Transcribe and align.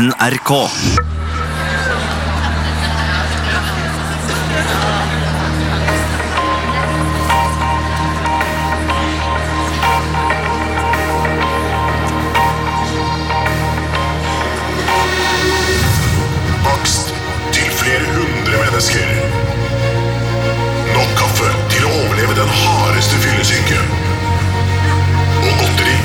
NRK. 0.00 0.50
Bakst 16.64 17.14
til 17.52 17.70
flere 17.70 18.00
hundre 18.00 18.56
mennesker. 18.64 19.04
Nok 20.94 21.12
kaffe 21.18 21.52
til 21.68 21.84
å 21.84 21.92
overleve 21.92 22.40
den 22.40 22.48
hardeste 22.62 23.20
fyllesyke. 23.26 23.84
Og 25.44 25.52
godteri 25.60 25.98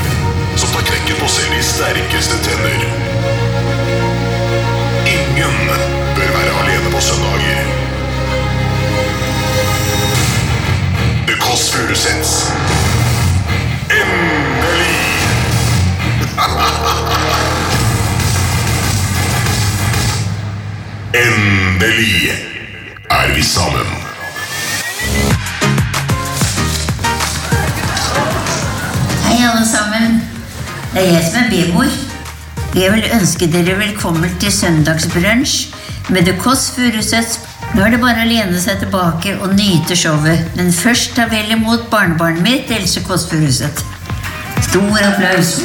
som 0.60 0.68
tar 0.76 0.84
knekken 0.92 1.24
på 1.24 1.36
selv 1.40 1.56
de 1.56 1.68
sterkeste 1.72 2.44
tenner. 2.50 3.15
Ingen 5.46 5.68
bør 6.16 6.30
være 6.38 6.52
alene 6.62 6.90
på 6.92 7.02
søndager. 7.02 7.62
The 11.28 11.36
Kåss 11.40 11.72
Furuseths. 11.72 12.54
Endelig! 13.92 15.00
Endelig 21.26 22.32
er 23.10 23.36
vi 23.36 23.44
sammen. 23.44 23.86
Hei, 29.26 29.38
alle 29.52 29.68
sammen. 29.78 30.22
Det 30.94 31.00
er 31.08 31.12
jeg 31.14 31.24
som 31.32 31.40
er 31.44 31.50
B-mor. 31.50 32.05
Jeg 32.76 32.92
vil 32.92 33.06
ønske 33.16 33.48
dere 33.48 33.78
velkommen 33.80 34.34
til 34.40 34.52
søndagsbrunsj 34.52 35.54
med 36.12 36.26
The 36.28 36.34
Kåss 36.42 36.66
Furuseths. 36.76 37.38
Nå 37.72 37.86
er 37.86 37.94
det 37.94 38.02
bare 38.02 38.26
å 38.26 38.28
lene 38.28 38.60
seg 38.60 38.82
tilbake 38.82 39.38
og 39.40 39.56
nyte 39.56 39.96
showet. 39.96 40.44
Men 40.60 40.76
først 40.76 41.16
ta 41.16 41.30
vel 41.32 41.56
imot 41.56 41.88
barnebarnet 41.94 42.44
mitt, 42.44 42.76
Else 42.76 43.06
Kåss 43.08 43.30
Furuseth. 43.32 43.88
Stor 44.68 45.08
applaus. 45.08 45.56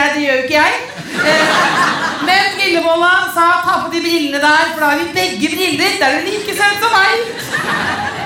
Jeg, 0.00 0.10
det 0.14 0.22
gjør 0.24 0.36
jo 0.38 0.44
ikke 0.44 0.60
jeg. 0.60 0.72
Eh, 1.30 1.54
Men 2.24 2.54
Lillebolla 2.58 3.12
sa 3.34 3.46
ta 3.64 3.74
på 3.84 3.90
de 3.92 4.00
brillene 4.00 4.40
der, 4.40 4.70
for 4.72 4.80
da 4.80 4.90
har 4.92 5.00
vi 5.02 5.10
begge 5.16 5.50
briller. 5.56 5.96
Da 6.00 6.08
er 6.08 6.20
du 6.20 6.30
like 6.30 6.54
søt 6.56 6.78
som 6.82 6.94
meg. 6.94 7.16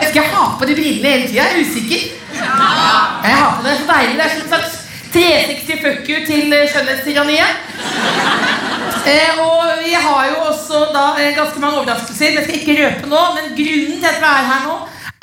Jeg 0.03 0.11
skal 0.13 0.29
ha 0.35 0.45
på 0.61 0.69
de 0.69 0.77
brillene 0.79 1.15
hele 1.15 1.27
tida. 1.29 1.43
Jeg 1.43 1.49
er 1.55 1.65
usikker. 1.65 2.03
Jeg 3.25 3.35
har 3.41 3.57
på 3.57 3.65
det 3.67 3.79
så 3.81 3.89
deilig. 3.93 4.15
Det 4.19 4.27
er 4.27 4.35
som 4.37 4.53
slags 4.53 4.77
360 5.13 5.83
fuck 5.83 6.09
you 6.13 6.21
til 6.29 6.53
eh, 6.53 6.69
skjønnhetstyranniet. 6.71 7.53
Eh, 9.09 9.41
og 9.41 9.65
vi 9.85 9.95
har 9.97 10.27
jo 10.31 10.37
også 10.51 10.85
da 10.95 11.07
eh, 11.17 11.35
ganske 11.37 11.61
mange 11.61 11.81
overraskelser. 11.81 12.39
Jeg 12.39 12.45
skal 12.45 12.61
ikke 12.61 12.79
røpe 12.83 13.11
nå, 13.15 13.25
men 13.39 13.51
grunnen 13.59 13.99
til 13.99 14.11
at 14.13 14.23
vi 14.23 14.31
er 14.35 14.49
her 14.53 14.65
nå, 14.69 14.79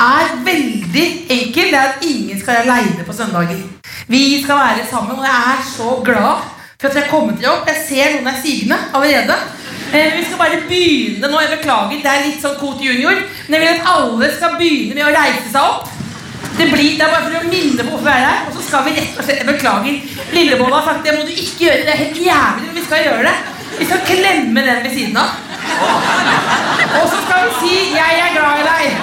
er 0.10 0.36
veldig 0.50 1.08
enkel. 1.40 1.72
Det 1.72 1.80
er 1.80 1.94
at 1.94 2.06
ingen 2.12 2.40
skal 2.42 2.54
være 2.54 2.68
aleine 2.68 3.08
på 3.08 3.14
søndager. 3.14 3.64
Vi 4.08 4.44
skal 4.44 4.56
være 4.56 4.86
sammen, 4.90 5.18
og 5.20 5.26
jeg 5.26 5.42
er 5.54 5.62
så 5.78 6.02
glad 6.06 6.44
for 6.80 6.88
at 6.88 6.96
vi 6.96 7.02
er 7.02 7.10
kommet 7.10 7.40
dere 7.42 7.54
opp. 7.56 7.70
Jeg 7.72 7.84
ser 7.88 8.14
noen 8.14 8.28
er 8.30 8.42
sigende 8.44 8.78
allerede. 8.94 9.38
Eh, 9.94 10.14
vi 10.18 10.26
skal 10.26 10.38
bare 10.38 10.62
begynne 10.70 11.32
nå. 11.32 11.40
Jeg 11.42 11.58
beklager, 11.58 12.02
det 12.04 12.12
er 12.12 12.26
litt 12.28 12.42
sånn 12.44 12.58
Cote 12.60 12.86
Junior. 12.86 13.18
Men 13.48 13.58
jeg 13.58 13.64
vil 13.64 13.74
at 13.74 13.90
alle 13.96 14.32
skal 14.38 14.58
begynne 14.60 14.98
med 14.98 15.08
å 15.08 15.16
reise 15.16 15.48
seg 15.50 15.62
opp. 15.62 15.90
Det, 16.56 16.70
blir, 16.72 16.94
det 17.00 17.04
er 17.04 17.12
bare 17.12 17.26
for 17.26 17.40
å 17.40 17.50
minne 17.50 17.82
på 17.82 17.90
hvorfor 17.90 18.06
vi 18.06 18.14
er 18.14 18.28
her. 18.28 18.46
Og 18.48 18.54
så 18.60 18.68
skal 18.68 18.86
vi 18.86 18.96
rett 19.00 19.18
og 19.18 19.26
slett 19.26 19.42
Jeg 19.42 19.50
beklager. 19.50 19.96
Lillebolla 20.36 20.80
har 20.80 20.88
sagt 20.92 21.08
det 21.08 21.18
må 21.18 21.26
du 21.26 21.34
ikke 21.34 21.66
gjøre. 21.66 21.84
Det 21.88 21.94
er 21.96 22.04
helt 22.04 22.22
jævlig, 22.30 22.70
men 22.70 22.78
vi 22.78 22.86
skal 22.86 23.06
gjøre 23.08 23.26
det. 23.32 23.36
Vi 23.80 23.90
skal 23.90 24.06
klemme 24.08 24.62
den 24.70 24.84
ved 24.86 24.94
siden 24.96 25.18
av. 25.18 25.30
Og 27.02 27.08
så 27.12 27.18
skal 27.26 27.40
vi 27.48 27.52
si 27.60 27.76
'Jeg 27.98 28.14
er 28.26 28.32
glad 28.38 28.54
i 28.62 28.66
deg'. 28.70 28.94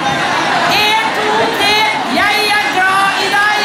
En, 0.82 1.04
to, 1.16 1.26
tre. 1.58 1.74
Jeg 2.20 2.34
er 2.58 2.66
glad 2.76 3.06
i 3.26 3.28
deg. 3.36 3.58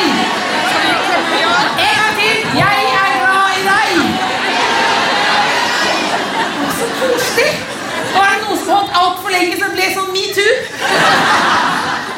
En 1.85 1.95
gang 1.99 2.13
til. 2.19 2.37
Jeg 2.63 2.79
er 3.03 3.11
glad 3.23 3.49
i 3.59 3.63
deg. 3.69 3.89
Å, 6.63 6.69
Så 6.77 6.85
koselig. 6.99 7.51
Nå 8.13 8.19
er 8.23 8.29
det 8.33 8.39
noen 8.43 8.59
som 8.65 8.73
holdt 8.75 8.91
altfor 9.01 9.26
lenge, 9.37 9.57
så 9.59 9.69
det 9.69 9.75
ble 9.77 9.87
sånn 9.95 10.11
metoo. 10.15 10.51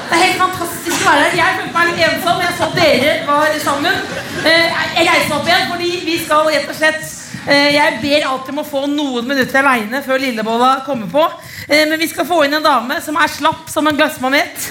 Det 0.09 0.17
er 0.17 0.23
helt 0.25 0.39
fantastisk 0.41 1.03
å 1.03 1.09
være 1.11 1.25
her. 1.27 1.37
Jeg 1.37 1.57
følte 1.59 1.75
meg 1.75 1.89
litt 1.91 2.03
ensom. 2.07 2.39
Jeg 2.41 2.55
så 2.57 2.67
dere 2.73 3.11
var 3.27 3.57
sammen. 3.61 3.97
Eh, 4.41 4.77
Jeg 4.97 5.05
reiser 5.07 5.35
opp 5.35 5.47
igjen 5.47 5.67
fordi 5.69 5.89
vi 6.05 6.15
skal 6.23 6.47
rett 6.49 6.69
og 6.71 6.75
slett 6.77 7.03
eh, 7.45 7.69
Jeg 7.75 7.99
ber 8.01 8.25
alltid 8.29 8.53
om 8.55 8.61
å 8.63 8.65
få 8.67 8.81
noen 8.89 9.27
minutter 9.27 9.59
aleine 9.61 10.01
før 10.05 10.21
Lillebolla 10.23 10.71
kommer 10.87 11.11
på. 11.13 11.25
Eh, 11.69 11.85
Men 11.89 11.99
vi 12.01 12.07
skal 12.09 12.25
få 12.25 12.41
inn 12.47 12.57
en 12.57 12.65
dame 12.65 12.97
som 13.05 13.19
er 13.21 13.29
slapp 13.35 13.69
som 13.69 13.87
en 13.87 13.99
glassmanet. 13.99 14.69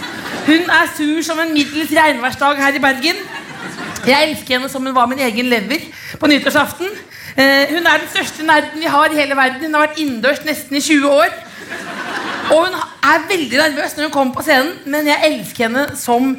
Hun 0.49 0.67
er 0.81 0.91
sur 0.97 1.23
som 1.23 1.39
en 1.45 1.55
middels 1.55 1.93
regnværsdag 1.95 2.59
her 2.65 2.75
i 2.81 2.83
Bergen. 2.83 3.23
Jeg 4.09 4.31
elsker 4.31 4.57
henne 4.57 4.71
som 4.73 4.83
hun 4.87 4.97
var 4.97 5.07
min 5.07 5.21
egen 5.23 5.47
lever 5.53 5.85
på 6.19 6.27
nyttårsaften. 6.31 6.89
Hun 7.39 7.85
er 7.87 8.01
den 8.01 8.09
største 8.11 8.43
nerden 8.43 8.81
vi 8.81 8.89
har 8.91 9.13
i 9.13 9.19
hele 9.21 9.37
verden. 9.39 9.61
Hun 9.69 9.75
har 9.77 9.85
vært 9.87 9.99
innendørs 10.03 10.41
nesten 10.47 10.79
i 10.79 10.83
20 10.83 11.13
år. 11.13 11.35
Og 12.49 12.65
hun 12.65 12.75
er 13.05 13.29
veldig 13.29 13.59
nervøs 13.61 13.97
når 13.97 14.09
hun 14.09 14.13
kommer 14.15 14.35
på 14.35 14.45
scenen, 14.47 14.75
men 14.89 15.09
jeg 15.09 15.31
elsker 15.31 15.69
henne 15.69 15.85
som 15.99 16.31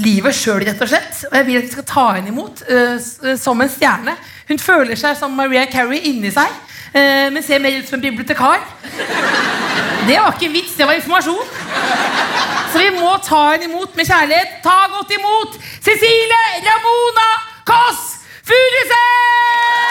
livet 0.00 0.36
sjøl, 0.36 0.62
rett 0.64 0.80
og 0.80 0.88
slett. 0.88 1.24
Og 1.28 1.36
jeg 1.36 1.46
vil 1.48 1.58
at 1.60 1.66
vi 1.66 1.72
skal 1.74 1.88
ta 1.88 2.06
henne 2.16 2.32
imot 2.32 2.62
uh, 2.68 3.34
som 3.40 3.60
en 3.60 3.72
stjerne. 3.72 4.16
Hun 4.48 4.62
føler 4.62 4.98
seg 4.98 5.18
som 5.18 5.34
Maria 5.36 5.66
Carey 5.72 6.00
inni 6.08 6.32
seg, 6.32 6.48
uh, 6.94 7.28
men 7.34 7.44
ser 7.44 7.60
mer 7.62 7.76
ut 7.76 7.88
som 7.88 8.00
en 8.00 8.06
bibliotekar. 8.06 8.64
Det 10.08 10.16
var 10.18 10.32
ikke 10.34 10.52
vits, 10.54 10.74
det 10.78 10.88
var 10.88 10.98
informasjon. 10.98 11.52
Så 12.72 12.80
vi 12.80 12.88
må 12.96 13.12
ta 13.26 13.42
henne 13.52 13.68
imot 13.68 13.92
med 13.96 14.08
kjærlighet. 14.08 14.58
Ta 14.64 14.78
godt 14.96 15.12
imot 15.18 15.60
Cecilie 15.84 16.64
Ramona 16.64 17.30
Kåss 17.68 18.04
Furuseth! 18.48 19.81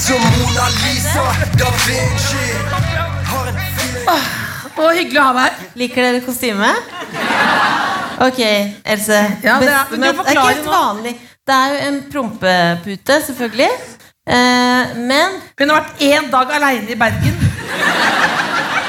Som 0.00 0.20
Mona 0.20 0.66
Lisa 0.80 1.24
Da 1.58 1.68
Vinci 1.86 2.46
Åh, 4.08 4.22
en 4.76 4.96
hyggelig 4.96 5.20
å 5.20 5.24
ha 5.26 5.32
deg 5.36 5.42
her. 5.44 5.54
Liker 5.76 6.06
dere 6.06 6.20
kostyme? 6.24 6.70
Ok, 8.24 8.40
Else. 8.84 9.18
Ja, 9.44 9.58
det 9.60 9.68
er- 9.68 9.90
det 9.90 10.08
er 10.08 10.12
ikke 10.14 10.46
helt 10.48 10.66
vanlig. 10.66 11.12
Det 11.46 11.54
er 11.54 11.68
jo 11.72 11.78
en 11.88 11.98
prompepute, 12.12 13.20
selvfølgelig. 13.26 13.70
Eh, 14.26 14.96
men 14.96 15.28
Hun 15.58 15.68
har 15.70 15.80
vært 15.80 16.00
én 16.00 16.30
dag 16.30 16.50
aleine 16.50 16.90
i 16.90 16.94
Bergen. 16.94 17.36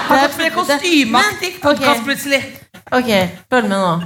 Har 0.08 0.18
gått 0.28 0.32
for 0.32 0.50
kostymeaktig 0.64 1.62
podkast 1.62 1.66
ok. 1.66 1.78
podkast 1.78 2.04
plutselig. 2.04 2.44
ok, 2.92 3.30
følg 3.50 3.68
med 3.70 3.80
nå. 3.80 4.02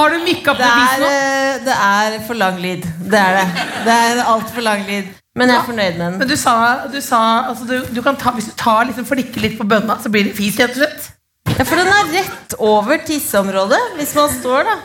Har 0.00 0.12
du 0.14 0.18
mikka 0.24 0.54
på 0.56 0.62
Det 0.62 0.68
bevis 0.74 1.00
nå? 1.04 1.08
eh, 1.14 1.54
det 1.66 1.76
er 1.76 2.18
for 2.26 2.40
lang 2.40 2.60
lyd. 2.62 2.86
Det 3.12 3.20
er 3.20 3.38
det. 3.40 3.64
Det 3.86 3.96
er 3.96 4.22
altfor 4.24 4.64
lang 4.64 4.84
lyd. 4.88 5.08
Men 5.38 5.48
jeg 5.52 5.60
er 5.60 5.66
fornøyd 5.68 5.98
med 5.98 6.04
den. 6.06 6.18
Men 6.18 6.28
du 6.28 6.36
sa, 6.36 6.54
du 6.90 7.00
sa 7.04 7.20
altså 7.52 7.66
du, 7.68 7.76
du 7.94 8.00
kan 8.02 8.16
ta, 8.18 8.32
Hvis 8.34 8.48
du 8.50 8.54
tar 8.58 8.88
liksom 8.88 9.06
flikker 9.06 9.44
litt 9.44 9.58
på 9.60 9.66
bønna, 9.68 9.98
så 10.02 10.10
blir 10.12 10.26
det 10.26 10.32
fis, 10.38 10.56
rett 10.58 10.74
og 10.74 10.80
slett. 10.82 11.10
Ja, 11.52 11.64
For 11.68 11.78
den 11.78 11.90
er 11.92 12.10
rett 12.16 12.56
over 12.58 12.98
tisseområdet, 13.06 13.78
hvis 13.98 14.14
man 14.18 14.32
står, 14.34 14.66
da. 14.72 14.78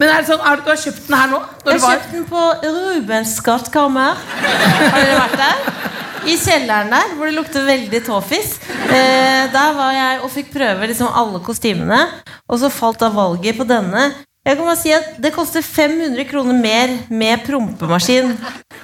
Men 0.00 0.08
er 0.08 0.22
det 0.22 0.28
sånn, 0.30 0.40
er 0.40 0.56
det, 0.56 0.64
du 0.64 0.70
har 0.72 0.78
kjøpt 0.80 1.02
den 1.08 1.16
her 1.18 1.32
nå? 1.34 1.40
Jeg 1.66 1.80
har 1.82 1.96
kjøpt 1.96 2.14
den 2.14 2.24
på 2.30 2.44
Rubens 2.64 3.34
skattkammer. 3.40 4.22
Har 4.40 4.96
dere 5.02 5.18
vært 5.18 5.36
der? 5.42 5.58
I 6.28 6.36
kjelleren 6.36 6.90
der, 6.92 7.12
hvor 7.16 7.28
det 7.28 7.36
lukter 7.36 7.64
veldig 7.64 8.00
tåfis. 8.04 8.58
Eh, 8.90 9.46
der 9.52 9.76
var 9.76 9.94
jeg 9.96 10.18
og 10.20 10.32
fikk 10.32 10.50
prøve 10.52 10.90
liksom 10.90 11.08
alle 11.16 11.40
kostymene. 11.44 12.00
Og 12.50 12.60
så 12.60 12.68
falt 12.72 13.00
da 13.00 13.08
valget 13.14 13.56
på 13.56 13.64
denne. 13.68 14.10
Jeg 14.44 14.56
kan 14.56 14.64
bare 14.64 14.80
si 14.80 14.92
at 14.96 15.18
Det 15.20 15.34
koster 15.34 15.62
500 15.62 16.24
kroner 16.24 16.56
mer 16.56 16.92
med 17.12 17.42
prompemaskin 17.44 18.30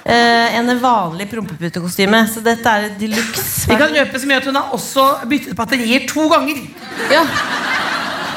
eh, 0.05 0.57
enn 0.57 0.69
en 0.69 0.81
vanlig 0.81 1.29
prompeputekostyme. 1.31 2.23
Så 2.33 2.43
dette 2.45 2.73
er 2.73 2.89
de 2.99 3.11
luxe. 3.13 3.69
vi 3.69 3.77
kan 3.77 3.93
røpe 3.93 4.21
så 4.21 4.29
mye 4.29 4.41
at 4.41 4.49
hun 4.49 4.59
har 4.59 4.73
også 4.77 5.07
byttet 5.29 5.57
batterier 5.57 6.05
to 6.09 6.27
ganger. 6.33 6.61
Ja. 7.13 7.25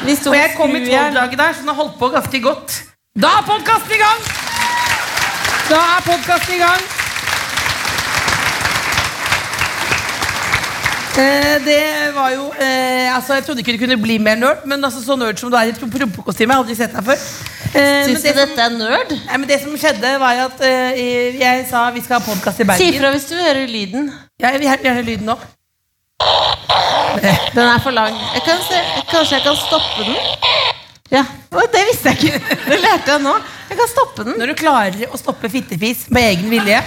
Og 0.01 0.33
jeg 0.33 0.55
kom 0.57 0.73
i 0.75 0.85
tolvdraget 0.85 1.37
der, 1.37 1.53
så 1.53 1.61
hun 1.61 1.73
har 1.73 1.77
holdt 1.83 1.99
på 1.99 2.09
ganske 2.09 2.41
godt. 2.41 2.81
Da 3.21 3.37
er 3.37 3.45
podkasten 3.45 3.97
i 3.97 4.01
gang! 4.01 4.25
Da 5.69 5.77
er 5.77 6.09
podkasten 6.09 6.57
i 6.57 6.63
gang. 6.63 7.00
Eh, 11.11 11.55
det 11.65 11.79
var 12.15 12.29
jo 12.31 12.45
eh, 12.55 13.09
altså 13.15 13.33
Jeg 13.35 13.43
trodde 13.43 13.59
ikke 13.59 13.73
du 13.75 13.81
kunne 13.81 13.97
bli 13.99 14.15
mer 14.23 14.37
nerd, 14.39 14.61
men 14.69 14.83
altså, 14.83 15.01
så 15.03 15.17
nerd 15.19 15.39
som 15.41 15.51
du 15.51 15.57
er 15.59 15.71
i 15.71 15.73
prompekostyme. 15.75 16.53
Har 16.55 16.63
aldri 16.63 16.75
sett 16.79 16.93
deg 16.95 17.03
før. 17.09 17.25
Eh, 17.71 18.05
Syns 18.07 18.23
du 18.23 18.27
det 18.29 18.35
dette 18.37 18.63
er 18.63 18.75
nerd? 18.77 19.11
nei, 19.27 19.37
men 19.41 19.47
det 19.49 19.57
som 19.63 19.75
skjedde, 19.79 20.13
var 20.21 20.39
at 20.47 20.63
eh, 20.67 21.35
jeg 21.39 21.65
sa 21.69 21.83
vi 21.95 22.03
skal 22.05 22.19
ha 22.19 22.23
podkast 22.25 22.63
i 22.63 22.67
Bergen. 22.69 22.79
Si 22.83 22.95
ifra 22.95 23.11
hvis 23.15 23.27
du 23.31 23.35
hører 23.39 23.67
lyden. 23.67 24.07
Ja, 24.39 24.53
jeg 24.53 24.61
vil 24.63 24.69
gjerne 24.69 24.95
høre 24.99 25.07
lyden 25.09 25.31
nå. 25.33 25.37
Den 27.51 27.65
er 27.67 27.79
for 27.83 27.91
lang. 27.95 28.15
Jeg 28.37 28.43
kan 28.47 28.59
se, 28.63 28.79
kanskje 29.11 29.35
jeg 29.39 29.45
kan 29.49 29.57
stoppe 29.59 30.07
den? 30.07 30.19
Ja, 31.11 31.25
Det 31.51 31.81
visste 31.89 32.13
jeg 32.13 32.23
ikke. 32.23 32.57
Det 32.69 32.77
lærte 32.79 33.11
jeg 33.17 33.23
nå. 33.25 33.33
Jeg 33.71 33.79
kan 33.81 33.89
stoppe 33.91 34.23
den. 34.27 34.37
Når 34.39 34.51
du 34.53 34.55
klarer 34.59 35.11
å 35.11 35.19
stoppe 35.19 35.49
fittefis 35.51 36.05
med 36.11 36.29
egen 36.29 36.47
vilje 36.51 36.79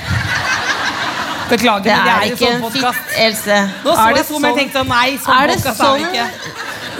Beklager, 1.50 1.82
Det 1.84 1.96
men 1.96 2.08
er 2.14 2.22
ikke 2.30 2.38
sånn 2.40 2.54
en 2.54 2.62
podcast. 2.64 2.98
fitt, 3.08 3.18
Else. 3.26 3.56
Nå 3.84 3.90
så 3.94 3.98
Er 4.00 4.08
jeg 4.08 4.16
det 4.16 4.24
så, 4.26 4.40
jeg 4.44 4.54
tenkte 4.58 4.78
sånn, 4.78 4.88
nei, 4.88 5.18
sånn 5.24 5.34
Er 5.42 5.46
det 5.46 5.56
podcast 5.56 5.80
sånn- 5.80 5.94
er 5.94 5.98
det 5.98 6.06
ikke. 6.14 6.28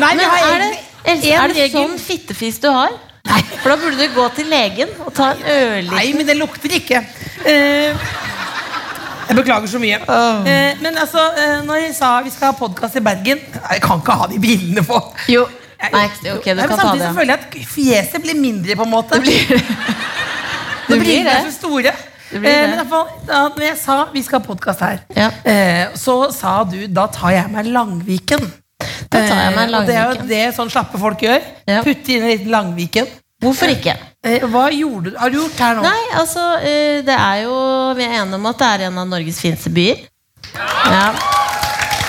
Nei, 0.05 0.12
vi 0.19 0.25
har 0.25 0.38
er 0.55 0.58
det, 0.58 0.79
Else, 1.05 1.26
en 1.32 1.41
er 1.41 1.49
det 1.49 1.56
regel. 1.56 1.81
sånn 1.81 1.99
fittefis 1.99 2.58
du 2.61 2.69
har? 2.70 2.91
For 3.62 3.69
da 3.73 3.76
burde 3.81 3.96
du 3.96 4.08
gå 4.14 4.29
til 4.37 4.46
legen 4.52 4.88
og 5.06 5.14
ta 5.14 5.31
en 5.32 5.38
ørliten 5.49 5.94
Nei, 5.96 6.12
men 6.12 6.26
det 6.26 6.37
lukter 6.37 6.69
ikke. 6.76 7.00
Uh, 7.41 7.96
jeg 9.29 9.37
beklager 9.38 9.67
så 9.67 9.79
mye. 9.81 9.96
Eh, 9.96 10.75
men 10.85 10.94
altså, 11.00 11.23
eh, 11.41 11.62
når 11.64 11.79
jeg 11.87 11.94
sa 11.96 12.20
vi 12.20 12.29
skal 12.31 12.52
ha 12.52 12.58
podkast 12.58 12.96
i 12.96 13.00
Bergen 13.00 13.41
Jeg 13.70 13.81
kan 13.81 13.99
ikke 14.02 14.12
ha 14.20 14.26
de 14.29 14.38
brillene 14.38 14.85
på. 14.85 14.99
Jo. 15.32 15.46
Nei, 15.81 16.05
ok, 16.05 16.44
du 16.44 16.55
Nei, 16.55 16.67
kan 16.67 16.76
ta 16.76 16.76
det. 16.76 16.81
Samtidig 16.81 17.14
føler 17.17 17.32
jeg 17.32 17.41
at 17.41 17.55
fjeset 17.73 18.23
blir 18.23 18.35
mindre, 18.37 18.76
på 18.76 18.82
en 18.85 18.91
måte. 18.93 19.11
Det 19.17 19.23
blir, 19.23 19.64
Når 20.88 20.88
det 20.88 20.99
blir 20.99 21.05
brillene 21.05 21.31
er 21.38 21.49
så 21.50 21.56
store. 21.56 21.93
Eh, 22.34 22.40
men 22.42 22.72
i 22.75 22.76
hvert 22.81 22.88
fall, 22.90 23.08
da 23.28 23.42
når 23.54 23.66
jeg 23.69 23.78
sa 23.78 23.96
vi 24.12 24.22
skal 24.26 24.40
ha 24.40 24.46
podkast 24.46 24.81
her, 24.81 25.00
Ja. 25.16 25.31
eh, 25.44 25.86
så 25.94 26.16
sa 26.34 26.62
du 26.64 26.86
da 26.88 27.06
tar 27.06 27.31
jeg 27.36 27.50
meg 27.50 27.66
Langviken. 27.66 28.44
Da 29.10 29.20
tar 29.28 29.38
jeg 29.38 29.54
meg 29.56 29.69
Eh, 29.70 29.78
og 29.78 29.86
det 29.86 29.94
er 29.96 30.08
jo 30.14 30.26
det 30.28 30.54
sånn 30.56 30.70
slappe 30.72 30.98
folk 30.98 31.20
gjør. 31.22 31.40
Ja. 31.69 31.82
Putte 31.86 32.08
inn 32.16 32.22
en 32.25 32.32
liten 32.32 32.50
Langviken. 32.50 33.06
Hvorfor 33.44 33.69
ikke? 33.69 33.94
Eh, 34.25 34.40
hva 34.48 34.69
gjorde 34.72 35.10
du? 35.12 35.16
Har 35.19 35.31
du 35.31 35.36
gjort 35.38 35.58
her 35.60 35.75
nå? 35.76 35.82
Nei, 35.82 36.04
altså, 36.16 36.44
eh, 36.62 37.02
det 37.04 37.14
er 37.19 37.42
jo 37.44 37.54
Vi 37.94 38.02
er 38.04 38.14
enige 38.22 38.34
om 38.40 38.46
at 38.46 38.58
det 38.58 38.69
er 38.72 38.86
en 38.88 38.98
av 38.98 39.06
Norges 39.08 39.40
fineste 39.40 39.70
byer. 39.70 39.98
Ja. 40.90 41.06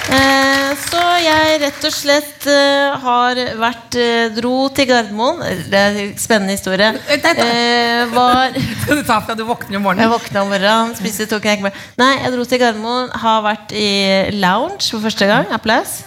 Eh, 0.09 0.44
Så 0.75 1.01
jeg 1.23 1.59
rett 1.61 1.85
og 1.87 1.93
slett 1.93 2.47
uh, 2.49 2.95
har 3.03 3.39
vært 3.59 3.97
uh, 3.99 4.33
Dro 4.35 4.53
til 4.75 4.89
Gardermoen. 4.89 5.41
Det 5.71 5.79
er 5.79 5.99
en 6.03 6.13
spennende 6.19 6.57
historie. 6.57 6.91
Eh, 7.11 8.03
Var 8.11 8.59
Skal 8.83 8.99
du 8.99 9.05
ta 9.07 9.21
fra 9.23 9.37
du 9.37 9.45
våkner 9.47 9.79
om 9.79 9.87
morgenen? 9.87 10.05
Jeg 10.05 10.13
våkna 10.13 10.43
om 10.43 10.51
morgenen, 10.53 10.95
spiste 10.99 11.29
to 11.31 11.39
knekkebrød. 11.43 11.79
Nei, 12.01 12.11
jeg 12.23 12.35
dro 12.35 12.45
til 12.49 12.61
Gardermoen, 12.61 13.09
har 13.23 13.41
vært 13.45 13.75
i 13.75 13.89
lounge 14.35 14.91
for 14.91 15.03
første 15.07 15.29
gang. 15.31 15.49
Applaus. 15.55 16.01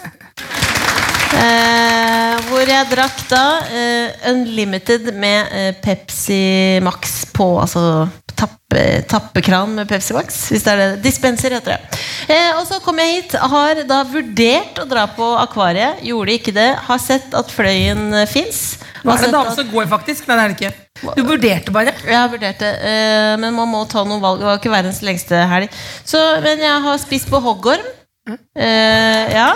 Eh, 1.29 2.37
hvor 2.49 2.65
jeg 2.65 2.87
drakk 2.89 3.19
da 3.29 3.43
eh, 3.69 4.31
Unlimited 4.31 5.11
med 5.13 5.51
eh, 5.53 5.69
Pepsi 5.77 6.79
Max 6.81 7.21
på 7.35 7.51
altså 7.61 8.07
tappe, 8.39 8.83
tappekran 9.09 9.75
med 9.75 9.89
Pepsi 9.89 10.15
Max. 10.15 10.39
Hvis 10.53 10.65
det 10.65 10.73
er 10.73 10.81
det. 10.81 10.87
Dispenser 11.03 11.55
heter 11.57 11.75
det. 11.75 11.99
Eh, 12.31 12.51
og 12.57 12.65
så 12.69 12.79
kom 12.83 12.99
jeg 13.01 13.17
hit. 13.17 13.35
Har 13.53 13.83
da 13.89 14.01
vurdert 14.07 14.79
å 14.81 14.87
dra 14.89 15.05
på 15.13 15.27
Akvariet. 15.41 16.03
Gjorde 16.07 16.37
ikke 16.39 16.55
det. 16.55 16.69
Har 16.87 17.01
sett 17.03 17.35
at 17.37 17.51
Fløyen 17.53 18.09
uh, 18.15 18.25
fins. 18.29 18.79
Hva 19.03 19.15
er 19.15 19.27
det 19.27 19.33
dame 19.35 19.55
som 19.55 19.69
går, 19.71 19.87
faktisk. 19.91 20.27
Nei, 20.27 20.37
det 20.39 20.43
er 20.43 20.53
det 20.53 20.57
ikke. 20.59 21.13
Du 21.15 21.21
vurderte 21.23 21.75
bare. 21.75 21.93
Jeg 22.03 22.31
vurderte, 22.33 22.73
eh, 22.89 23.35
men 23.39 23.55
man 23.55 23.69
må 23.71 23.85
ta 23.89 24.03
noen 24.07 24.23
valg. 24.23 24.41
Det 24.41 24.49
var 24.49 24.59
ikke 24.59 24.73
verdens 24.73 24.99
lengste 25.05 25.39
helg. 25.51 25.79
Så, 26.07 26.19
men 26.43 26.63
jeg 26.63 26.83
har 26.87 26.99
spist 27.01 27.29
på 27.31 27.39
hoggorm. 27.43 27.85
Eh, 28.29 29.23
ja. 29.35 29.53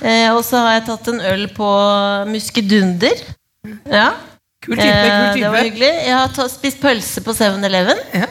Eh, 0.00 0.30
og 0.34 0.42
så 0.46 0.62
har 0.62 0.78
jeg 0.78 0.86
tatt 0.90 1.10
en 1.12 1.20
øl 1.32 1.46
på 1.56 1.68
muskedunder. 2.30 3.26
Ja. 3.90 4.10
Kul 4.66 4.76
type. 4.76 4.90
kul 4.90 5.30
type. 5.34 5.44
det 5.44 5.52
var 5.54 5.62
hyggelig. 5.68 5.92
Jeg 6.08 6.16
har 6.18 6.50
spist 6.50 6.82
pølse 6.82 7.22
på 7.22 7.34
7-Eleven. 7.36 8.02
Ja. 8.16 8.26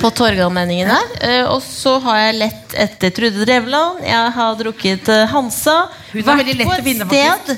På 0.00 0.10
Torgallmenningen 0.10 0.90
der. 0.90 1.14
Eh, 1.22 1.44
og 1.46 1.62
så 1.64 1.96
har 2.04 2.18
jeg 2.24 2.36
lett 2.42 2.76
etter 2.86 3.14
Trude 3.14 3.46
Drevland. 3.46 4.02
Jeg 4.04 4.34
har 4.36 4.58
drukket 4.58 5.08
eh, 5.14 5.24
Hansa. 5.30 5.78
Hun 6.12 6.26
var 6.26 6.42
lett 6.42 6.66
på 6.66 6.76
et 6.76 6.84
vinne, 6.84 7.08
sted 7.08 7.56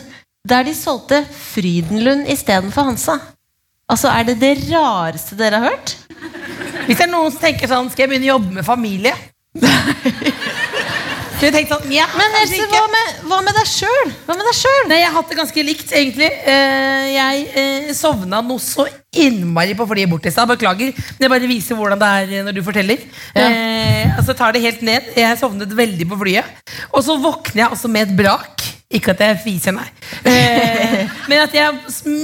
der 0.49 0.65
de 0.65 0.75
solgte 0.77 1.23
Frydenlund 1.29 2.29
istedenfor 2.31 2.87
Hansa. 2.89 3.19
Altså, 3.89 4.09
Er 4.09 4.23
det 4.29 4.41
det 4.41 4.55
rareste 4.71 5.37
dere 5.37 5.61
har 5.61 5.73
hørt? 5.73 5.97
Hvis 6.87 6.97
det 6.97 7.05
er 7.05 7.13
noen 7.13 7.33
som 7.33 7.41
tenker 7.43 7.69
sånn 7.69 7.91
Skal 7.93 8.07
jeg 8.07 8.11
begynne 8.11 8.29
å 8.31 8.35
jobbe 8.37 8.55
med 8.59 8.65
familie? 8.67 9.13
Så 11.39 11.47
jeg 11.47 11.53
tenkte 11.55 11.77
sånn, 11.77 11.93
ja, 11.95 12.07
Men 12.19 12.33
Else, 12.41 12.65
hva 12.67 12.81
med, 12.91 13.11
hva 13.31 13.37
med 13.47 13.55
deg 13.55 13.67
sjøl? 13.71 14.09
Nei, 14.91 14.97
Jeg 14.99 15.07
har 15.07 15.15
hatt 15.21 15.29
det 15.31 15.37
ganske 15.39 15.63
likt, 15.69 15.93
egentlig. 15.95 16.31
Eh, 16.51 17.05
jeg 17.15 17.45
eh, 17.63 17.93
sovna 17.95 18.41
noe 18.43 18.59
så 18.63 18.89
innmari 19.15 19.77
på 19.79 19.87
flyet 19.87 20.11
bort 20.11 20.27
i 20.27 20.33
stad. 20.35 20.51
Beklager. 20.51 20.91
Det 21.21 21.31
bare 21.31 21.47
viser 21.51 21.79
hvordan 21.79 22.01
det 22.03 22.09
er 22.25 22.43
når 22.49 22.57
du 22.59 22.63
forteller. 22.67 23.05
Eh, 23.39 24.17
altså 24.19 24.35
tar 24.35 24.57
det 24.57 24.65
helt 24.67 24.83
ned. 24.87 25.13
Jeg 25.15 25.39
sovnet 25.39 25.77
veldig 25.79 26.09
på 26.11 26.19
flyet. 26.25 26.59
Og 26.91 27.07
så 27.07 27.15
våkner 27.23 27.63
jeg 27.65 27.71
også 27.79 27.93
med 27.95 28.09
et 28.09 28.19
brak. 28.19 28.67
Ikke 28.99 29.15
at 29.15 29.23
jeg 29.23 29.39
fiser, 29.45 29.79
nei. 29.79 29.87
Eh, 30.27 31.07
men 31.31 31.45
at 31.45 31.55
jeg 31.55 31.71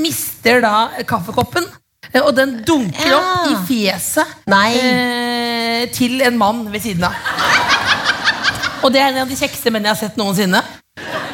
mister 0.02 0.58
da 0.64 0.88
kaffekoppen. 1.06 1.70
eh, 2.10 2.18
Og 2.24 2.34
den 2.34 2.58
dunker 2.66 3.14
opp 3.20 3.50
i 3.52 3.56
fjeset 3.70 4.48
Nei. 4.50 4.70
eh, 4.74 5.86
til 5.94 6.18
en 6.24 6.38
mann 6.40 6.64
ved 6.72 6.82
siden 6.82 7.04
av. 7.06 7.14
Og 8.84 8.92
det 8.92 9.00
er 9.00 9.12
en 9.14 9.22
av 9.24 9.30
de 9.30 9.36
kjekkeste 9.38 9.70
mennene 9.72 9.90
jeg 9.90 9.96
har 9.96 10.02
sett 10.10 10.18
noensinne. 10.20 10.60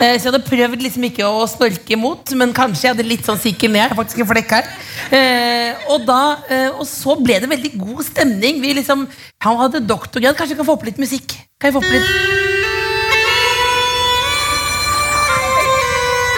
Eh, 0.00 0.16
Så 0.16 0.28
jeg 0.28 0.30
hadde 0.30 0.46
prøvd 0.46 0.84
liksom 0.86 1.04
ikke 1.10 1.26
å 1.26 1.42
snorke 1.50 1.92
imot, 1.96 2.30
men 2.38 2.54
kanskje 2.56 2.86
jeg 2.86 2.94
hadde 2.94 3.08
litt 3.08 3.26
sånn 3.26 3.40
sikkel 3.42 3.72
ned. 3.74 3.82
Jeg 3.82 3.92
har 3.92 3.98
faktisk 3.98 4.22
en 4.22 4.30
flekk 4.30 4.54
her. 4.54 4.70
Eh, 5.10 5.82
og, 5.90 6.06
da, 6.06 6.20
eh, 6.48 6.70
og 6.70 6.86
så 6.88 7.16
ble 7.20 7.40
det 7.42 7.50
veldig 7.50 7.72
god 7.80 8.04
stemning. 8.06 8.62
Vi 8.62 8.72
liksom, 8.78 9.08
Han 9.42 9.56
hadde 9.56 9.82
doktorgrad. 9.88 10.36
Kanskje 10.36 10.54
jeg 10.54 10.60
kan 10.62 10.68
få 10.70 10.78
opp 10.78 10.86
litt 10.86 11.00
musikk? 11.00 11.34
Kan 11.60 11.70
jeg 11.70 11.74
få 11.74 11.82
opp 11.82 11.92
litt 11.92 12.38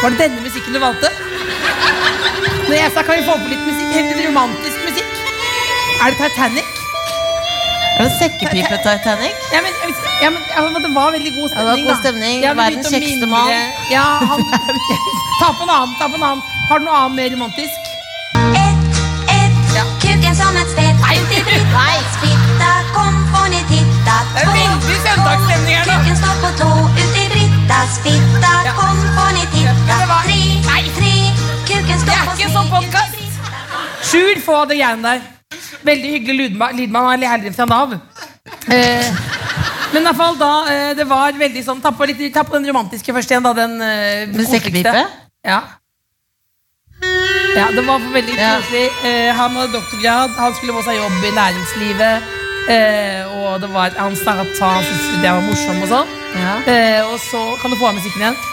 Var 0.02 0.11
det 0.11 0.19
denne 0.19 0.42
musikken 0.42 0.75
du 0.75 0.81
valgte? 0.83 1.11
Når 2.66 2.75
jeg 2.75 2.90
sa 2.95 3.02
kan 3.07 3.19
vi 3.21 3.26
få 3.26 3.37
opp 3.37 3.49
litt 3.50 3.66
musikk, 3.69 3.90
litt 3.95 4.26
romantisk 4.26 4.87
musikk? 4.88 5.19
Er 6.02 6.11
det 6.11 6.19
Titanic? 6.19 6.81
Er 8.02 8.09
det 8.09 8.14
sekkepipe 8.18 8.76
Titanic? 8.82 9.35
Ja, 9.54 9.61
men, 9.62 9.73
ja, 10.23 10.30
men, 10.35 10.40
ja, 10.56 10.61
men 10.75 10.82
det 10.82 10.90
var 10.94 11.12
veldig 11.14 11.32
god 11.37 11.50
Ja, 11.50 11.59
det 11.59 11.66
var 11.66 11.75
stemning. 11.75 11.87
god 11.87 11.94
da. 11.94 12.00
stemning. 12.02 12.37
Ja, 12.42 12.52
Verdens 12.59 12.88
kjekkeste 12.90 13.26
mann. 13.30 13.50
Ja, 13.92 14.06
han, 14.30 14.40
ta 15.40 15.49
på 15.59 15.62
en 15.66 15.71
annen. 15.76 15.94
ta 16.00 16.09
på 16.09 16.16
en 16.18 16.25
annen 16.28 16.42
Har 16.71 16.78
du 16.80 16.85
noe 16.88 16.97
annet 17.02 17.16
mer 17.21 17.28
romantisk? 17.35 17.78
Ett, 18.64 18.82
ett, 19.38 19.56
Ja. 19.76 19.85
kuken 20.02 20.35
som 20.40 20.56
ett 20.62 20.71
spett 20.75 20.99
Ut 21.12 21.32
i 21.37 22.32
kom 22.97 23.14
får 23.32 23.47
ni 23.54 23.61
titta 23.71 24.16
Det 24.35 24.42
er 24.42 24.50
veldig 24.56 24.99
søndagsstemning 25.06 25.75
her 25.76 25.87
nå. 25.87 25.92
Kuken 25.92 26.16
står 26.23 26.37
på 26.42 26.50
tå 26.61 26.71
Ut 27.02 27.14
Brittas 27.32 27.92
fitta, 28.04 28.52
kom 28.80 28.99
får 29.16 29.30
ni 29.38 29.44
titta 29.54 29.73
men 29.87 29.99
det 30.02 30.09
var- 30.12 30.26
Tre, 30.26 30.42
Nei. 30.71 30.82
tre, 30.99 31.14
Det 31.66 31.75
er 32.18 32.26
ikke 32.35 32.50
sånn 32.56 32.68
podcast. 32.75 33.14
Sjur, 34.11 34.35
få 34.47 34.64
det 34.68 34.76
greiene 34.80 35.02
der. 35.02 35.21
Veldig 35.84 36.10
hyggelig 36.14 36.50
lydma- 36.50 36.72
lydmann. 36.76 37.22
Er 37.22 37.28
heldig 37.36 37.54
fra 37.56 37.64
Nav. 37.66 37.92
Eh, 38.68 39.08
men 39.92 40.02
i 40.02 40.06
hvert 40.06 40.16
fall 40.16 40.36
da 40.38 40.50
eh, 40.70 40.94
Det 40.98 41.04
var 41.08 41.32
veldig 41.38 41.62
sånn 41.64 41.80
Ta 41.82 41.90
på, 41.94 42.04
litt, 42.08 42.20
ta 42.34 42.42
på 42.42 42.56
den 42.56 42.66
romantiske 42.70 43.12
først 43.14 43.30
igjen, 43.30 43.42
da. 43.46 43.52
Den 43.56 43.74
eh, 43.82 44.26
koseligste. 44.34 45.06
Ja. 45.46 45.60
Ja, 47.56 47.66
det 47.76 47.82
var 47.86 47.98
veldig 48.14 48.36
Ja. 48.38 48.54
koselig. 48.60 48.86
Eh, 49.04 49.30
han 49.36 49.50
hadde 49.58 49.72
doktorgrad, 49.76 50.30
han 50.38 50.54
skulle 50.54 50.72
få 50.78 50.82
seg 50.86 50.96
jobb 50.96 51.26
i 51.28 51.34
næringslivet. 51.36 52.30
Eh, 52.72 53.22
og 53.42 53.60
det 53.60 53.68
var, 53.74 53.90
han 53.98 54.14
sa 54.16 54.30
at 54.40 54.58
han 54.62 54.84
syntes 54.86 55.20
det 55.22 55.30
var 55.34 55.42
morsom 55.48 55.82
og 55.82 55.88
sånn. 55.90 56.08
Ja. 56.38 56.54
Eh, 56.72 57.00
og 57.12 57.18
så 57.20 57.40
kan 57.60 57.70
du 57.70 57.76
få 57.76 57.86
av 57.90 57.94
musikken 57.98 58.22
igjen. 58.22 58.36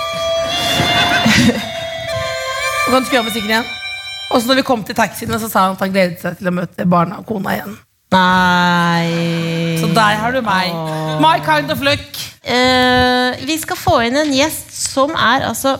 Og 2.89 2.93
kan 2.95 3.03
du 3.03 3.07
skru 3.07 3.17
av 3.19 3.25
musikken 3.27 3.51
igjen? 3.53 3.67
Og 4.29 4.41
så 4.41 4.49
når 4.49 4.61
vi 4.61 4.65
kom 4.67 4.83
til 4.85 4.97
taxiene, 4.97 5.39
så 5.41 5.49
sa 5.49 5.67
han 5.67 5.77
at 5.77 5.85
han 5.85 5.93
gledet 5.93 6.21
seg 6.21 6.37
til 6.39 6.51
å 6.51 6.55
møte 6.55 6.85
barna 6.89 7.21
og 7.21 7.29
kona 7.29 7.55
igjen. 7.57 7.77
Nei 8.09 9.77
Så 9.77 9.89
der 9.93 10.17
har 10.17 10.33
du 10.33 10.41
meg. 10.41 10.73
My 11.21 11.37
kind 11.45 11.69
of 11.69 11.83
luck. 11.85 12.07
Eh, 12.41 13.37
Vi 13.45 13.57
skal 13.61 13.77
få 13.77 13.99
inn 14.07 14.17
en 14.17 14.33
gjest 14.33 14.73
som 14.73 15.13
er 15.13 15.45
altså 15.45 15.75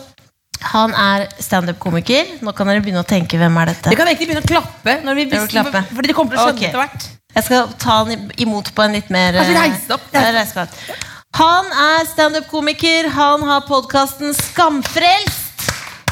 Han 0.70 0.92
er 0.94 1.24
standup-komiker. 1.40 2.36
Nå 2.44 2.52
kan 2.54 2.68
dere 2.68 2.84
begynne 2.84 3.02
å 3.02 3.08
tenke 3.08 3.38
hvem 3.40 3.56
er 3.62 3.72
dette. 3.72 3.90
Vi 3.90 3.98
kan 3.98 4.10
egentlig 4.10 4.28
begynne 4.28 4.44
å 4.44 4.50
klappe. 4.50 4.98
Når 5.06 5.16
vi 5.16 5.24
vil 5.32 5.46
klappe. 5.48 5.82
Fordi 5.88 6.10
de 6.10 6.16
kommer 6.18 6.36
til 6.36 6.42
å 6.42 6.48
skjønne 6.50 6.58
okay. 6.58 6.68
etter 6.68 6.82
hvert. 6.84 7.06
Jeg 7.30 7.46
skal 7.46 7.70
ta 7.80 8.00
han 8.02 8.28
imot 8.42 8.68
på 8.76 8.84
en 8.84 8.98
litt 8.98 9.08
mer 9.14 9.38
Kanskje 9.38 9.54
eh, 9.54 9.62
reise 9.64 9.96
opp? 9.96 10.08
reise 10.12 10.66
opp. 10.66 11.06
Han 11.40 11.70
er 11.86 12.08
standup-komiker. 12.10 13.08
Han 13.16 13.46
har 13.48 13.64
podkasten 13.70 14.36
Skamfrelst. 14.36 15.39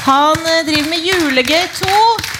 Han 0.05 0.37
eh, 0.47 0.65
driver 0.67 0.89
med 0.89 1.05
Julegøy 1.07 1.65
2 1.75 1.89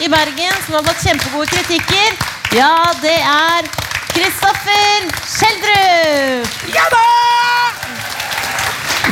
i 0.06 0.10
Bergen, 0.12 0.56
som 0.66 0.78
har 0.80 0.86
fått 0.88 1.04
kjempegode 1.06 1.48
kritikker. 1.51 2.16
Ja, 2.56 2.74
det 3.04 3.18
er 3.20 3.68
Kristoffer 4.13 5.08
Schjelderup! 5.28 6.60
Ja 6.74 6.86
da! 6.94 7.06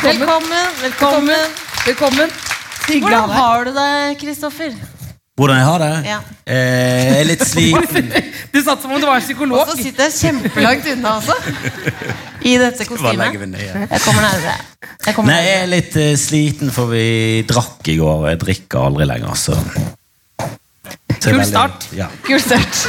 Velkommen. 0.04 0.68
velkommen. 0.82 1.58
Velkommen. 1.86 2.32
Hvordan 2.88 3.30
har 3.30 3.66
du 3.66 3.74
det, 3.76 4.18
Kristoffer? 4.22 4.78
Hvordan 5.38 5.60
jeg 5.60 5.66
har 5.68 5.82
det? 5.84 5.90
Ja. 6.08 6.16
Eh, 6.50 7.00
jeg 7.06 7.18
er 7.22 7.28
litt 7.30 7.44
sliten. 7.54 8.08
Du 8.54 8.58
satt 8.66 8.82
som 8.82 8.94
om 8.96 9.02
du 9.02 9.06
var 9.06 9.22
psykolog. 9.22 9.60
Og 9.62 9.70
så 9.70 9.76
sitter 9.78 10.08
jeg 10.08 10.16
kjempelangt 10.18 10.88
unna 10.96 11.12
også. 11.20 11.36
I 12.48 12.56
dette 12.58 12.88
kostymet. 12.90 13.36
Jeg 13.38 14.02
kommer 14.02 14.26
nærmere. 14.26 14.56
Jeg 15.06 15.14
kommer 15.16 15.30
Nei, 15.30 15.38
jeg 15.46 15.60
er 15.62 15.70
litt 15.70 15.98
uh, 16.02 16.08
sliten, 16.18 16.72
for 16.74 16.90
vi 16.90 17.04
drakk 17.50 17.92
i 17.94 18.00
går. 18.00 18.26
Jeg 18.32 18.40
drikker 18.48 18.88
aldri 18.90 19.06
lenger, 19.12 19.38
så, 19.38 19.58
så 19.62 21.30
Kul 21.30 21.38
veldig- 21.38 21.50
start. 21.52 21.86
Ja. 21.98 22.10
Kul 22.26 22.42
start. 22.42 22.82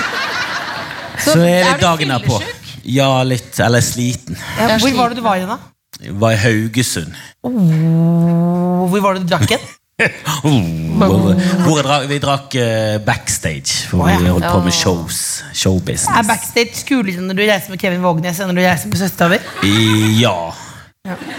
Så, 1.19 1.35
er 1.43 1.49
er 1.49 1.65
det 1.75 1.81
du 1.83 1.85
dagen 1.85 2.15
er 2.17 2.25
på. 2.25 2.39
fyllesyk? 2.41 2.85
Ja, 2.89 3.11
litt. 3.29 3.53
Eller 3.61 3.85
sliten. 3.85 4.39
Ja, 4.57 4.79
hvor 4.81 4.97
var 5.03 5.13
det 5.13 5.21
du 5.21 5.25
var 5.27 5.37
i 5.37 5.45
da? 5.49 5.59
Jeg 6.01 6.15
var 6.23 6.33
i 6.33 6.39
Haugesund. 6.41 7.13
Oh, 7.45 8.87
hvor 8.89 9.03
var 9.05 9.19
det 9.19 9.27
du 9.27 9.33
drakk 9.35 9.51
hen? 9.53 9.69
Hvor, 9.99 11.33
hvor 11.65 11.89
vi 12.07 12.21
drakk 12.23 12.55
eh, 12.55 13.01
backstage, 13.03 13.89
for 13.91 14.07
vi 14.07 14.29
holdt 14.31 14.47
på 14.47 14.61
med 14.63 14.75
shows. 14.75 15.43
Showbusiness. 15.51 16.07
Er 16.15 16.29
backstage 16.29 16.85
kulere 16.87 17.25
når 17.25 17.35
du 17.35 17.43
reiser 17.43 17.75
med 17.75 17.83
Kevin 17.83 18.05
Vågnes 18.05 18.39
enn 18.39 18.53
når 18.53 18.61
du 18.61 18.63
reiser 18.63 18.93
med 18.93 19.01
søstera 19.01 19.35
di? 19.35 19.73
Ja. 20.21 20.37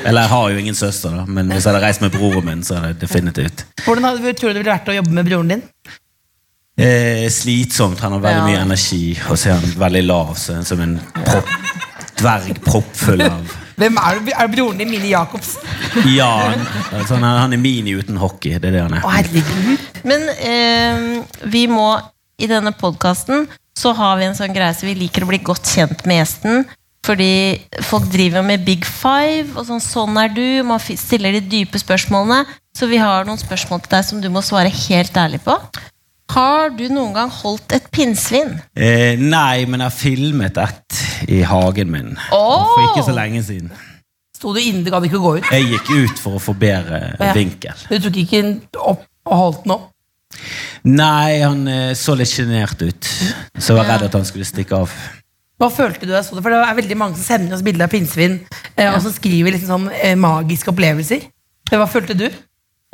Eller 0.03 0.25
jeg 0.25 0.31
har 0.33 0.51
jo 0.51 0.59
ingen 0.59 0.75
søster, 0.75 1.15
da, 1.21 1.23
men 1.23 1.53
hvis 1.53 1.63
jeg 1.63 1.71
hadde 1.71 1.85
reist 1.85 2.03
med 2.03 2.11
broren 2.11 2.49
min, 2.49 2.65
så 2.67 2.75
er 2.81 2.89
det 2.89 3.05
definitivt. 3.05 3.63
Hvordan 3.85 4.09
hadde, 4.09 4.35
tror 4.35 4.51
du 4.51 4.57
det 4.57 4.63
ville 4.65 4.75
vært 4.75 4.91
å 4.91 4.97
jobbe 4.97 5.15
med 5.15 5.31
broren 5.31 5.55
din? 5.55 5.63
Eh, 6.79 7.25
slitsomt. 7.31 8.03
Han 8.03 8.17
har 8.17 8.25
veldig 8.27 8.43
mye 8.49 8.61
energi, 8.65 9.03
og 9.29 9.39
så 9.39 9.53
er 9.53 9.59
han 9.61 9.79
veldig 9.85 10.03
lav, 10.03 10.35
så 10.39 10.59
som 10.67 10.83
en 10.83 10.99
propp, 11.15 11.55
dverg 12.19 12.59
proppfull 12.67 13.23
av 13.23 13.55
Hvem 13.79 13.97
Er 14.01 14.19
er 14.35 14.51
broren 14.51 14.77
din, 14.81 14.89
Mini 14.91 15.13
Jacobsen? 15.13 15.61
Ja, 16.11 16.51
altså, 16.91 17.15
han, 17.15 17.23
er, 17.23 17.37
han 17.45 17.53
er 17.55 17.61
mini 17.61 17.95
uten 17.95 18.17
hockey. 18.19 18.57
Det 18.59 18.69
er 18.69 18.75
det 18.75 18.81
han 18.83 18.97
Å, 18.99 18.99
er. 18.99 19.15
herregud. 19.19 19.87
Men 20.03 20.25
eh, 20.35 21.47
vi 21.51 21.65
må 21.71 21.87
i 22.39 22.47
denne 22.47 22.71
podkasten 22.75 23.47
så 23.79 23.93
har 23.95 24.17
vi 24.19 24.27
en 24.27 24.35
sånn 24.35 24.51
greie 24.55 24.75
så 24.75 24.87
vi 24.87 24.97
liker 24.99 25.23
å 25.23 25.29
bli 25.31 25.39
godt 25.43 25.67
kjent 25.71 26.03
med 26.09 26.19
gjesten. 26.21 26.65
Fordi 27.07 27.31
folk 27.87 28.09
driver 28.11 28.43
med 28.43 28.65
big 28.67 28.83
five 28.85 29.55
og 29.55 29.63
sånn 29.69 29.79
'sånn 29.81 30.17
er 30.19 30.33
du'. 30.35 30.65
Man 30.67 30.79
stiller 30.79 31.31
de 31.31 31.39
dype 31.39 31.79
spørsmålene. 31.79 32.43
Så 32.75 32.87
vi 32.91 32.99
har 32.99 33.25
noen 33.25 33.39
spørsmål 33.39 33.81
til 33.81 33.95
deg 33.95 34.05
som 34.05 34.19
du 34.21 34.27
må 34.29 34.43
svare 34.43 34.69
helt 34.69 35.15
ærlig 35.17 35.39
på. 35.43 35.55
Har 36.29 36.69
du 36.77 36.85
noen 36.93 37.13
gang 37.15 37.31
holdt 37.33 37.73
et 37.73 37.87
pinnsvin? 37.93 38.53
Eh, 38.77 39.17
nei, 39.17 39.65
men 39.65 39.81
jeg 39.81 39.89
har 39.89 39.95
filmet 39.95 40.59
et 40.61 40.99
i 41.29 41.39
hagen 41.47 41.89
min 41.89 42.11
oh! 42.35 42.67
for 42.69 42.83
ikke 42.91 43.05
så 43.07 43.15
lenge 43.17 43.41
siden. 43.47 43.71
Sto 44.37 44.53
du 44.55 44.59
inne, 44.61 44.85
du 44.85 44.91
gadd 44.93 45.07
ikke 45.07 45.17
å 45.19 45.23
gå 45.23 45.31
ut? 45.39 45.47
Jeg 45.51 45.65
gikk 45.73 45.89
ut 45.89 46.21
for 46.21 46.37
å 46.37 46.41
få 46.43 46.53
bedre 46.55 47.01
Ja. 47.17 47.31
vinkel. 47.35 47.81
Du 47.89 47.97
tok 48.05 48.19
ikke 48.21 48.43
den 48.43 48.53
opp 48.77 49.07
og 49.25 49.41
holdt 49.41 49.63
den 49.65 49.73
opp? 49.75 49.87
Nei, 50.85 51.41
han 51.41 51.65
eh, 51.67 51.95
så 51.97 52.13
litt 52.15 52.29
sjenert 52.31 52.79
ut, 52.79 53.09
så 53.57 53.73
jeg 53.73 53.79
var 53.81 53.89
redd 53.89 54.05
at 54.07 54.15
han 54.15 54.27
skulle 54.27 54.47
stikke 54.47 54.77
av. 54.85 54.93
Hva 55.59 55.67
følte 55.73 56.05
du 56.05 56.13
da 56.13 56.21
jeg 56.21 56.29
så 56.29 56.37
det? 56.37 56.45
For 56.45 56.53
det 56.53 56.61
er 56.61 56.77
veldig 56.77 56.99
mange 57.01 57.17
som 57.17 57.25
sender 57.25 57.57
oss 57.57 57.65
bilder 57.65 57.89
av 57.89 57.91
pinnsvin, 57.91 58.37
ja. 58.77 58.93
og 58.93 59.01
som 59.03 59.11
skriver 59.11 59.57
liksom 59.57 59.73
sånn 59.73 59.89
eh, 59.97 60.15
magiske 60.15 60.71
opplevelser. 60.71 61.25
Eh, 61.67 61.75
Hva 61.75 61.89
følte 61.89 62.15
du? 62.15 62.29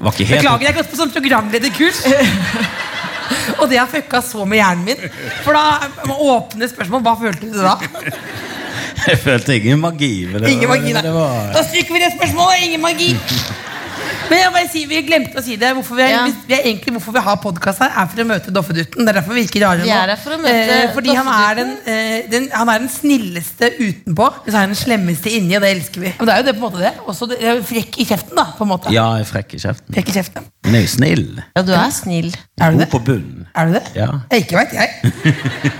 Var 0.01 0.15
ikke 0.15 0.27
helt 0.31 0.41
Beklager, 0.41 0.65
jeg 0.65 0.73
har 0.73 0.79
gått 0.81 0.91
på 0.91 0.97
sånn 1.03 1.13
programlederkurs. 1.13 2.01
og 3.59 3.69
det 3.71 3.79
har 3.81 3.89
fucka 3.91 4.21
så 4.25 4.45
med 4.45 4.61
hjernen 4.61 4.85
min. 4.87 5.05
For 5.45 5.57
da 5.57 6.15
åpne 6.15 6.69
spørsmål. 6.71 7.05
Hva 7.05 7.15
følte 7.19 7.51
du 7.51 7.59
da? 7.61 7.75
Jeg 9.05 9.19
følte 9.21 9.55
ingen 9.59 9.81
magi. 9.81 10.13
Ingen 10.25 10.69
magi, 10.71 10.93
nei. 10.95 11.03
Da 11.53 11.63
stryker 11.65 11.93
vi 11.97 12.03
det 12.03 12.11
spørsmålet. 12.15 12.65
Ingen 12.69 12.83
magi. 12.85 13.11
Men 14.29 14.39
jeg 14.39 14.49
må 14.49 14.55
bare 14.55 14.69
si, 14.71 14.81
Vi 14.89 15.01
glemte 15.05 15.37
å 15.39 15.43
si 15.45 15.55
det. 15.61 15.71
Hvorfor 15.77 15.97
vi, 15.99 16.03
er, 16.05 16.13
Ja. 16.15 16.23
vi 16.47 16.55
er 16.55 16.63
egentlig 16.65 16.93
hvorfor 16.95 17.13
vi 17.15 17.21
har 17.25 17.37
podkast 17.43 17.81
her, 17.83 17.91
er 17.93 18.07
for 18.11 18.21
å 18.23 18.25
møte 18.27 18.53
Doffedutten. 18.53 19.05
Det 19.05 19.11
er 19.13 19.19
derfor 19.19 19.37
vi 19.37 19.43
ikke 19.45 19.61
rare 19.63 19.83
Vi 19.83 19.91
er 19.93 20.11
her 20.13 20.21
for 20.21 20.35
å 20.35 20.39
møte 20.41 20.53
Eh, 20.75 20.93
fordi 20.95 21.13
han 21.15 21.27
er, 21.29 21.55
den, 21.59 21.71
eh, 21.85 22.29
den, 22.31 22.47
han 22.53 22.69
er 22.69 22.79
den 22.79 22.89
snilleste 22.89 23.69
utenpå, 23.77 24.25
og 24.25 24.47
så 24.47 24.53
er 24.55 24.59
han 24.65 24.73
den 24.73 24.79
slemmeste 24.79 25.31
inni, 25.31 25.55
og 25.57 25.61
det 25.65 25.71
elsker 25.75 26.01
vi. 26.01 26.13
Men 26.17 26.29
det 26.29 26.33
er 26.35 26.41
jo 26.41 26.47
det 26.47 26.55
på 26.55 26.61
en 26.61 26.65
måte 26.65 26.83
det. 26.83 26.93
Også 27.05 27.29
det, 27.29 27.39
er 27.43 27.61
frekk 27.65 27.99
i 28.01 28.05
kjeften, 28.05 28.35
da. 28.35 28.45
på 28.57 28.65
en 28.65 28.71
måte 28.71 28.93
ja, 28.93 29.05
jeg 29.17 29.25
er 29.25 29.29
frekk 29.29 29.55
i 29.57 29.61
kjeften. 29.65 29.93
Frekk 29.97 30.09
i 30.09 30.15
kjeften. 30.19 30.47
Men 30.65 30.77
jeg 30.77 30.81
er 30.81 30.87
jo 30.87 30.93
snill. 30.95 31.25
Ja, 31.55 31.65
du 31.65 31.73
er 31.73 31.91
snill. 31.93 32.31
Er 32.61 32.71
du 32.71 32.77
det? 32.81 32.89
på 32.89 33.01
bunnen. 33.03 33.45
Er 33.55 33.69
du 33.69 33.77
det? 33.77 33.83
Ja. 33.95 34.07
Jeg 34.31 34.45
ikke 34.45 34.57
veit 34.61 34.73
jeg. 34.73 35.35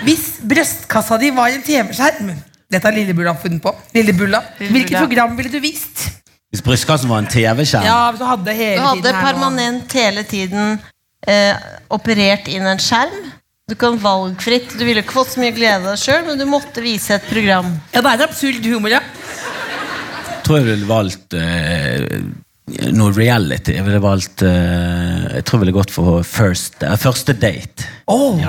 Hvis 0.05 0.27
brystkassa 0.45 1.17
di 1.21 1.31
var 1.35 1.53
en 1.53 1.63
TV-skjerm 1.65 2.35
Dette 2.71 2.89
har 2.89 2.95
Lillebulla 2.95 3.35
funnet 3.37 3.61
på. 3.61 3.71
Lillebulla. 3.93 4.41
Hvilket 4.57 4.97
program 4.97 5.35
ville 5.37 5.51
du 5.53 5.59
vist? 5.63 6.07
Hvis 6.55 6.63
brystkassen 6.63 7.11
var 7.11 7.19
en 7.19 7.27
TV-skjerm 7.27 7.83
Ja, 7.83 8.11
hvis 8.13 8.21
du 8.23 8.27
hadde 8.29 8.53
hele 8.55 8.79
Du 8.79 8.85
hadde 8.87 9.01
tiden 9.01 9.15
her 9.17 9.25
nå. 9.25 9.27
permanent 9.27 9.95
hele 9.99 10.23
tiden 10.23 10.77
eh, 11.27 11.65
operert 11.91 12.47
inn 12.47 12.63
en 12.69 12.79
skjerm. 12.79 13.33
Du 13.67 13.73
kan 13.75 13.97
valgfritt. 13.99 14.75
Du 14.77 14.85
ville 14.85 15.01
ikke 15.01 15.17
fått 15.17 15.33
så 15.33 15.41
mye 15.41 15.51
glede 15.55 15.81
av 15.81 15.95
deg 15.95 16.01
sjøl, 16.03 16.23
men 16.27 16.39
du 16.39 16.45
måtte 16.47 16.83
vise 16.85 17.17
et 17.17 17.27
program. 17.27 17.73
Ja, 17.95 18.03
det 18.05 18.13
er 18.13 18.27
absurd 18.27 18.67
humor, 18.69 18.93
ja. 18.93 19.01
tror 20.45 20.61
jeg 20.61 20.67
ville 20.69 20.87
valgt 20.87 21.33
eh, 21.35 22.05
noe 22.93 23.13
reality. 23.17 23.75
Jeg 23.75 23.85
ville 23.87 24.01
valgt 24.01 24.45
eh, 24.45 25.25
Jeg 25.35 25.45
tror 25.45 25.59
jeg 25.59 25.65
ville 25.65 25.75
gått 25.79 25.93
for 25.93 26.21
first, 26.25 26.77
eh, 26.85 26.95
første 27.01 27.33
date. 27.41 27.89
Åh, 28.05 28.45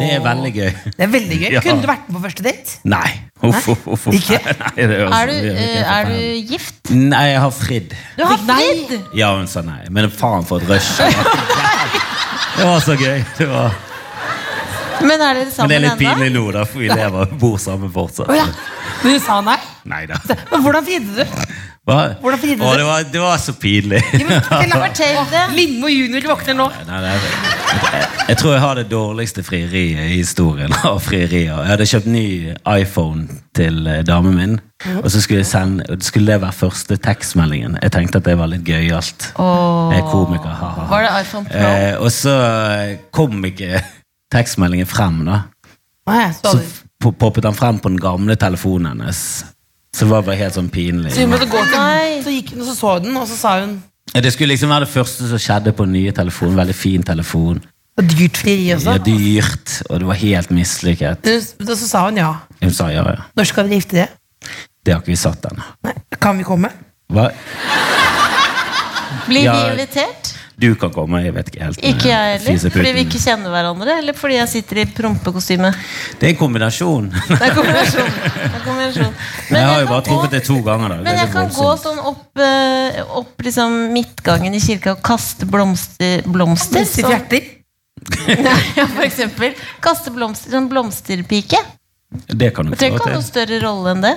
Det 0.00 0.10
er 0.16 0.20
veldig 0.24 0.52
gøy. 0.56 0.70
Det 0.86 1.04
er 1.06 1.12
veldig 1.14 1.38
gøy. 1.40 1.48
Ja. 1.56 1.62
Kunne 1.64 1.82
du 1.84 1.88
vært 1.88 2.08
med 2.08 2.18
på 2.18 2.22
første 2.26 2.44
date? 2.46 2.76
Nei. 2.90 3.08
Uff, 3.46 3.68
uff, 3.72 3.86
uff. 3.94 4.06
Ikke? 4.16 4.38
Nei, 4.42 4.86
det 4.88 5.00
også, 5.04 5.18
Er 5.20 5.30
du, 5.30 5.34
uh, 5.56 5.96
er 5.96 6.10
du 6.10 6.52
gift? 6.52 6.92
Nei, 6.96 7.24
jeg 7.30 7.42
har 7.44 7.52
fridd. 7.54 7.96
Du 8.16 8.24
har 8.26 8.40
fridd! 8.48 8.94
Ja, 9.16 9.32
hun 9.36 9.48
sa 9.50 9.62
nei. 9.66 9.82
Men 9.92 10.08
faen 10.12 10.46
for 10.48 10.64
et 10.64 10.70
rush. 10.70 10.96
Det 12.56 12.64
var 12.64 12.80
så 12.80 12.96
gøy. 12.96 13.20
Det 13.38 13.48
var. 13.50 13.76
Men 15.04 15.20
er 15.20 15.36
dere 15.36 15.50
sammen 15.52 15.68
ennå? 15.68 15.68
det 15.68 15.76
er 15.76 15.84
litt 15.84 16.00
pinlig 16.00 16.30
nå, 16.32 16.44
da, 16.56 16.64
for 16.68 16.80
vi 16.80 16.88
lever 16.88 17.26
og 17.26 17.34
bor 17.40 17.58
sammen 17.60 17.92
fortsatt. 17.92 18.30
Oh, 18.32 18.36
ja. 18.36 18.46
Men 19.02 19.16
du 19.16 19.20
sa 19.22 19.40
nei? 19.44 19.58
Nei 19.92 20.02
da. 20.08 20.20
Men 20.50 20.64
hvordan 20.64 20.86
fridde 20.86 21.20
du? 21.26 21.42
Hva? 21.86 22.16
Hvordan 22.18 22.40
fridde 22.42 22.56
du? 22.58 22.78
det, 22.80 22.84
var, 22.86 23.04
det 23.12 23.20
var 23.22 23.36
så 23.38 23.52
pinlig. 23.54 24.00
Lindmo 25.54 25.86
junior 25.86 26.24
våkner 26.32 26.56
nå. 26.58 26.66
Nei, 26.88 26.96
nei, 27.04 27.12
jeg, 27.14 28.00
jeg 28.32 28.38
tror 28.40 28.56
jeg 28.56 28.62
har 28.64 28.80
det 28.80 28.84
dårligste 28.90 29.44
frieriet 29.46 30.00
i 30.10 30.16
historien 30.16 30.74
av 30.90 30.98
frierier. 31.04 31.52
Jeg 31.54 31.70
hadde 31.70 31.86
kjøpt 31.92 32.10
ny 32.10 32.26
iPhone 32.74 33.38
til 33.54 33.86
eh, 33.86 34.00
damen 34.06 34.34
min, 34.34 34.58
og 34.98 35.06
så 35.14 35.22
skulle, 35.22 35.44
jeg 35.44 35.50
sende, 35.52 36.00
skulle 36.02 36.34
det 36.34 36.42
være 36.42 36.58
første 36.58 36.98
tekstmeldingen. 37.06 37.78
Jeg 37.86 37.94
tenkte 37.94 38.18
at 38.18 38.26
det 38.32 38.34
var 38.42 38.50
litt 38.50 38.66
gøyalt. 38.66 39.30
Jeg 39.38 40.02
er 40.02 40.10
komiker, 40.10 40.58
ha-ha. 40.58 40.88
Var 40.90 41.06
det 41.06 41.14
iPhone 41.22 41.52
Pro? 41.52 41.66
Eh, 41.70 41.94
og 42.02 42.10
så 42.18 42.34
eh, 42.82 42.96
kom 43.14 43.46
ikke 43.46 43.78
tekstmeldingen 44.34 44.90
frem, 44.90 45.22
da. 45.30 45.44
Nei, 46.10 46.24
så, 46.34 46.58
Så 46.58 47.12
poppet 47.14 47.46
han 47.46 47.54
frem 47.54 47.78
på 47.78 47.94
den 47.94 48.02
gamle 48.02 48.34
telefonen 48.40 48.96
hennes. 48.96 49.22
Så 49.96 50.04
det 50.04 50.10
var 50.12 50.24
bare 50.26 50.36
helt 50.36 50.56
sånn 50.58 50.66
pinlig. 50.72 51.12
så 51.14 51.22
hun 51.24 51.30
måtte 51.32 51.46
gå 51.48 51.62
til. 51.72 52.16
Så 52.26 52.32
gikk 52.34 52.50
hun 52.52 52.60
og 52.64 52.66
så 52.68 52.74
så 52.76 52.90
den, 53.02 53.16
og 53.16 53.24
så 53.30 53.36
sa 53.40 53.54
hun 53.62 53.78
Det 54.12 54.32
skulle 54.34 54.52
liksom 54.52 54.68
være 54.70 54.84
det 54.84 54.92
første 54.92 55.28
som 55.30 55.40
skjedde 55.40 55.72
på 55.76 55.86
den 55.88 55.92
nye 55.96 56.12
telefonen. 56.12 56.56
Veldig 56.60 56.74
fin 56.76 57.02
telefon. 57.02 57.62
Og 57.96 58.04
dyrt 58.12 58.36
frieri 58.36 58.68
også. 58.74 58.92
Ja, 58.92 58.98
dyrt, 59.06 59.72
og 59.88 60.00
det 60.02 60.06
var 60.10 60.18
helt 60.20 60.50
mislykket. 60.52 61.26
Og 61.60 61.72
Så 61.76 61.88
sa 61.88 62.04
hun 62.10 62.16
ja. 62.20 62.34
Hun 62.62 62.70
sa 62.76 62.90
ja, 62.92 63.02
ja. 63.08 63.24
Når 63.36 63.44
skal 63.48 63.64
dere 63.64 63.80
gifte 63.80 63.96
dere? 63.96 64.08
Det 64.84 64.92
har 64.94 65.00
ikke 65.00 65.14
vi 65.14 65.16
satt 65.16 65.48
ennå. 65.48 65.64
Kan 66.20 66.38
vi 66.38 66.44
komme? 66.44 66.68
Hva? 67.10 67.30
Blir 69.26 69.40
vi 69.40 69.44
Ja. 69.44 69.72
invitert? 69.72 70.15
Du 70.56 70.70
kan 70.80 70.88
komme, 70.88 71.18
jeg 71.20 71.34
vet 71.36 71.50
ikke 71.50 71.64
helt. 71.66 71.80
Ikke 71.84 72.08
jeg 72.08 72.38
heller. 72.38 72.70
Fordi 72.72 72.92
vi 72.96 73.02
ikke 73.04 73.18
kjenner 73.20 73.52
hverandre, 73.52 73.98
eller 74.00 74.16
fordi 74.16 74.38
jeg 74.38 74.48
sitter 74.54 74.78
i 74.80 74.84
prompekostyme. 74.88 75.68
Det 76.16 76.30
er 76.30 76.32
en 76.32 76.38
kombinasjon. 76.40 77.10
Det 77.12 77.36
er 77.36 77.52
kombinasjon. 77.58 78.08
Det 78.24 78.46
er 78.46 78.62
kombinasjon. 78.64 79.12
Men 79.50 79.60
jeg 79.60 79.68
har 79.68 79.82
jo 79.82 79.90
bare 79.90 80.06
truffet 80.08 80.36
det 80.38 80.42
to 80.48 80.56
ganger. 80.64 80.94
da 80.94 80.98
Men 81.04 81.20
jeg 81.20 81.32
kan 81.34 81.52
gå 81.58 81.68
sånn 81.82 82.00
opp, 82.08 82.24
eh, 82.40 83.02
opp 83.20 83.44
liksom 83.44 83.76
midtgangen 83.92 84.56
i 84.56 84.62
kirka 84.64 84.96
og 84.96 85.04
kaste 85.04 85.48
blomster, 85.50 86.24
blomster 86.24 86.80
Disse 86.80 87.04
sånn, 87.04 87.12
hjerter? 87.12 87.52
ja, 88.80 88.86
for 88.86 89.04
eksempel. 89.04 89.52
Kaste 89.84 90.14
blomster 90.14 90.56
som 90.56 90.70
blomsterpike. 90.72 91.60
Det 92.32 92.54
kan 92.56 92.64
du 92.64 92.72
få 92.72 92.80
til. 92.80 92.86
trenger 92.86 92.96
få 92.96 93.04
ikke 93.04 93.12
ha 93.12 93.20
noe 93.20 93.28
større 93.28 93.60
rolle 93.60 93.92
enn 93.92 94.08
det. 94.08 94.16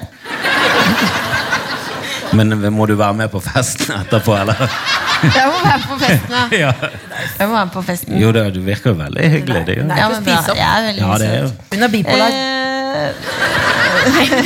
Men 2.38 2.54
må 2.74 2.86
du 2.86 2.94
være 3.00 3.14
med 3.18 3.32
på 3.34 3.40
festen 3.42 3.96
etterpå, 3.96 4.36
eller? 4.38 4.60
Jeg 5.24 5.48
må 5.50 5.56
være 5.64 5.78
med 5.80 5.88
på 5.90 5.98
festen, 6.04 6.36
ja. 6.36 6.44
Ja. 6.64 6.74
Jeg 7.40 7.48
må 7.48 7.54
være 7.56 7.66
med 7.66 7.74
på 7.74 7.82
festen. 7.88 8.20
Jo, 8.22 8.32
det, 8.36 8.44
du 8.56 8.60
virker 8.66 8.94
jo 8.94 8.98
veldig 9.00 9.30
hyggelig. 9.34 9.64
Det. 9.68 9.78
Ja, 9.80 10.06
å 10.06 10.12
men 10.14 10.30
opp. 10.38 10.52
Jeg 10.60 10.68
er 10.68 10.86
veldig 10.90 11.04
ja, 11.04 11.18
det 11.24 11.28
er 11.32 11.42
jo. 11.42 11.50
Hun 11.74 11.88
er 11.88 11.92
bipolar. 11.96 12.38
Eh, 12.38 13.12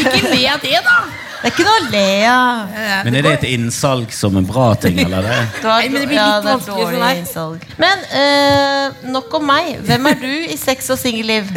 Ikke 0.04 0.32
le 0.34 0.42
av 0.54 0.64
det, 0.64 0.80
da! 0.86 0.96
det 1.44 1.50
er 1.50 1.52
ikke 1.52 1.66
noe 1.68 1.76
å 1.76 1.86
le 1.92 2.08
av. 2.32 2.74
Men 3.06 3.18
er 3.20 3.26
det 3.28 3.34
et 3.42 3.46
innsalg 3.52 4.14
som 4.16 4.38
en 4.40 4.48
bra 4.48 4.70
ting, 4.80 4.98
eller 5.04 5.28
det? 5.28 5.38
Det 5.60 5.68
var, 5.68 5.84
Nei, 5.84 5.90
men 5.92 6.00
det 6.02 6.08
blir 6.08 6.18
ja, 6.22 6.28
litt 6.30 6.46
det 6.46 6.50
er 6.50 6.56
vanskelig 6.56 6.88
for 6.88 7.00
meg. 7.04 7.22
innsalg. 7.22 7.60
Men 7.84 7.98
eh, 8.24 9.06
nok 9.12 9.38
om 9.42 9.48
meg. 9.52 9.74
Hvem 9.90 10.10
er 10.14 10.20
du 10.24 10.32
i 10.56 10.58
sex 10.60 10.90
og 10.96 11.00
singelliv? 11.04 11.52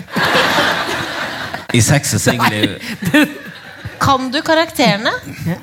I 1.75 1.83
sex 1.85 2.17
og 2.19 2.23
singelliv 2.27 2.77
Kan 4.01 4.31
du 4.31 4.41
karakterene? 4.45 5.13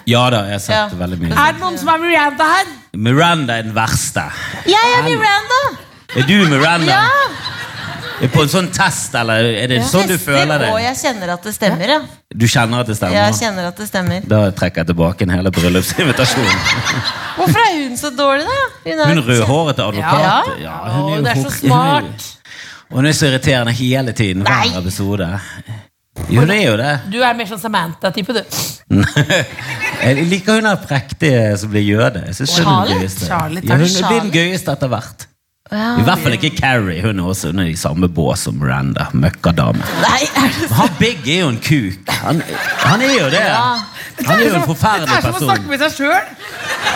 Ja 0.10 0.30
da, 0.34 0.44
jeg 0.50 0.58
har 0.58 0.60
sett 0.60 0.76
Ja. 0.76 0.88
veldig 1.00 1.20
mye. 1.22 1.32
Er 1.34 1.54
det 1.54 1.62
noen 1.62 1.78
som 1.78 1.90
er 1.94 1.98
Miranda 2.02 2.44
her? 2.56 2.66
Miranda 2.94 3.58
er 3.60 3.64
den 3.64 3.74
verste. 3.76 4.24
Jeg 4.66 4.94
er 4.98 5.04
Miranda! 5.08 5.62
Er 6.16 6.28
du 6.28 6.36
Miranda? 6.50 6.86
Ja! 6.92 7.08
Er 8.24 8.28
På 8.32 8.44
en 8.46 8.48
sånn 8.48 8.70
test, 8.72 9.16
eller 9.18 9.44
er 9.44 9.68
det 9.68 9.82
sånn 9.90 10.06
du 10.08 10.14
Tester, 10.16 10.32
føler 10.38 10.62
Og 10.72 10.78
jeg 10.80 10.96
kjenner 10.96 11.32
at 11.34 11.44
det 11.44 11.54
stemmer, 11.56 11.90
ja. 11.90 12.00
Du 12.34 12.46
kjenner 12.48 12.80
at 12.80 12.88
det 12.88 12.94
Jeg 12.96 13.02
stemmer? 13.02 13.34
kjenner 13.40 13.68
at 13.68 13.78
det 13.82 13.88
stemmer. 13.90 14.28
Da 14.30 14.40
trekker 14.52 14.84
jeg 14.84 14.88
tilbake 14.94 15.22
en 15.26 15.30
hele 15.34 15.52
bryllupsinvitasjonen. 15.52 16.62
Hvorfor 17.38 17.60
er 17.66 17.74
hun 17.88 17.98
så 17.98 18.12
dårlig, 18.16 18.46
da? 18.46 18.92
er 18.94 19.06
Hun 19.10 19.24
rødhårete 19.28 19.84
advokat. 19.84 20.62
Ja. 20.62 20.78
hun 20.94 21.04
Å, 21.04 21.16
jo 21.18 21.22
det 21.24 21.32
er 21.34 21.42
så 21.42 21.50
hor- 21.50 21.58
smart. 21.60 22.30
Og 22.92 22.98
hun 23.02 23.06
er 23.10 23.12
så 23.18 23.26
irriterende 23.28 23.74
hele 23.74 24.12
tiden. 24.14 24.44
Nei. 24.46 24.70
Hver 24.70 24.80
episode. 24.86 25.30
Jo, 26.30 26.44
det 26.46 26.56
er 26.62 26.68
jo 26.70 26.76
det. 26.80 26.92
Du 27.12 27.18
er 27.26 27.34
mer 27.38 27.48
sånn 27.50 27.60
Samantha-type, 27.62 28.34
du. 28.38 28.42
Jeg 30.04 30.26
liker 30.30 30.60
hun 30.60 30.68
der 30.68 30.80
prektige 30.84 31.44
som 31.58 31.72
blir 31.74 31.84
jøde. 31.86 32.22
Jeg 32.28 32.36
synes 32.38 32.58
hun 32.58 32.62
er 32.62 32.66
den 32.66 32.74
Charlotte? 32.74 33.00
gøyeste. 33.00 33.26
Charlotte, 33.30 33.68
Ja, 33.68 33.78
hun 33.80 34.10
blir 34.10 34.20
den 34.28 34.34
gøyeste 34.36 34.76
etter 34.76 34.92
hvert. 34.94 35.28
Ja. 35.74 35.88
I 35.98 36.04
hvert 36.06 36.20
fall 36.22 36.36
ikke 36.38 36.52
Carrie. 36.60 37.02
Hun 37.02 37.20
er 37.20 37.30
også 37.34 37.50
under 37.50 37.66
i 37.72 37.76
samme 37.80 38.08
bås 38.14 38.44
som 38.48 38.60
Miranda. 38.62 39.08
Møkkadame. 39.14 39.82
Nei, 40.04 40.20
er 40.30 40.52
det 40.60 40.70
Han 40.78 40.90
Big 41.00 41.28
er 41.28 41.40
jo 41.44 41.48
en 41.50 41.58
kuk. 41.66 42.14
Han, 42.22 42.44
han 42.86 43.02
er 43.02 43.16
jo 43.18 43.30
det. 43.34 43.42
Han 44.28 44.40
er 44.40 44.44
jo 44.46 44.56
en 44.60 44.68
forferdelig 44.70 45.10
person. 45.10 45.10
Det 45.10 45.18
er 45.18 45.22
som 45.26 45.34
å 45.34 45.50
snakke 45.50 45.72
med 45.72 45.82
seg 45.82 45.96
sjøl. 45.98 46.94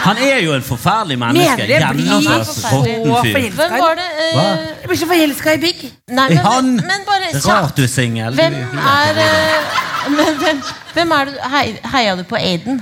Han 0.00 0.16
er 0.24 0.38
jo 0.44 0.52
en 0.56 0.62
forferdelig 0.64 1.18
Mener 1.20 1.34
menneske. 1.34 1.66
det 1.68 1.88
blir 1.92 2.44
så 2.44 2.54
forelska. 2.70 3.50
Hvem 3.56 3.74
var 3.80 3.98
det 3.98 4.06
eh, 4.20 4.36
Hva? 4.36 4.44
Jeg 4.80 4.88
blir 4.92 5.00
så 5.02 5.08
forelska 5.10 5.52
i 5.56 5.60
Big. 5.64 5.82
Nei, 6.08 6.28
men, 6.28 6.38
Han- 6.44 6.70
men 6.76 7.04
bare 7.08 7.32
Rart 7.48 7.76
du 7.76 7.82
er 7.84 7.92
singel. 7.92 8.34
Hvem 8.38 8.56
er 8.94 9.20
eh, 9.24 9.76
Men 10.16 10.38
hvem, 10.40 10.62
hvem 10.94 11.12
er 11.18 11.24
du 11.28 11.36
hei, 11.52 11.66
Heia 11.92 12.16
du 12.16 12.24
på 12.24 12.36
Aiden? 12.40 12.80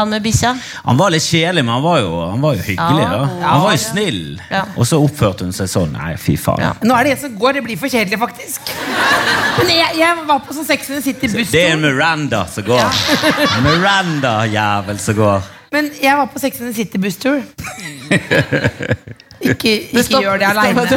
Han 0.00 0.10
med 0.12 0.24
bikkja? 0.24 0.54
Han 0.84 0.98
var 1.00 1.12
litt 1.14 1.24
kjedelig, 1.26 1.64
men 1.66 1.74
han 1.76 1.84
var 1.84 2.00
jo, 2.02 2.10
han 2.32 2.42
var 2.44 2.56
jo 2.58 2.64
hyggelig. 2.64 3.04
Ja, 3.04 3.10
da. 3.12 3.22
ja. 3.40 3.46
Han 3.52 3.64
var 3.66 3.76
jo 3.76 3.82
snill. 3.84 4.22
Ja. 4.50 4.64
Og 4.76 4.88
så 4.88 5.00
oppførte 5.04 5.46
hun 5.46 5.54
seg 5.56 5.70
sånn. 5.70 5.94
Nei, 5.96 6.14
fy 6.20 6.36
faen. 6.40 6.64
Ja. 6.64 6.72
Nå 6.86 6.96
er 6.96 7.08
det 7.08 7.14
en 7.16 7.22
som 7.26 7.38
går. 7.40 7.60
Det 7.60 7.64
blir 7.68 7.80
for 7.80 7.92
kjedelig, 7.92 8.18
faktisk. 8.20 8.74
Men 9.60 9.72
jeg, 9.76 10.00
jeg 10.00 10.26
var 10.32 10.42
på 10.46 10.56
sånn 10.56 10.68
Sex 10.68 10.90
and 10.90 11.00
the 11.00 11.04
City-buss. 11.10 11.52
Det 11.52 11.64
er 11.68 11.76
en 11.76 11.84
Miranda 11.84 12.44
som 12.50 12.66
går. 12.68 13.00
En 13.56 13.64
Miranda-jævel 13.66 15.00
som 15.02 15.18
går. 15.18 15.48
Men 15.74 15.90
jeg 16.02 16.16
var 16.18 16.30
på 16.32 16.42
Sex 16.42 16.60
and 16.64 16.74
City-busstur. 16.74 17.42
Ikke, 19.40 19.88
ikke 19.96 20.20
gjør 20.20 20.36
det 20.40 20.46
aleine. 20.50 20.82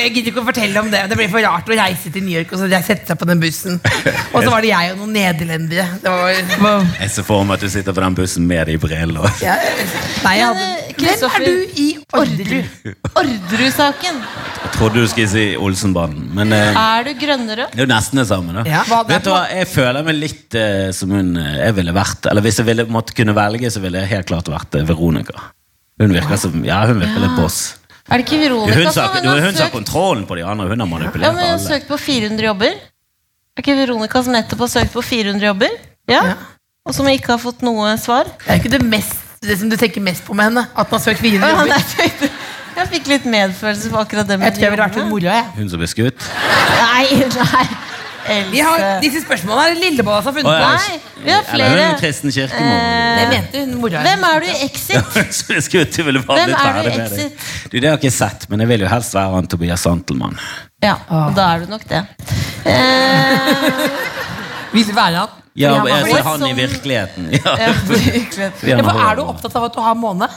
jeg 0.00 0.12
gidder 0.14 0.30
ikke 0.30 0.40
å 0.40 0.44
fortelle 0.46 0.80
om 0.80 0.88
det. 0.92 1.02
Det 1.10 1.16
blir 1.18 1.28
for 1.32 1.40
rart 1.44 1.68
å 1.68 1.72
reise 1.76 2.08
til 2.12 2.22
New 2.24 2.32
York 2.32 2.52
og 2.56 2.60
så 2.62 2.68
sette 2.80 3.04
seg 3.10 3.16
på 3.20 3.26
den 3.28 3.40
bussen. 3.42 3.76
Og 4.32 4.40
så 4.40 4.48
var 4.48 4.60
det 4.64 4.70
jeg 4.72 4.92
og 4.94 4.98
noen 5.02 5.12
nederlendere. 5.18 5.84
Jeg 7.00 7.10
ser 7.12 7.24
for 7.28 7.44
meg 7.44 7.52
at 7.58 7.62
du 7.66 7.68
sitter 7.72 7.92
på 7.96 8.02
den 8.04 8.14
bussen 8.16 8.42
med 8.48 8.62
de 8.70 8.76
brillene. 8.80 9.28
ja, 9.44 9.54
nei, 10.24 10.34
jeg 10.38 10.46
hadde, 10.48 10.64
eh, 10.64 10.68
Hvem 11.00 11.20
er 11.28 11.40
du 11.44 11.54
i 11.80 11.88
Orderud? 12.16 12.64
Orderud-saken. 13.20 14.16
Jeg 14.60 14.72
trodde 14.76 15.04
du 15.04 15.08
skulle 15.10 15.30
si 15.30 15.44
Olsenbanen. 15.60 16.26
men 16.36 16.52
eh, 16.56 16.80
Er 16.80 17.06
du 17.06 17.12
grønnere? 17.20 17.68
det 17.72 17.84
er 17.84 17.86
jo 17.86 17.92
nesten 17.92 18.22
det 18.22 18.26
samme. 18.32 18.56
da 18.56 18.64
Ja, 18.68 18.82
hva 18.88 19.02
det 19.04 19.10
Vet 19.14 19.28
du 19.28 19.32
hva, 19.34 19.44
Jeg 19.52 19.68
føler 19.70 20.06
meg 20.06 20.18
litt 20.18 20.58
eh, 20.58 20.88
som 20.96 21.12
hun 21.14 21.32
eh, 21.40 21.60
jeg 21.66 21.76
ville 21.78 21.94
vært. 21.96 22.28
Eller 22.30 22.44
hvis 22.44 22.60
jeg 22.62 22.68
ville 22.68 22.88
måtte 22.90 23.16
kunne 23.16 23.36
velge, 23.36 23.72
så 23.72 23.82
ville 23.84 24.02
jeg 24.02 24.12
helt 24.16 24.30
klart 24.32 24.50
vært 24.52 24.80
eh, 24.80 24.86
Veronica. 24.88 25.50
Hun 26.00 26.14
virker 26.16 26.38
som, 26.40 26.54
ja, 26.64 26.80
hun 26.88 27.00
virker 27.02 27.20
litt 27.26 27.36
boss. 27.36 27.58
Er 28.10 28.18
det 28.18 28.24
ikke 28.26 28.38
Veronica 28.40 28.72
er 28.74 28.84
hun 28.84 28.92
som 28.92 29.04
er 29.04 29.26
hun 29.28 29.44
har 29.44 29.52
søkt, 29.58 29.72
kontrollen 29.74 30.24
på 30.26 30.38
de 30.38 30.42
andre. 30.42 30.66
Hun 30.72 30.80
har 30.80 30.88
ja, 30.88 31.10
men 31.10 31.20
hun 31.20 31.36
har 31.36 31.52
alle. 31.52 31.58
søkt 31.66 31.86
på 31.90 31.98
400 32.00 32.46
jobber? 32.48 32.78
Er 33.54 33.62
ikke 33.62 33.76
Veronica 33.78 34.22
som 34.24 34.32
nettopp 34.34 34.64
har 34.64 34.70
søkt 34.72 34.94
på 34.96 35.02
400 35.04 35.46
jobber? 35.46 35.76
Ja. 36.10 36.22
Ja. 36.32 36.34
Og 36.88 36.96
som 36.96 37.06
ikke 37.12 37.34
har 37.36 37.38
fått 37.42 37.60
noe 37.62 37.92
svar? 38.00 38.24
Det 38.40 38.48
er 38.50 38.62
ikke 38.62 38.72
det, 38.72 38.80
mest, 38.88 39.20
det 39.44 39.58
som 39.60 39.68
du 39.70 39.76
tenker 39.78 40.02
mest 40.02 40.24
på 40.26 40.34
med 40.34 40.48
henne. 40.48 40.64
At 40.74 40.88
hun 40.90 40.96
har 40.98 41.04
søkt 41.04 41.20
fire 41.22 41.38
Ja, 41.38 41.52
jobber. 41.52 41.68
nei, 41.68 42.30
jeg 42.80 42.88
fikk 42.96 43.12
litt 43.12 43.28
medfølelse 43.30 43.92
på 43.92 44.00
akkurat 44.00 44.26
det 44.32 44.40
med 44.40 44.48
Jeg 44.48 44.56
tror 44.56 44.64
jeg 44.66 44.74
ville 44.74 44.86
vært 44.88 44.96
jobbene. 44.96 45.12
hun 45.12 45.14
mora. 45.20 45.36
jeg. 45.36 45.46
Hun 45.60 45.70
som 45.70 45.82
ble 45.84 45.90
skutt. 45.92 46.28
Nei, 46.80 47.06
nei. 47.36 47.64
Vi 48.50 48.60
har, 48.64 48.82
disse 49.02 49.20
spørsmålene 49.24 49.64
er 49.70 49.74
det 49.74 49.80
Lillebolla 49.84 50.20
som 50.22 50.30
har 50.30 50.36
funnet 50.40 50.50
på. 50.50 50.70
Nei, 50.70 51.00
vi 51.24 51.30
har 51.34 51.42
Eller 51.52 51.68
hun 51.68 51.76
flere. 51.76 51.98
Kristen 52.00 52.34
Kirkemo. 52.34 52.76
Det 53.18 53.26
mente 53.34 53.62
hun 53.64 53.74
mora. 53.82 54.02
Hvem 54.06 54.24
er 54.30 54.40
du 54.40 54.46
i 54.50 54.56
Exit? 54.66 55.18
jeg 55.56 55.62
skulle 55.66 55.86
jeg 55.86 56.06
ville 56.08 56.22
bare 56.28 56.44
Hvem 56.44 56.54
er 56.54 56.56
du 56.56 56.62
ferdig 56.62 56.94
i 56.94 56.98
med 56.98 57.10
det. 57.10 57.26
Exit? 57.26 57.50
Du, 57.72 57.76
det 57.78 57.84
har 57.88 57.96
jeg 57.96 58.02
ikke 58.04 58.14
sett, 58.18 58.46
men 58.52 58.64
jeg 58.64 58.72
vil 58.74 58.86
jo 58.86 58.92
helst 58.94 59.14
være 59.18 59.34
han 59.36 59.50
Tobias 59.56 59.84
Santelmann. 59.86 60.38
Ja, 60.84 60.94
og 61.12 61.34
da 61.36 61.50
er 61.56 61.66
du 61.66 61.74
nok 61.74 61.84
det. 61.90 62.04
Eh, 62.64 63.60
Vil 64.72 64.86
du 64.86 64.94
være 64.96 65.16
han? 65.24 65.36
Ja, 65.58 65.72
Ja, 65.74 65.78
han 65.80 65.88
jeg 65.90 66.02
var 66.06 66.10
ser 66.14 66.22
han 66.22 66.40
i 66.40 66.44
sånn- 66.46 66.56
virkeligheten. 66.60 67.24
Ja. 67.34 67.54
ja, 67.58 67.70
virkelig. 67.90 68.50
Ja, 68.70 68.76
for 68.86 69.00
er 69.10 69.16
du 69.18 69.22
opptatt 69.26 69.56
av 69.58 69.64
at 69.66 69.74
du 69.74 69.80
har 69.82 69.96
måne? 69.98 70.28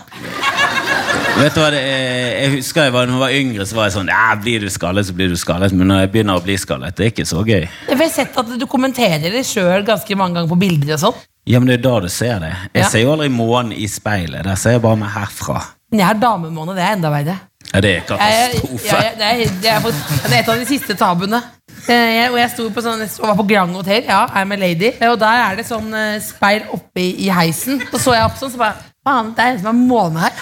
Vet 1.37 1.55
du 1.55 1.59
hva, 1.61 1.69
er, 1.73 2.43
Jeg 2.43 2.51
husker 2.57 2.83
jeg 2.87 2.93
var, 2.93 3.07
når 3.09 3.15
jeg 3.17 3.21
var 3.23 3.35
yngre, 3.39 3.65
så 3.67 3.75
var 3.77 3.87
jeg 3.89 3.95
sånn 3.97 4.09
ja, 4.13 4.23
Blir 4.43 4.59
du 4.63 4.69
skallet, 4.73 5.07
så 5.07 5.15
blir 5.17 5.31
du 5.33 5.37
skallet. 5.39 5.73
Men 5.73 5.89
når 5.89 6.03
jeg 6.03 6.11
begynner 6.13 6.39
å 6.39 6.43
bli 6.45 6.57
skallet, 6.61 6.95
det 6.97 7.05
er 7.07 7.11
ikke 7.13 7.25
så 7.29 7.43
gøy. 7.47 7.63
Jeg 7.89 7.97
har 7.99 8.11
sett 8.13 8.37
at 8.43 8.51
du 8.59 8.65
kommenterer 8.69 9.31
det 9.33 9.45
sjøl 9.49 9.85
ganske 9.87 10.17
mange 10.19 10.37
ganger 10.39 10.51
på 10.53 10.59
bilder 10.61 10.93
og 10.97 11.01
sånn. 11.07 11.23
Ja, 11.49 11.59
men 11.59 11.67
det 11.71 11.79
er 11.79 11.83
da 11.87 11.95
du 12.05 12.09
ser 12.13 12.37
det. 12.39 12.51
Jeg 12.73 12.83
Ja. 12.83 12.89
ser 12.89 13.01
jo 13.03 13.11
aldri 13.15 13.29
månen 13.33 13.73
i 13.75 13.87
speilet. 13.91 14.43
Der 14.45 14.55
ser 14.55 14.77
jeg 14.77 14.81
bare 14.85 14.95
meg 15.01 15.09
herfra. 15.11 15.63
Men 15.91 15.99
jeg 15.99 16.07
har 16.07 16.21
damemåne, 16.21 16.75
det 16.77 16.83
er 16.85 16.93
enda 16.95 17.09
verre. 17.11 17.35
Ja, 17.73 17.81
det 17.81 17.89
er 17.89 17.93
Jeg, 17.93 18.03
jeg, 18.03 18.07
katastrofe. 18.07 18.87
jeg, 18.87 19.11
det, 19.17 19.25
er, 19.25 19.59
det, 19.61 19.69
er, 19.73 20.29
det 20.29 20.39
et 20.39 20.49
av 20.49 20.59
de 20.61 20.65
siste 20.69 20.95
tabuene. 20.99 21.41
Eh, 21.87 22.13
Jeg, 22.15 22.31
og 22.31 22.37
jeg 22.39 22.49
sto 22.53 22.69
på 22.69 22.81
sånn, 22.85 22.99
jeg 23.03 23.09
var 23.19 23.35
på 23.35 23.47
Grand 23.49 23.75
Hotel, 23.75 24.03
ja, 24.07 24.21
I'm 24.35 24.53
a 24.53 24.57
lady. 24.57 24.93
eh, 25.01 25.09
Og 25.11 25.19
der 25.19 25.41
er 25.51 25.55
det 25.59 25.65
sånn 25.67 25.91
eh, 25.93 26.19
speil 26.23 26.63
oppe 26.71 27.01
i, 27.01 27.25
i 27.27 27.29
heisen. 27.33 27.81
Så 27.91 27.99
så 27.99 28.13
jeg 28.15 28.23
opp 28.23 28.37
sånn, 28.39 28.51
så 28.53 28.57
bare 28.61 28.75
Faen, 29.03 29.33
det 29.35 29.43
er 29.43 29.49
en 29.51 29.57
som 29.59 29.67
har 29.67 29.75
måne 29.75 30.21
her. 30.23 30.35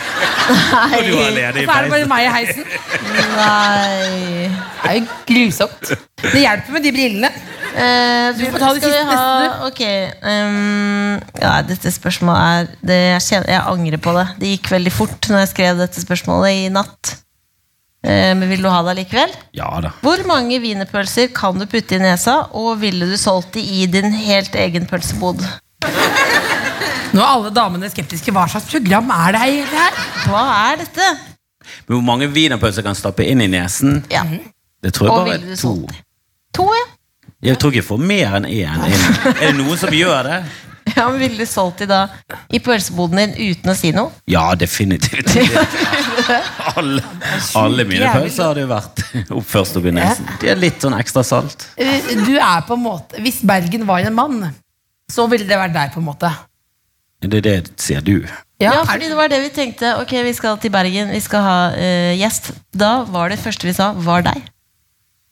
Og 0.52 1.06
du 1.08 1.15
har 1.15 1.30
Og 1.30 1.32
ledig 1.34 1.63
så 1.65 1.74
er 1.74 1.86
det 1.88 1.91
bare 1.95 2.10
meg 2.12 2.26
i 2.28 2.34
heisen. 2.36 2.67
Nei 3.38 4.52
Det 4.52 4.91
er 4.91 4.97
jo 5.00 5.06
grusomt. 5.32 5.93
Det 6.21 6.43
hjelper 6.43 6.76
med 6.76 6.86
de 6.86 6.91
brillene. 6.93 7.32
Eh, 7.71 8.28
Du 8.38 8.43
får 8.52 8.60
ta 8.60 8.69
det 8.76 8.82
skal 8.84 8.91
vi 8.91 9.00
siste 9.00 9.15
ha, 9.15 9.67
ok 9.69 9.80
ehm, 10.28 11.21
ja, 11.39 11.54
Dette 11.63 11.93
spørsmålet 11.95 12.41
er 12.43 12.67
det, 12.89 12.97
jeg, 13.13 13.21
kjenner, 13.30 13.50
jeg 13.56 13.63
angrer 13.74 14.02
på 14.04 14.13
det. 14.17 14.26
Det 14.41 14.52
gikk 14.58 14.69
veldig 14.76 14.93
fort 14.93 15.30
når 15.32 15.43
jeg 15.45 15.52
skrev 15.54 15.80
dette 15.80 16.04
spørsmålet 16.04 16.60
i 16.60 16.69
natt. 16.76 17.13
Eh, 18.04 18.34
men 18.38 18.45
vil 18.52 18.62
du 18.65 18.69
ha 18.69 18.84
det 18.89 18.97
likevel? 19.00 19.34
Ja 19.58 19.71
da. 19.88 19.93
Hvor 20.04 20.21
mange 20.30 20.60
wienerpølser 20.62 21.32
kan 21.34 21.58
du 21.58 21.65
putte 21.71 21.95
i 21.97 22.04
nesa, 22.04 22.41
og 22.52 22.76
ville 22.84 23.08
du 23.10 23.17
solgt 23.17 23.56
de 23.58 23.63
i 23.82 23.88
din 23.89 24.12
helt 24.21 24.54
egen 24.67 24.86
pølsebod? 24.89 25.41
Nå 27.12 27.19
er 27.19 27.28
alle 27.28 27.52
damene 27.54 27.89
skeptiske. 27.91 28.32
Hva 28.36 28.45
slags 28.52 28.69
program 28.71 29.12
er 29.15 29.36
det 29.36 29.43
her? 29.74 30.00
Hva 30.30 30.45
er 30.71 30.82
dette? 30.86 31.10
Men 31.88 31.97
hvor 31.97 32.06
mange 32.08 32.30
wienerpølser 32.32 32.86
kan 32.86 32.97
stappe 32.97 33.26
inn 33.28 33.43
i 33.43 33.50
nesen? 33.52 34.02
Ja. 34.12 34.24
Det 34.82 34.93
tror 34.95 35.10
jeg 35.10 35.19
bare 35.19 35.54
er 35.54 35.60
to. 35.60 35.76
To, 36.58 36.65
ja. 36.76 36.88
Jeg 37.41 37.58
tror 37.60 37.71
ikke 37.74 37.82
jeg 37.82 37.88
får 37.88 38.02
mer 38.06 38.36
enn 38.39 38.45
én. 38.50 38.84
inn. 38.88 39.08
Er 39.32 39.47
det 39.47 39.56
noen 39.58 39.80
som 39.82 39.93
gjør 39.93 40.28
det? 40.30 40.39
ja 40.97 41.06
men 41.10 41.19
ville 41.21 41.38
du 41.38 41.50
solgt 41.50 41.84
de 41.84 41.88
da 41.89 42.02
i 42.54 42.60
pølseboden 42.63 43.19
din 43.21 43.52
uten 43.52 43.71
å 43.74 43.76
si 43.78 43.91
noe? 43.95 44.12
Ja, 44.30 44.47
definitivt. 44.58 45.32
Alle, 46.78 47.02
alle 47.58 47.84
mine 47.88 48.06
pølser 48.06 48.21
pølser 48.21 48.45
hadde 48.45 48.62
jo 48.63 48.67
vært 48.69 49.02
opp 49.38 49.47
først 49.47 49.76
opp 49.78 49.82
oppi 49.82 49.93
nesen. 49.95 50.28
De 50.41 50.52
er 50.54 50.60
litt 50.60 50.84
sånn 50.84 50.95
ekstra 50.97 51.24
salt. 51.26 51.65
Eh, 51.82 52.12
Du 52.26 52.36
er 52.38 52.62
på 52.67 52.76
en 52.78 52.84
måte 52.84 53.19
Hvis 53.24 53.39
Bergen 53.47 53.88
var 53.89 54.06
en 54.06 54.15
mann, 54.15 54.38
så 55.12 55.26
ville 55.32 55.47
det 55.50 55.58
vært 55.60 55.74
deg, 55.76 55.91
på 55.95 56.00
en 56.02 56.08
måte. 56.08 56.30
Det 57.22 57.38
er 57.42 57.46
det 57.46 57.58
sier 57.82 58.02
du. 58.02 58.16
Ja, 58.62 58.80
er- 58.82 58.86
fordi 58.90 59.10
det 59.10 59.18
var 59.18 59.28
det 59.30 59.42
vi 59.44 59.50
tenkte. 59.54 59.92
Ok, 60.02 60.12
vi 60.26 60.34
skal 60.34 60.58
til 60.62 60.72
Bergen, 60.74 61.12
vi 61.14 61.20
skal 61.22 61.42
ha 61.46 61.58
uh, 61.76 62.14
gjest. 62.18 62.52
Da 62.74 63.04
var 63.10 63.30
det 63.30 63.40
første 63.42 63.68
vi 63.70 63.74
sa, 63.78 63.92
var 63.94 64.22
deg. 64.26 64.42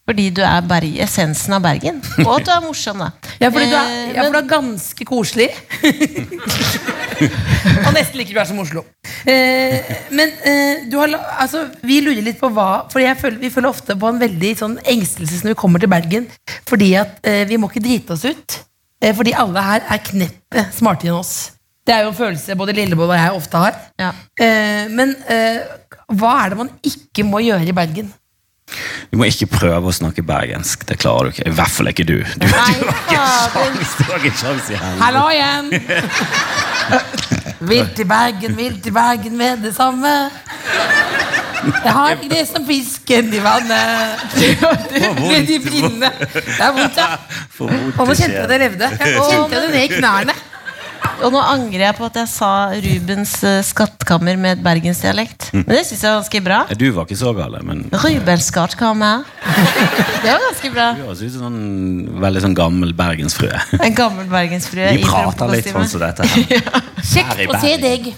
Fordi 0.10 0.30
du 0.34 0.40
er 0.42 0.62
Berg, 0.66 0.96
essensen 1.06 1.54
av 1.54 1.62
Bergen. 1.62 2.00
Og 2.26 2.32
at 2.40 2.46
du 2.48 2.52
er 2.56 2.64
morsom, 2.66 2.98
da. 2.98 3.12
Ja, 3.42 3.50
fordi 3.54 3.68
du 3.70 3.76
er, 3.78 3.90
Eh, 3.90 4.14
ja, 4.16 4.24
for 4.24 4.32
du 4.34 4.38
er 4.40 4.48
ganske 4.50 5.06
koselig. 5.06 5.50
Og 7.86 7.92
nesten 7.94 8.18
like 8.18 8.34
bra 8.34 8.46
som 8.48 8.58
Oslo. 8.64 8.82
Eh, 9.30 9.76
men 10.16 10.32
eh, 10.48 10.86
du 10.90 10.96
har, 10.98 11.12
altså, 11.44 11.66
vi 11.86 12.00
lurer 12.06 12.24
litt 12.26 12.40
på 12.40 12.48
hva 12.56 12.86
For 12.90 13.00
jeg 13.04 13.18
føler, 13.20 13.38
vi 13.42 13.50
føler 13.54 13.68
ofte 13.70 13.96
på 14.00 14.08
en 14.10 14.20
veldig 14.22 14.52
sånn 14.62 14.78
engstelse 14.88 15.42
når 15.44 15.54
vi 15.54 15.60
kommer 15.62 15.80
til 15.84 15.92
Bergen. 15.92 16.26
Fordi 16.70 16.90
at 17.02 17.20
eh, 17.28 17.44
vi 17.50 17.60
må 17.62 17.70
ikke 17.70 17.84
drite 17.86 18.16
oss 18.16 18.26
ut. 18.26 18.58
Eh, 19.04 19.14
fordi 19.16 19.36
alle 19.38 19.62
her 19.66 19.86
er 19.94 20.02
kneppet 20.10 20.74
smartere 20.80 21.12
enn 21.14 21.20
oss. 21.22 21.36
Det 21.90 21.96
er 21.96 22.04
jo 22.06 22.12
en 22.12 22.18
følelse 22.20 22.54
både 22.54 22.74
Lilleboll 22.78 23.10
og 23.10 23.18
jeg 23.18 23.32
ofte 23.34 23.58
har. 23.58 23.78
Ja. 23.98 24.12
Eh, 24.38 24.86
men 24.94 25.16
eh, 25.26 25.64
hva 26.22 26.36
er 26.44 26.52
det 26.54 26.58
man 26.60 26.70
ikke 26.86 27.26
må 27.26 27.42
gjøre 27.42 27.66
i 27.66 27.74
Bergen? 27.74 28.12
Du 29.10 29.18
må 29.18 29.26
ikke 29.26 29.48
prøve 29.50 29.90
å 29.90 29.94
snakke 29.98 30.22
bergensk. 30.22 30.84
Det 30.86 31.00
klarer 31.02 31.32
du 31.32 31.34
ikke. 31.34 31.48
I 31.50 31.56
hvert 31.58 31.74
fall 31.74 31.90
ikke 31.90 32.06
du. 32.06 32.20
Du, 32.22 32.44
du 32.44 32.46
Nei, 32.46 32.60
har 32.60 32.68
ikke 32.70 33.24
sjans, 33.56 33.96
du 33.98 34.04
har 34.06 34.20
ikke 34.20 34.38
sjans 34.38 34.70
i 34.70 34.78
helvete. 34.78 35.02
Hallo 35.02 35.24
igjen! 35.34 35.66
vilt 37.72 38.04
i 38.04 38.06
Bergen, 38.12 38.54
vilt 38.60 38.86
i 38.86 38.94
Bergen 38.94 39.40
med 39.42 39.66
det 39.66 39.74
samme. 39.74 40.14
Jeg 41.60 41.96
har 41.98 42.14
ikke 42.14 42.30
det 42.36 42.46
som 42.52 42.70
fisken 42.70 43.34
i 43.34 43.42
vannet. 43.42 44.22
Med 45.32 45.50
de 45.50 45.58
brillene. 45.66 46.14
Det 46.22 46.62
er 46.62 46.78
vondt, 46.78 47.02
ja. 47.02 47.10
Og 47.66 48.06
nå 48.06 48.14
kjente 48.14 48.38
jeg 48.38 48.46
at 48.46 48.54
jeg 48.54 48.64
levde. 48.68 48.94
Jeg 48.94 49.18
kjente 49.18 49.66
det 49.66 49.74
ned 49.74 49.82
i 49.82 49.92
knærne. 49.98 50.38
Og 51.20 51.34
nå 51.36 51.40
angrer 51.44 51.82
jeg 51.90 51.96
på 51.98 52.06
at 52.08 52.16
jeg 52.22 52.30
sa 52.32 52.50
Rubens 52.80 53.34
eh, 53.48 53.60
skattkammer 53.68 54.38
med 54.40 54.58
et 54.58 54.62
bergensdialekt. 54.64 55.50
Men 55.56 55.66
det 55.68 55.82
syns 55.88 56.04
jeg 56.06 56.12
var 56.14 56.22
ganske 56.22 56.42
bra. 56.46 56.60
Du 56.80 56.86
var 56.96 57.08
ikke 57.08 57.18
så 57.20 57.34
gal, 57.36 57.58
men 57.68 57.86
Rubens 57.92 58.48
skattkammer. 58.52 59.26
Det 60.24 60.32
var 60.32 60.42
ganske 60.46 60.72
bra. 60.74 60.88
du 60.98 61.04
høres 61.06 61.22
ut 61.24 61.36
som 61.36 61.46
en 61.48 62.22
veldig 62.24 62.42
sånn 62.44 62.56
gammel 62.58 62.92
bergensfrue. 62.98 63.60
En 63.80 63.96
gammel 63.96 64.28
bergensfrue 64.32 64.90
Vi 64.96 65.04
i 65.04 65.06
prater 65.08 65.54
litt 65.54 65.70
sånn 65.72 65.88
som 65.92 66.04
dette. 66.04 66.28
her. 66.28 66.68
Kjekt 67.14 67.46
å 67.48 67.62
se 67.64 67.76
deg. 67.84 68.10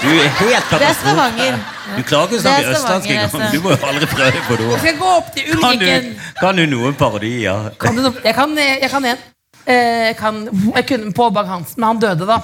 Du 0.00 0.06
er 0.12 0.28
helt 0.28 0.38
Det 0.38 0.54
er 0.54 0.66
katastrofe. 0.68 1.00
Stavanger. 1.00 1.58
Du 1.96 2.02
klarer 2.06 2.28
ikke 2.28 2.38
å 2.38 2.42
snakke 2.44 2.66
er 2.66 2.74
østlandsk 2.76 3.10
engang. 3.10 3.30
altså. 3.30 3.50
Du 3.54 3.64
må 3.64 3.74
jo 3.74 3.90
aldri 3.90 4.08
prøve 4.12 4.42
på 4.46 4.58
Jeg 4.58 4.66
noe. 4.68 4.78
skal 4.84 4.98
gå 5.00 5.10
opp 5.16 5.30
til 5.34 5.60
Kan 5.64 5.80
du, 5.80 5.90
kan 6.40 6.60
du 6.60 6.66
noen 6.76 6.98
parodier? 7.00 7.70
Kan 7.80 7.96
du 7.98 8.10
Jeg 8.24 8.34
kan, 8.36 8.56
jeg 8.60 8.90
kan 8.92 9.12
en. 9.14 9.29
Eh, 9.66 10.08
Jeg, 10.10 10.16
kan, 10.18 10.42
jeg 10.74 10.86
kunne 10.88 11.12
på 11.14 11.30
Bang-Hansen, 11.36 11.78
men 11.78 11.88
han 11.92 12.00
døde 12.02 12.26
da. 12.26 12.40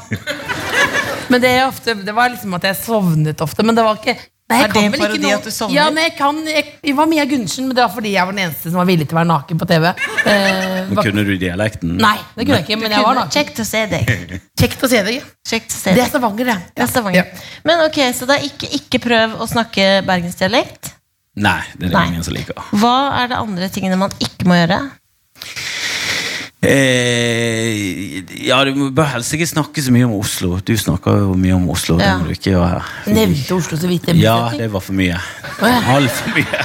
Men 1.29 1.41
det, 1.43 1.51
er 1.59 1.67
ofte, 1.67 1.95
det 2.07 2.15
var 2.15 2.31
liksom 2.31 2.55
at 2.55 2.63
jeg 2.69 2.77
sovnet 2.85 3.41
ofte. 3.43 3.65
Men 3.67 3.75
det 3.75 3.85
var 3.87 3.97
ikke 4.01 4.17
Nei, 4.47 4.61
jeg 4.61 4.63
Er 4.63 4.69
det 4.71 4.75
kan 4.77 4.85
en 4.87 4.93
vel 4.93 5.01
ikke 5.01 5.07
parodi 5.09 5.23
noe- 5.27 5.35
at 5.41 5.47
du 5.49 5.51
sovner? 5.51 5.75
Ja, 5.75 5.85
men 5.91 6.05
jeg 6.05 6.13
kan 6.15 6.37
jeg, 6.47 6.65
jeg 6.87 6.95
var 6.95 7.07
Mia 7.11 7.25
Gundersen, 7.27 7.65
men 7.67 7.75
det 7.75 7.83
var 7.83 7.91
fordi 7.91 8.13
jeg 8.15 8.29
var 8.29 8.37
den 8.37 8.43
eneste 8.45 8.71
som 8.71 8.77
var 8.79 8.87
villig 8.87 9.09
til 9.11 9.17
å 9.17 9.19
være 9.19 9.27
naken 9.33 9.59
på 9.59 9.67
TV. 9.67 9.87
Eh, 9.91 10.37
Men 10.87 10.93
var, 10.95 11.03
Kunne 11.09 11.25
du 11.27 11.33
dialekten? 11.41 11.97
nei, 11.99 12.13
det 12.37 12.45
kunne 12.47 12.61
jeg 12.61 12.67
ikke, 12.69 12.79
men 12.85 12.95
jeg 12.95 13.03
var 13.09 13.19
naken. 13.19 13.33
Kjekt 13.35 13.59
å 13.59 13.67
se 13.67 13.81
deg. 13.91 14.13
Kjekt 14.63 14.85
å 14.87 14.91
se 14.93 15.01
deg. 15.09 15.27
Kjekt 15.51 15.75
å 15.75 15.81
se 15.81 15.91
deg. 15.91 15.99
Det 15.99 16.05
er. 16.05 16.13
Stavanger, 16.13 16.45
det. 16.53 16.57
Det 16.79 16.85
er 16.87 16.93
Stavanger. 16.93 17.43
Men 17.67 17.83
ok, 17.89 17.99
Så 18.15 18.29
da 18.31 18.39
ikke, 18.39 18.71
ikke 18.79 19.03
prøv 19.09 19.35
å 19.43 19.49
snakke 19.51 19.89
bergensdialekt. 20.07 20.93
Nei, 21.43 21.59
det 21.75 21.89
er 21.89 21.91
det 21.91 21.99
Nei. 21.99 22.07
ingen 22.15 22.23
som 22.31 22.39
liker. 22.39 22.63
Hva 22.79 22.95
er 23.25 23.35
det 23.35 23.43
andre 23.43 23.67
tingene 23.75 23.99
man 23.99 24.15
ikke 24.23 24.47
må 24.47 24.61
gjøre? 24.63 24.79
Eh, 26.65 28.23
ja, 28.47 28.63
Du 28.65 28.91
bør 28.95 29.11
helst 29.13 29.35
ikke 29.37 29.49
snakke 29.49 29.83
så 29.85 29.93
mye 29.95 30.07
om 30.09 30.15
Oslo. 30.19 30.57
Du 30.65 30.73
snakker 30.79 31.19
jo 31.23 31.35
mye 31.39 31.57
om 31.57 31.67
Oslo. 31.73 31.99
Ja. 32.01 32.17
Du 32.25 32.31
ikke 32.33 32.55
gjøre. 32.55 32.81
Nevnte 33.13 33.59
Oslo 33.59 33.79
så 33.81 33.91
vidt. 33.91 34.09
Ja, 34.21 34.39
det 34.57 34.71
var 34.73 34.85
for 34.85 34.97
mye. 34.97 35.19
ja. 35.61 35.75
Altfor 35.97 36.33
mye. 36.37 36.63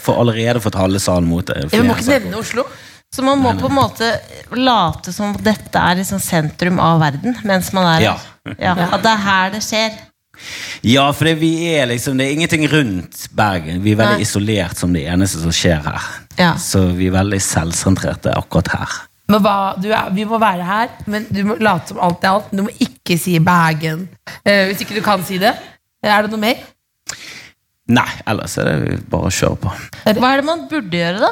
For 0.00 0.20
allerede 0.22 0.62
fått 0.64 0.78
halve 0.80 1.00
salen 1.02 1.28
mot 1.28 1.46
deg. 1.50 1.66
Vi 1.72 1.82
må 1.84 1.96
ikke 1.98 2.14
nevne 2.14 2.38
Oslo. 2.40 2.64
Så 3.10 3.24
man 3.26 3.40
må 3.42 3.50
på 3.58 3.66
en 3.66 3.74
måte 3.74 4.06
late 4.54 5.10
som 5.12 5.32
dette 5.42 5.80
er 5.82 5.98
liksom 5.98 6.20
sentrum 6.22 6.78
av 6.78 7.00
verden 7.02 7.34
mens 7.44 7.72
man 7.74 7.88
er 7.96 8.04
Ja. 8.04 8.12
Ja, 8.56 8.72
at 8.86 9.02
det 9.02 9.10
er 9.10 9.24
her 9.26 9.50
det 9.56 9.60
skjer. 9.66 9.96
Ja, 10.86 11.04
for 11.12 11.28
det, 11.28 11.36
vi 11.42 11.52
er 11.74 11.90
liksom, 11.90 12.16
det 12.18 12.26
er 12.26 12.36
ingenting 12.38 12.64
rundt 12.72 13.26
Bergen. 13.36 13.82
Vi 13.84 13.92
er 13.94 14.00
veldig 14.00 14.20
Nei. 14.20 14.26
isolert 14.26 14.80
som 14.80 14.94
det 14.96 15.04
eneste 15.12 15.42
som 15.42 15.52
skjer 15.54 15.82
her. 15.84 16.08
Ja. 16.38 16.54
Så 16.60 16.86
vi 16.96 17.10
er 17.10 17.16
veldig 17.18 17.40
selvsentrerte 17.44 18.32
akkurat 18.38 18.72
her. 18.74 18.98
Men 19.30 19.44
hva, 19.44 19.56
du 19.78 19.90
er, 19.92 20.08
vi 20.14 20.24
må 20.26 20.40
være 20.42 20.66
her, 20.66 20.94
men 21.10 21.28
du 21.30 21.44
må 21.46 21.58
late 21.62 21.92
som 21.92 22.00
alt 22.02 22.24
er 22.24 22.32
alt. 22.32 22.50
Du 22.50 22.64
må 22.66 22.72
ikke 22.82 23.18
si 23.20 23.36
Bergen. 23.44 24.08
Eh, 24.42 24.66
hvis 24.70 24.82
ikke 24.82 24.96
du 24.98 25.04
kan 25.06 25.22
si 25.26 25.38
det. 25.42 25.52
Er 26.02 26.24
det 26.24 26.32
noe 26.32 26.40
mer? 26.42 26.64
Nei, 27.90 28.08
ellers 28.30 28.56
er 28.58 28.70
det 28.70 28.98
bare 29.10 29.28
å 29.28 29.34
kjøre 29.34 29.60
på. 29.64 29.72
Hva 30.06 30.32
er 30.32 30.40
det 30.40 30.46
man 30.46 30.66
burde 30.70 30.96
gjøre, 30.96 31.20
da? 31.22 31.30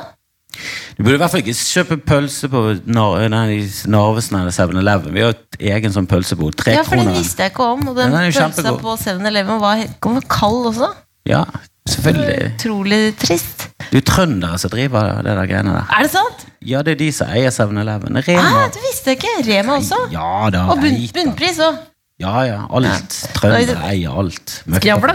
Du 0.97 1.05
burde 1.05 1.15
i 1.15 1.21
hvert 1.23 1.31
fall 1.31 1.43
ikke 1.45 1.55
kjøpe 1.55 1.97
pølse 2.09 2.49
på 2.51 2.63
Nar 2.91 3.29
Narvesen 3.31 4.39
eller 4.41 4.55
7-Eleven. 4.55 5.13
Vi 5.15 5.23
har 5.23 5.37
et 5.37 5.59
egen 5.75 5.95
sånn 5.95 6.09
pølsebod. 6.11 6.57
Tre 6.59 6.75
Ja, 6.75 6.83
for 6.87 6.99
Den 6.99 7.13
visste 7.15 7.45
jeg 7.47 7.53
ikke 7.55 7.69
om. 7.77 7.87
Og 7.93 7.97
den 7.99 8.11
Den 8.13 8.33
pølsa 8.33 8.75
på 8.83 8.97
7-Eleven 9.05 9.61
var, 9.63 9.85
var 10.03 10.29
kald 10.33 10.71
også. 10.73 10.91
Ja, 11.29 11.45
selvfølgelig. 11.89 12.53
Utrolig 12.55 13.03
trist. 13.21 13.69
Det 13.89 13.97
er 13.97 14.03
jo 14.03 14.07
trøndere 14.11 14.59
som 14.61 14.73
driver 14.73 15.23
det 15.25 15.37
der 15.39 15.47
greiene 15.49 15.77
der. 15.77 15.93
Er 15.97 16.03
det 16.05 16.11
sant? 16.13 16.47
Ja, 16.67 16.83
det 16.83 16.97
er 16.97 17.01
de 17.05 17.13
som 17.15 17.31
eier 17.33 17.55
7-Eleven. 17.55 18.19
Rema. 18.27 18.65
Ah, 18.65 18.67
det 18.75 18.83
visste 18.85 19.15
jeg 19.15 19.21
ikke. 19.23 19.37
Rema 19.53 19.79
også. 19.79 20.01
Ja 20.13 20.51
da. 20.53 20.67
Og 20.73 20.83
bunn, 20.83 20.99
bunnpris 21.15 21.63
òg. 21.65 21.79
Ja, 22.19 22.41
ja. 22.43 22.55
Alt. 22.75 23.13
Trøndere 23.37 23.79
eier 23.93 24.11
alt. 24.19 24.51
Skravla 24.67 25.13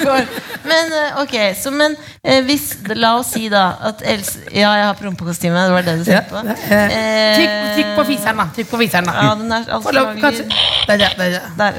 går. 0.00 0.22
Men 0.64 0.92
eh, 0.96 1.18
ok, 1.20 1.34
så 1.60 1.68
men 1.74 1.92
eh, 2.24 2.38
hvis 2.46 2.70
La 2.96 3.10
oss 3.18 3.34
si 3.34 3.50
da 3.52 3.66
at 3.90 4.00
Else 4.08 4.38
Ja, 4.48 4.70
jeg 4.78 4.86
har 4.86 4.94
prompekostyme. 4.96 5.60
Det 5.66 5.74
var 5.74 5.84
det 5.84 5.96
du 6.00 6.08
Ja, 6.08 6.22
tenkte 6.24 6.38
på. 6.38 6.72
eh, 6.72 7.34
trykk, 7.36 7.52
trykk 7.76 7.90
på 7.98 8.04
fiseren, 8.08 8.40
da. 8.40 8.46
Trykk 8.56 8.70
på 8.72 8.80
fiseren, 8.80 9.10
da. 9.10 9.16
Ja, 9.26 9.34
den 9.42 9.52
er. 9.52 9.66
Der, 10.88 10.96
der. 10.96 11.36
Der. 11.58 11.72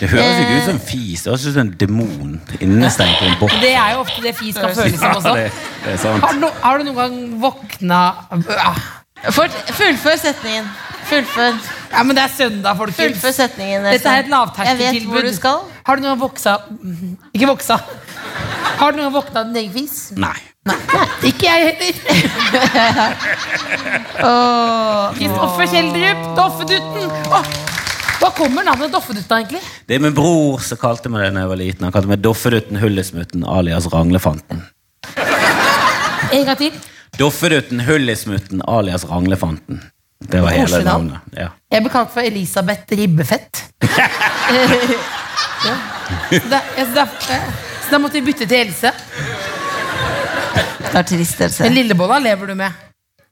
Det 0.00 0.08
høres 0.10 0.40
ikke 0.42 0.56
ut 0.56 0.66
som 0.66 0.80
fis. 0.88 1.22
Det 1.22 1.30
høres 1.30 1.46
ut 1.46 1.54
som 1.54 1.62
en 1.62 1.70
demon 1.84 2.32
innestengt 2.58 3.22
i 3.22 3.28
en 3.30 3.36
boks. 3.40 3.60
Det 3.62 3.74
er 3.78 3.92
jo 3.94 4.02
ofte 4.02 4.24
det 4.26 4.34
fis 4.40 4.58
kan 4.58 4.74
føles 4.74 4.98
som 4.98 5.06
Ja, 5.06 5.14
også. 5.20 5.36
det, 5.38 5.52
det 5.84 5.92
er 5.94 6.02
sant. 6.02 6.26
Har 6.26 6.34
du, 6.42 6.48
har 6.66 6.82
du 6.82 6.84
noen 6.90 6.98
gang 6.98 7.14
våkna 7.46 8.02
ah, 8.66 8.82
fullfør 9.30 10.18
setningen. 10.18 10.66
Fullfør, 11.06 11.56
Ja, 11.92 12.02
men 12.02 12.16
det 12.16 12.22
er 12.24 12.32
søndag, 12.32 12.76
folkens. 12.78 12.96
fullfør 13.00 13.34
setningen. 13.36 13.84
Dette 13.84 14.08
er 14.08 14.24
et 14.24 14.30
lavterskeltilbud. 14.32 15.28
Har 15.86 15.98
du 15.98 16.02
noen 16.02 16.12
gang 16.14 16.22
voksa 16.22 16.54
Ikke 17.34 17.48
voksa. 17.50 17.76
Har 18.78 18.92
du 18.92 18.98
noen 18.98 19.08
gang 19.10 19.14
våkna 19.18 19.42
av 19.42 19.50
din 19.50 19.60
egen 19.62 19.74
fis? 19.76 19.98
Nei. 20.16 20.34
Nei. 20.68 20.78
Ikke 21.26 21.46
jeg 21.48 21.58
heller. 21.68 21.94
Kristoffer 25.18 25.66
Kjeldrup, 25.72 26.20
Doffedutten. 26.38 27.08
Oh. 27.34 27.46
Hva 28.22 28.30
kommer 28.36 28.62
navnet 28.62 28.92
Doffedutten 28.94 29.40
egentlig? 29.40 29.60
Det 29.90 29.96
er 29.96 30.02
min 30.04 30.14
bror 30.14 30.62
som 30.62 30.78
kalte 30.78 31.10
meg 31.10 31.24
det 31.24 31.32
da 31.34 31.42
jeg 31.42 31.50
var 31.52 31.58
liten. 31.58 31.86
Han 31.88 31.94
kalte 31.94 32.10
meg 32.12 32.22
Doffedutten 32.22 32.78
Hullesmutten 32.78 33.42
alias 33.42 33.88
Ranglefanten. 33.90 34.62
En 36.32 36.46
gang 36.46 36.56
til. 36.60 36.76
Doffedutten 37.18 37.82
Hullismutten 37.84 38.62
alias 38.70 39.04
Ranglefanten. 39.10 39.82
Det 40.28 40.42
var 40.42 40.54
hele 40.56 40.82
navnet. 40.86 41.34
Ja. 41.36 41.48
Jeg 41.72 41.84
ble 41.84 41.92
kalt 41.92 42.12
for 42.14 42.24
Elisabeth 42.26 42.96
Ribbefett. 42.98 43.64
ja. 45.68 45.76
så, 46.30 46.46
da, 46.50 46.60
ja, 46.76 46.86
så, 46.86 46.94
da, 46.94 47.06
så 47.82 47.90
da 47.90 48.00
måtte 48.02 48.20
vi 48.20 48.24
bytte 48.30 48.48
til 48.48 48.66
Else. 48.66 48.92
Det 50.92 50.94
er 51.00 51.06
trist, 51.08 51.40
Else. 51.40 51.62
Men 51.66 51.78
Lillebolla 51.80 52.18
lever 52.22 52.52
du 52.52 52.56
med. 52.58 52.80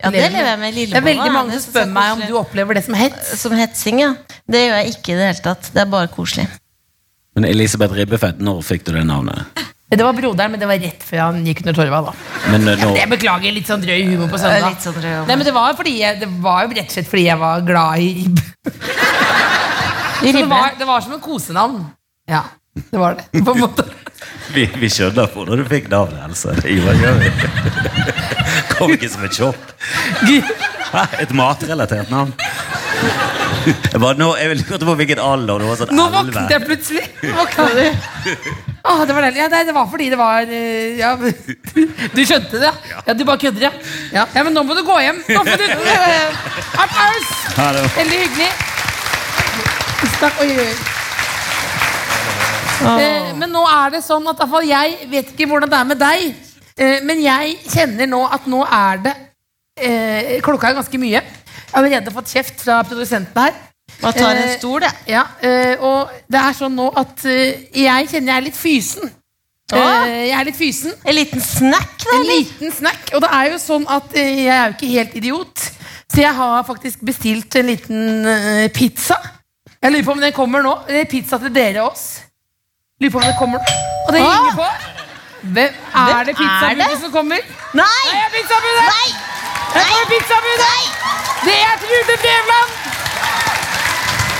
Ja, 0.00 0.08
det 0.10 0.24
lever 0.32 0.48
jeg 0.48 0.58
med. 0.58 0.72
Det 0.72 0.72
er 0.72 0.78
Lillebolla. 0.80 1.06
veldig 1.10 1.32
mange 1.34 1.58
som 1.58 1.66
spør 1.66 1.90
meg 1.92 2.12
om 2.16 2.24
du 2.24 2.36
opplever 2.40 2.78
det 2.78 2.84
som 2.86 2.96
hets. 2.96 3.34
Som 3.40 3.56
hetsing, 3.58 4.00
ja. 4.00 4.14
Det 4.48 4.64
gjør 4.64 4.78
jeg 4.80 4.94
ikke 4.94 5.12
i 5.12 5.18
det 5.18 5.30
hele 5.30 5.44
tatt. 5.44 5.72
Det 5.74 5.84
er 5.84 5.90
bare 5.92 6.08
koselig. 6.12 6.48
Men 7.36 7.46
Elisabeth 7.46 7.94
Ribbefett, 7.94 8.40
når 8.42 8.64
fikk 8.66 8.88
du 8.88 8.94
det 8.96 9.04
navnet? 9.06 9.60
Det 9.90 10.04
var 10.06 10.14
broderen, 10.14 10.52
men 10.54 10.60
det 10.62 10.68
var 10.70 10.78
rett 10.78 11.02
før 11.02 11.18
han 11.24 11.40
gikk 11.46 11.64
under 11.64 11.74
Torvald. 11.74 12.06
da. 12.12 12.12
Men 12.52 12.68
eh, 12.70 12.78
nå, 12.84 12.90
Jeg 12.96 13.10
beklager 13.10 13.54
litt 13.56 13.66
sånn 13.66 13.82
drøy 13.82 14.04
humor 14.12 14.28
på 14.30 14.38
søndag. 14.38 14.68
litt 14.70 14.84
sånn 14.86 14.94
drøy 14.94 15.08
humor. 15.16 15.26
Nei, 15.26 15.36
men 15.40 15.48
det 15.48 15.54
var, 15.56 15.74
fordi 15.80 15.94
jeg, 15.98 16.20
det 16.20 16.28
var 16.44 16.60
jo 16.66 16.76
rett 16.78 16.92
og 16.92 16.94
slett 16.94 17.10
fordi 17.10 17.24
jeg 17.26 17.40
var 17.40 17.64
glad 17.66 18.04
i 18.04 18.10
ribb. 18.20 18.38
Det 20.20 20.44
var, 20.46 20.76
det 20.78 20.86
var 20.86 21.00
som 21.02 21.16
en 21.16 21.20
kosenavn. 21.24 21.80
Ja, 22.30 22.44
det 22.76 22.98
var 23.00 23.16
det. 23.18 23.42
På 23.42 23.54
en 23.56 23.60
måte. 23.64 23.86
vi, 24.54 24.66
vi 24.78 24.90
skjønner 24.92 25.26
hvordan 25.32 25.62
du 25.62 25.66
fikk 25.70 25.88
navnet, 25.90 26.22
Else. 26.28 26.54
Ivar 26.70 26.94
gjør 27.00 27.18
vi. 27.24 27.30
Kom 28.76 28.94
ikke 28.94 29.10
som 29.10 29.24
et 29.26 29.34
sjokk. 29.40 29.74
Et 31.24 31.34
matrelatert 31.38 32.10
navn. 32.12 32.34
Jeg, 33.66 34.00
bare, 34.00 34.16
nå, 34.16 34.28
jeg 34.40 34.58
lurte 34.60 34.86
på 34.88 34.94
hvilken 35.00 35.20
alder 35.22 35.60
du 35.60 35.66
var. 35.68 35.80
Sånn 35.80 35.96
Nå 35.96 36.06
våknet 36.14 36.54
jeg 36.54 36.64
plutselig. 36.64 37.04
Våkna 37.36 37.66
du? 37.76 37.82
Ah, 38.80 39.02
det 39.04 39.16
var. 39.16 39.26
Ja, 39.36 39.48
nei, 39.52 39.60
det 39.68 39.74
var 39.76 39.90
fordi 39.92 40.06
det 40.12 40.16
var 40.16 40.48
eh, 40.48 40.96
ja, 40.96 41.10
Du 42.16 42.22
skjønte 42.24 42.56
det, 42.56 42.70
ja? 42.70 43.02
ja 43.10 43.16
du 43.16 43.26
bare 43.28 43.42
kødder, 43.42 43.66
ja. 43.68 43.72
ja. 44.14 44.24
Ja, 44.32 44.44
men 44.46 44.56
nå 44.56 44.64
må 44.64 44.76
du 44.78 44.80
gå 44.86 44.96
hjem. 45.04 45.20
Nå 45.28 45.42
må 45.44 45.58
du, 45.60 45.66
eh, 45.68 46.80
Applaus! 46.80 47.34
Veldig 47.98 48.22
hyggelig. 48.24 48.50
Takk. 50.20 50.40
Oi, 50.44 50.50
oi. 50.64 50.72
Eh, 52.80 53.32
men 53.36 53.50
nå 53.52 53.62
er 53.68 53.96
det 53.96 54.00
sånn 54.04 54.24
at 54.30 54.40
iallfall 54.40 54.64
jeg 54.64 55.10
vet 55.10 55.34
ikke 55.34 55.48
hvordan 55.50 55.68
det 55.68 55.78
er 55.80 55.88
med 55.90 56.00
deg, 56.00 56.22
eh, 56.80 57.02
men 57.04 57.20
jeg 57.20 57.58
kjenner 57.68 58.08
nå 58.08 58.22
at 58.32 58.46
nå 58.48 58.62
er 58.64 59.02
det 59.04 59.12
eh, 59.76 60.38
Klokka 60.44 60.70
er 60.70 60.78
ganske 60.78 61.00
mye. 61.00 61.20
Jeg 61.70 61.76
har 61.78 61.84
allerede 61.84 62.10
fått 62.14 62.32
kjeft 62.34 62.62
fra 62.64 62.80
produsenten 62.82 63.42
her. 63.44 63.52
Man 64.02 64.12
tar 64.16 64.30
en 64.30 64.42
Eh, 64.48 64.58
stol, 64.58 64.82
jeg. 64.82 64.92
Ja, 65.06 65.22
eh, 65.42 65.76
og 65.80 66.10
det 66.30 66.40
er 66.40 66.52
sånn 66.56 66.74
nå 66.74 66.88
at 66.98 67.24
eh, 67.24 67.66
jeg 67.74 68.08
kjenner 68.10 68.32
jeg 68.32 68.36
er 68.40 68.46
litt 68.48 68.56
fysen. 68.58 69.10
Eh, 69.72 70.28
jeg 70.30 70.34
er 70.40 70.44
litt 70.48 70.56
fysen. 70.58 70.94
En 71.06 71.14
liten 71.14 71.40
snack, 71.40 71.98
da? 72.02 72.16
En 72.16 72.26
liten 72.26 72.72
snack. 72.74 73.10
Og 73.14 73.22
det 73.22 73.30
er 73.38 73.50
jo 73.52 73.58
sånn 73.62 73.86
at 73.88 74.16
jeg 74.18 74.46
er 74.50 74.64
jo 74.66 74.74
ikke 74.78 74.90
helt 74.96 75.14
idiot. 75.20 75.66
Så 76.10 76.24
jeg 76.24 76.34
har 76.34 76.64
faktisk 76.66 77.04
bestilt 77.06 77.54
en 77.60 77.66
liten 77.70 78.26
pizza. 78.74 79.20
Jeg 79.82 79.92
lurer 79.92 80.04
på 80.04 80.12
om 80.16 80.20
den 80.20 80.32
kommer 80.34 80.62
nå. 80.66 80.72
Det 80.88 81.04
er 81.04 81.10
pizza 81.10 81.38
til 81.38 81.54
dere 81.54 81.84
og 81.84 81.92
oss. 81.92 82.06
Lurer 83.00 83.12
på 83.14 83.20
om 83.22 83.28
den 83.28 83.36
kommer 83.38 83.62
nå. 83.62 83.76
Og 84.08 84.12
det 84.16 84.24
ringer 84.24 84.56
på. 84.58 84.66
Hvem 85.40 85.76
er 85.96 86.24
det 86.26 86.34
pizzabudet 86.36 86.88
det? 86.90 86.98
som 87.00 87.12
kommer? 87.14 87.38
Nei! 87.78 88.00
Det 88.10 88.18
er 88.18 88.32
pizzabudet! 88.34 88.88
Nei! 88.90 89.39
Her 89.74 89.84
kommer 89.90 90.06
pizzabudet! 90.14 90.82
Det 91.46 91.58
er 91.68 91.74
Trude 91.82 92.14
Drevland! 92.24 92.70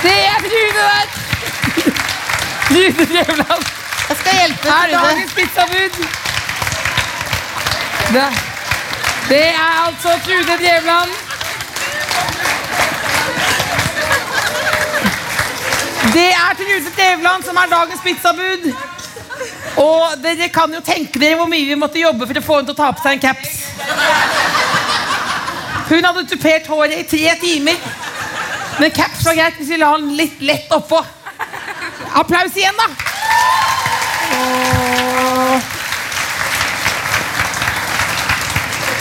Det 0.03 0.19
er 0.31 0.37
Trude 0.47 0.81
der! 0.89 1.05
Trude 2.71 3.05
Drevland. 3.13 3.63
Jeg 4.09 4.17
skal 4.21 4.33
hjelpe 4.39 4.67
er 4.67 4.87
dagens 4.91 5.33
pizzabud. 5.33 5.93
Det, 8.13 8.27
det 9.29 9.47
er 9.47 9.85
altså 9.87 10.09
Trude 10.25 10.55
Drevland. 10.63 11.09
Det 16.13 16.29
er 16.43 16.51
Trude 16.59 16.91
Drevland 16.97 17.43
som 17.43 17.55
er 17.55 17.67
dagens 17.77 18.01
pizzabud. 18.03 18.73
Og 19.77 20.01
dere 20.23 20.49
kan 20.49 20.73
jo 20.73 20.81
tenke 20.81 21.19
dere 21.19 21.35
hvor 21.39 21.47
mye 21.47 21.65
vi 21.65 21.75
måtte 21.75 22.03
jobbe 22.03 22.27
for 22.27 22.41
å 22.41 22.45
få 22.49 22.59
henne 22.59 22.67
til 22.71 22.75
å 22.75 22.81
ta 22.83 22.91
på 22.91 23.05
seg 23.05 23.15
en 23.15 23.23
caps. 23.29 24.60
Hun 25.91 26.05
hadde 26.07 26.21
tupert 26.27 26.67
håret 26.71 26.93
i 27.01 27.03
tre 27.03 27.33
timer. 27.41 27.79
Men 28.79 28.91
caps 28.95 29.25
var 29.27 29.35
greit 29.35 29.57
hvis 29.59 29.73
vi 29.73 29.79
la 29.81 29.89
den 29.97 30.13
litt 30.15 30.39
lett 30.39 30.71
oppå. 30.71 31.01
Applaus 32.15 32.55
igjen, 32.55 32.77
da! 32.79 32.87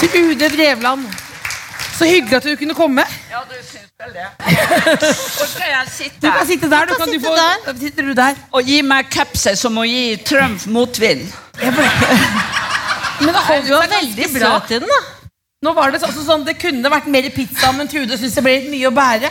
Til 0.00 0.16
Ude 0.32 0.48
Drevland. 0.56 1.06
Så 1.98 2.08
hyggelig 2.08 2.36
at 2.40 2.48
du 2.48 2.56
kunne 2.56 2.74
komme. 2.74 3.04
Ja, 3.30 3.44
du 3.46 3.54
syns 3.60 3.90
vel 4.00 4.12
det. 4.16 4.26
Hvor 5.36 5.46
skal 5.46 5.70
jeg 5.70 5.86
sitte? 5.94 6.20
Du 6.26 6.30
kan 6.32 6.46
sitte 6.48 6.70
der. 6.70 6.90
Du 6.90 6.94
kan 6.94 7.06
du 7.06 7.12
sitte 7.12 7.26
få, 7.26 7.36
der. 7.36 7.78
Sitter 7.80 8.02
du 8.10 8.12
der. 8.18 8.42
Og 8.50 8.66
gi 8.66 8.80
meg 8.82 9.10
capset 9.12 9.60
som 9.60 9.78
å 9.78 9.86
gi 9.86 10.16
Trump 10.26 10.66
motvind. 10.66 11.26
Men 11.60 13.30
det 13.30 13.46
holder 13.46 13.74
var 13.76 13.90
veldig 13.94 14.30
bra. 14.40 14.52
til 14.66 14.80
den, 14.80 14.88
da. 14.88 15.19
Nå 15.60 15.74
var 15.76 15.90
det 15.92 15.98
sånn, 16.00 16.14
sånn 16.24 16.44
Det 16.48 16.54
kunne 16.56 16.88
vært 16.92 17.08
mer 17.12 17.26
pizza, 17.34 17.68
men 17.76 17.88
Trude 17.90 18.16
syntes 18.16 18.38
det 18.38 18.44
ble 18.46 18.54
litt 18.56 18.70
mye 18.72 18.88
å 18.88 18.94
bære. 18.96 19.28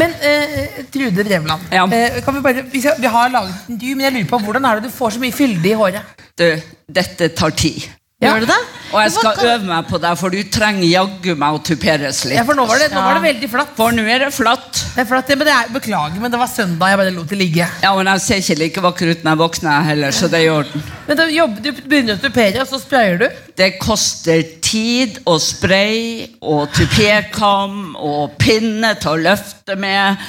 Men 0.00 0.14
eh, 0.24 0.78
Trude 0.88 1.20
Drevland, 1.26 1.66
Ja. 1.74 1.82
eh, 1.92 2.22
kan 2.24 2.32
vi, 2.38 2.40
bare, 2.40 2.62
vi, 2.72 2.80
skal, 2.80 2.96
vi 3.02 3.10
har 3.12 3.28
laget 3.28 3.52
en 3.68 3.74
intervju, 3.74 3.96
men 3.98 4.06
jeg 4.06 4.14
lurer 4.14 4.30
på 4.30 4.38
hvordan 4.46 4.64
er 4.70 4.80
det 4.80 4.88
du 4.88 4.94
får 4.96 5.10
så 5.18 5.20
mye 5.20 5.36
fylde 5.36 5.68
i 5.68 5.74
håret? 5.76 6.22
Du, 6.40 6.46
dette 6.88 7.28
tar 7.36 7.52
tid. 7.52 7.84
Ja. 8.22 8.36
Gjør 8.36 8.44
det 8.44 8.52
det? 8.52 8.60
Og 8.92 9.00
jeg 9.00 9.12
skal 9.14 9.38
øve 9.48 9.64
meg 9.66 9.86
på 9.88 9.98
deg, 10.02 10.18
for 10.20 10.34
du 10.34 10.50
trenger 10.52 10.84
jaggu 10.84 11.32
meg 11.40 11.56
å 11.56 11.60
tuperes 11.64 12.20
litt. 12.28 12.36
Ja, 12.36 12.44
for 12.46 12.58
nå 12.58 12.66
var 12.68 12.78
det, 12.78 12.90
nå 12.92 13.00
var 13.02 13.16
det 13.16 13.24
veldig 13.24 13.48
flatt. 13.50 13.72
For 13.78 13.96
nå 13.96 14.04
er 14.04 14.26
det 14.26 14.28
flatt. 14.36 14.82
Det 14.92 15.02
er 15.02 15.08
flatt, 15.08 15.32
ja, 15.32 15.38
men 15.40 15.48
det 15.48 15.54
er, 15.56 15.70
beklager, 15.72 16.20
men 16.20 16.34
det 16.34 16.40
var 16.42 16.50
søndag. 16.52 16.92
Jeg 16.92 17.00
bare 17.00 17.14
lot 17.16 17.32
det 17.32 17.38
ligge. 17.40 17.68
Ja, 17.82 17.94
men 17.96 18.10
jeg 18.12 18.24
ser 18.26 18.42
ikke 18.44 18.58
like 18.60 18.84
vakker 18.84 19.12
ut 19.14 19.24
når 19.24 19.32
jeg 19.32 19.42
våkner 19.42 19.88
heller, 19.88 20.14
så 20.14 20.28
det 20.30 20.42
er 20.42 20.46
i 20.46 20.52
orden. 20.52 20.86
Men 21.08 21.18
da 21.22 21.28
jobber, 21.32 21.64
du 21.64 21.82
begynner 21.82 22.20
å 22.20 22.22
tupere, 22.22 22.62
og 22.62 22.68
så 22.68 22.82
sprayer 22.84 23.22
du. 23.24 23.26
Det 23.58 23.70
koster 23.80 24.44
tid 24.62 25.18
og 25.24 25.40
spray 25.42 26.28
og 26.38 26.68
tupékam 26.76 27.96
og 27.96 28.36
pinne 28.38 28.94
til 29.00 29.16
å 29.16 29.22
løfte 29.30 29.78
med. 29.80 30.20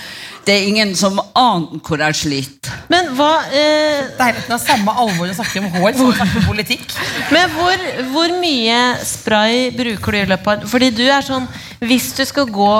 Det 0.43 0.51
er 0.53 0.65
ingen 0.67 0.89
som 0.99 1.19
aner 1.39 1.79
hvor 1.86 2.01
jeg 2.03 2.17
sliter. 2.19 2.73
Men 2.91 3.13
hva 3.15 3.29
eh, 3.47 4.10
Deilig 4.17 4.41
ikke 4.41 4.51
det 4.51 4.60
samme 4.65 4.95
alvor 5.03 5.29
å 5.32 5.36
snakke 5.38 5.62
om 5.62 5.69
hår 5.77 5.95
som 5.95 6.10
å 6.10 6.15
snakke 6.17 6.41
om 6.41 6.47
politikk. 6.49 6.95
Men 7.32 7.53
hvor, 7.56 7.86
hvor 8.12 8.34
mye 8.41 8.79
spray 9.08 9.69
bruker 9.75 10.17
du 10.17 10.19
i 10.19 10.25
løpet 10.34 10.51
av 10.65 10.67
Fordi 10.69 10.89
du 10.95 11.03
er 11.08 11.23
sånn 11.23 11.47
Hvis 11.79 12.12
du 12.17 12.23
skal 12.27 12.49
gå 12.51 12.73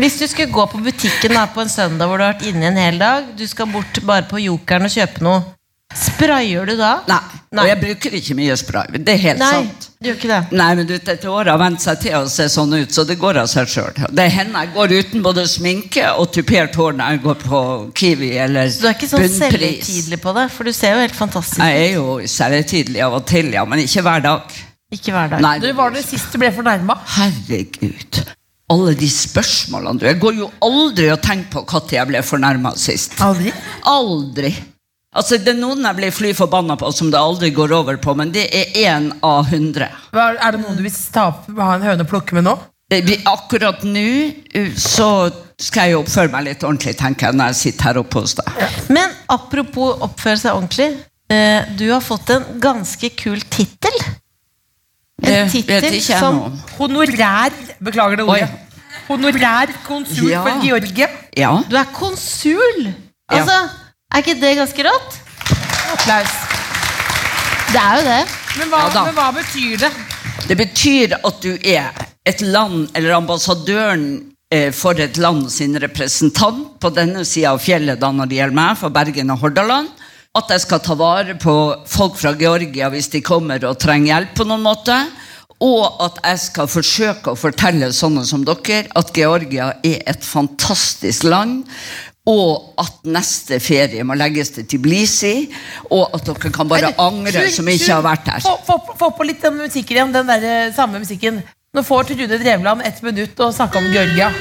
Hvis 0.00 0.16
du 0.22 0.24
skal 0.32 0.48
gå 0.50 0.64
på 0.72 0.80
butikken 0.80 1.36
da, 1.36 1.44
på 1.52 1.60
en 1.60 1.72
søndag 1.72 2.08
hvor 2.08 2.20
du 2.20 2.24
har 2.24 2.32
vært 2.32 2.48
inne 2.48 2.70
en 2.70 2.80
hel 2.80 3.00
dag, 3.00 3.30
du 3.36 3.44
skal 3.48 3.68
bort 3.68 4.00
bare 4.08 4.24
på 4.30 4.40
Jokeren 4.40 4.88
og 4.88 4.94
kjøpe 4.94 5.24
noe, 5.26 5.42
sprayer 5.92 6.70
du 6.70 6.78
da? 6.78 6.94
Nei, 7.10 7.20
Nei. 7.52 7.66
og 7.66 7.68
jeg 7.68 7.80
bruker 7.82 8.16
ikke 8.16 8.36
mye 8.38 8.56
spray. 8.56 8.96
Det 8.96 9.12
er 9.18 9.22
helt 9.26 9.42
Nei, 9.44 9.50
sant. 9.58 9.89
Gjør 10.00 10.14
ikke 10.16 10.28
det. 10.30 10.56
Nei, 10.56 10.68
men 10.78 10.86
du, 10.88 10.94
Dette 11.04 11.28
året 11.28 11.52
har 11.52 11.60
vent 11.60 11.82
seg 11.84 11.98
til 12.00 12.14
å 12.16 12.22
se 12.32 12.46
sånn 12.48 12.72
ut, 12.72 12.92
så 12.94 13.02
det 13.04 13.18
går 13.20 13.36
av 13.42 13.50
seg 13.52 13.68
sjøl. 13.68 13.98
Det 14.16 14.26
hender 14.32 14.64
jeg 14.64 14.72
går 14.72 14.94
uten 14.96 15.24
både 15.26 15.44
sminke 15.50 16.06
og 16.16 16.30
tupert 16.32 16.78
hår 16.80 16.96
når 16.96 17.12
jeg 17.14 17.22
går 17.26 17.38
på 17.42 17.60
Kiwi 18.00 18.30
eller 18.46 18.70
Så 18.72 18.80
du 18.80 18.88
er 18.88 18.96
ikke 18.96 19.10
sånn 19.10 19.26
Bunnpris. 19.26 19.42
selvhøytidelig 19.44 20.20
på 20.24 20.34
det? 20.38 20.46
For 20.54 20.64
du 20.70 20.72
ser 20.72 20.96
jo 20.96 21.04
helt 21.04 21.18
fantastisk 21.18 21.60
ut. 21.60 21.66
Jeg 21.68 21.84
er 21.84 21.94
jo 21.98 22.16
selvhøytidelig 22.32 23.04
av 23.04 23.18
og 23.20 23.26
til, 23.28 23.52
ja, 23.52 23.66
men 23.68 23.84
ikke 23.84 24.06
hver 24.08 24.24
dag. 24.24 24.58
Ikke 24.90 25.12
hver 25.14 25.34
dag. 25.34 25.44
Nei, 25.44 25.54
Du 25.60 25.68
var 25.76 25.92
det 25.92 26.06
sist 26.08 26.32
du 26.32 26.40
ble 26.40 26.48
fornærma. 26.56 26.96
Herregud. 27.18 28.22
Alle 28.70 28.94
de 28.94 29.08
spørsmålene 29.10 29.98
du 29.98 30.06
Jeg 30.06 30.20
går 30.22 30.36
jo 30.38 30.50
aldri 30.62 31.10
og 31.12 31.20
tenker 31.20 31.50
på 31.60 31.66
når 31.66 31.92
jeg 31.98 32.08
ble 32.08 32.22
fornærma 32.24 32.72
sist. 32.78 33.20
Aldri. 33.20 33.52
Aldri. 33.84 34.54
Altså, 35.10 35.38
Det 35.42 35.54
er 35.54 35.58
noen 35.58 35.82
jeg 35.82 35.98
blir 35.98 36.12
fly 36.14 36.32
forbanna 36.38 36.76
på, 36.78 36.90
som 36.94 37.10
det 37.10 37.18
aldri 37.18 37.50
går 37.50 37.72
over 37.74 37.96
på, 37.98 38.14
men 38.14 38.30
det 38.30 38.46
er 38.54 38.76
én 38.86 39.10
av 39.26 39.48
hundre. 39.50 39.88
Er 40.14 40.52
det 40.54 40.60
noen 40.62 40.76
du 40.78 40.84
vil 40.86 40.98
ta 41.12 41.30
ha 41.34 41.70
en 41.74 41.86
høne 41.86 42.06
å 42.06 42.10
plukke 42.10 42.38
med 42.38 42.46
nå? 42.46 42.54
Akkurat 43.30 43.82
nå 43.86 44.06
uh, 44.54 44.70
så 44.78 45.30
skal 45.60 45.86
jeg 45.86 45.94
jo 45.94 46.00
oppføre 46.04 46.30
meg 46.32 46.46
litt 46.46 46.64
ordentlig, 46.66 46.96
tenker 46.98 47.28
jeg, 47.28 47.38
når 47.38 47.52
jeg 47.52 47.58
sitter 47.60 47.90
her 47.90 48.00
oppe 48.00 48.22
hos 48.22 48.34
deg. 48.38 48.64
Men 48.90 49.12
apropos 49.30 49.98
oppføre 50.06 50.40
seg 50.40 50.56
ordentlig. 50.56 50.88
Eh, 51.30 51.68
du 51.78 51.84
har 51.92 52.00
fått 52.02 52.32
en 52.34 52.46
ganske 52.62 53.10
kul 53.18 53.42
tittel. 53.52 53.98
En 55.22 55.50
tittel 55.52 56.00
som. 56.02 56.56
Honorær 56.78 57.54
Beklager 57.78 58.22
det 58.22 58.26
ordet. 58.26 58.48
Honorær 59.10 59.70
konsul 59.86 60.30
Ja. 60.30 60.42
for 60.42 60.64
Georgia. 60.64 61.08
Ja. 61.36 61.52
Du 61.68 61.76
er 61.76 61.86
konsul! 61.94 62.88
Ja. 63.30 63.42
Altså, 63.42 63.58
Er 64.10 64.24
ikke 64.24 64.40
det 64.42 64.56
ganske 64.58 64.82
rått? 64.82 65.18
Applaus. 65.94 66.32
Det 67.70 67.78
er 67.78 68.00
jo 68.00 68.06
det. 68.08 68.22
Men 68.58 68.72
hva, 68.72 68.80
Ja 68.82 68.88
da. 68.90 69.04
men 69.06 69.14
hva 69.14 69.28
betyr 69.36 69.76
det? 69.84 69.90
Det 70.50 70.56
betyr 70.58 71.14
at 71.20 71.38
du 71.44 71.52
er 71.54 71.92
et 72.26 72.42
land, 72.42 72.88
eller 72.98 73.14
ambassadøren 73.20 74.08
eh, 74.50 74.72
for 74.74 74.98
et 74.98 75.14
land 75.22 75.46
sin 75.54 75.78
representant 75.78 76.74
på 76.82 76.90
denne 76.96 77.22
sida 77.22 77.54
av 77.54 77.62
fjellet 77.62 78.02
da 78.02 78.10
når 78.10 78.32
det 78.32 78.40
gjelder 78.40 78.58
meg, 78.58 78.80
for 78.82 78.90
Bergen 78.98 79.30
og 79.30 79.44
Hordaland. 79.44 79.94
At 80.34 80.50
jeg 80.50 80.64
skal 80.66 80.82
ta 80.82 80.98
vare 80.98 81.38
på 81.38 81.54
folk 81.90 82.18
fra 82.18 82.34
Georgia 82.38 82.90
hvis 82.90 83.12
de 83.14 83.22
kommer 83.22 83.62
og 83.66 83.78
trenger 83.78 84.16
hjelp 84.16 84.34
på 84.42 84.50
noen 84.50 84.66
måte. 84.66 84.98
Og 85.62 86.02
at 86.02 86.18
jeg 86.24 86.42
skal 86.48 86.70
forsøke 86.72 87.30
å 87.30 87.38
fortelle 87.38 87.92
sånne 87.94 88.22
som 88.26 88.42
dere 88.48 88.88
at 88.96 89.10
Georgia 89.14 89.74
er 89.84 90.02
et 90.08 90.26
fantastisk 90.26 91.26
land. 91.30 91.66
Og 92.28 92.74
at 92.78 93.00
neste 93.08 93.56
ferie 93.64 94.04
må 94.04 94.14
legges 94.18 94.52
til 94.54 94.66
Tbilisi. 94.68 95.48
Og 95.90 96.10
at 96.14 96.26
dere 96.26 96.52
kan 96.52 96.68
bare 96.68 96.92
angre 97.00 97.46
som 97.52 97.68
ikke 97.68 97.92
har 97.94 98.04
vært 98.04 98.28
der. 98.28 98.44
Få, 98.44 98.58
få, 98.66 98.78
få 99.00 99.10
på 99.16 99.26
litt 99.28 99.42
den 99.42 99.56
musikken 99.62 99.96
igjen. 99.96 100.14
Den 100.14 100.28
der, 100.28 100.44
eh, 100.44 100.74
samme 100.76 101.00
musikken. 101.00 101.40
Nå 101.74 101.84
får 101.86 102.10
Trude 102.10 102.38
Drevland 102.38 102.82
ett 102.84 103.02
minutt 103.02 103.40
å 103.40 103.52
snakke 103.54 103.78
om 103.78 103.92
Georgia. 103.94 104.32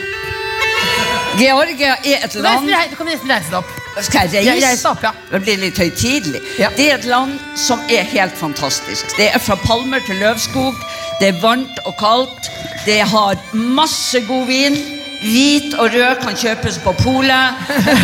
Georgia 1.37 1.95
er 2.03 2.25
et 2.25 2.35
land 2.41 2.65
du 2.67 2.95
kan 2.97 3.07
nesten 3.07 3.29
reise 3.29 3.51
deg 3.51 3.59
opp. 3.61 3.75
Skal 4.01 4.31
jeg 4.33 4.47
reise? 4.47 4.65
reis 4.65 4.85
opp, 4.89 5.03
ja. 5.03 5.11
Det 5.31 5.41
blir 5.45 5.59
litt 5.61 5.77
høytidelig. 5.79 6.41
Ja. 6.59 6.71
Det 6.75 6.87
er 6.89 6.97
et 6.97 7.07
land 7.09 7.37
som 7.59 7.81
er 7.91 8.07
helt 8.11 8.35
fantastisk. 8.37 9.13
Det 9.17 9.29
er 9.29 9.39
fra 9.43 9.55
palmer 9.61 10.03
til 10.07 10.19
løvskog. 10.23 10.75
Det 11.19 11.31
er 11.31 11.41
varmt 11.43 11.79
og 11.85 11.95
kaldt. 11.99 12.49
Det 12.85 13.01
har 13.13 13.39
masse 13.53 14.23
god 14.27 14.47
vin. 14.49 14.79
Hvit 15.19 15.73
og 15.75 15.89
rød 15.91 16.21
kan 16.21 16.35
kjøpes 16.37 16.79
på 16.83 16.93
polet. 17.03 17.55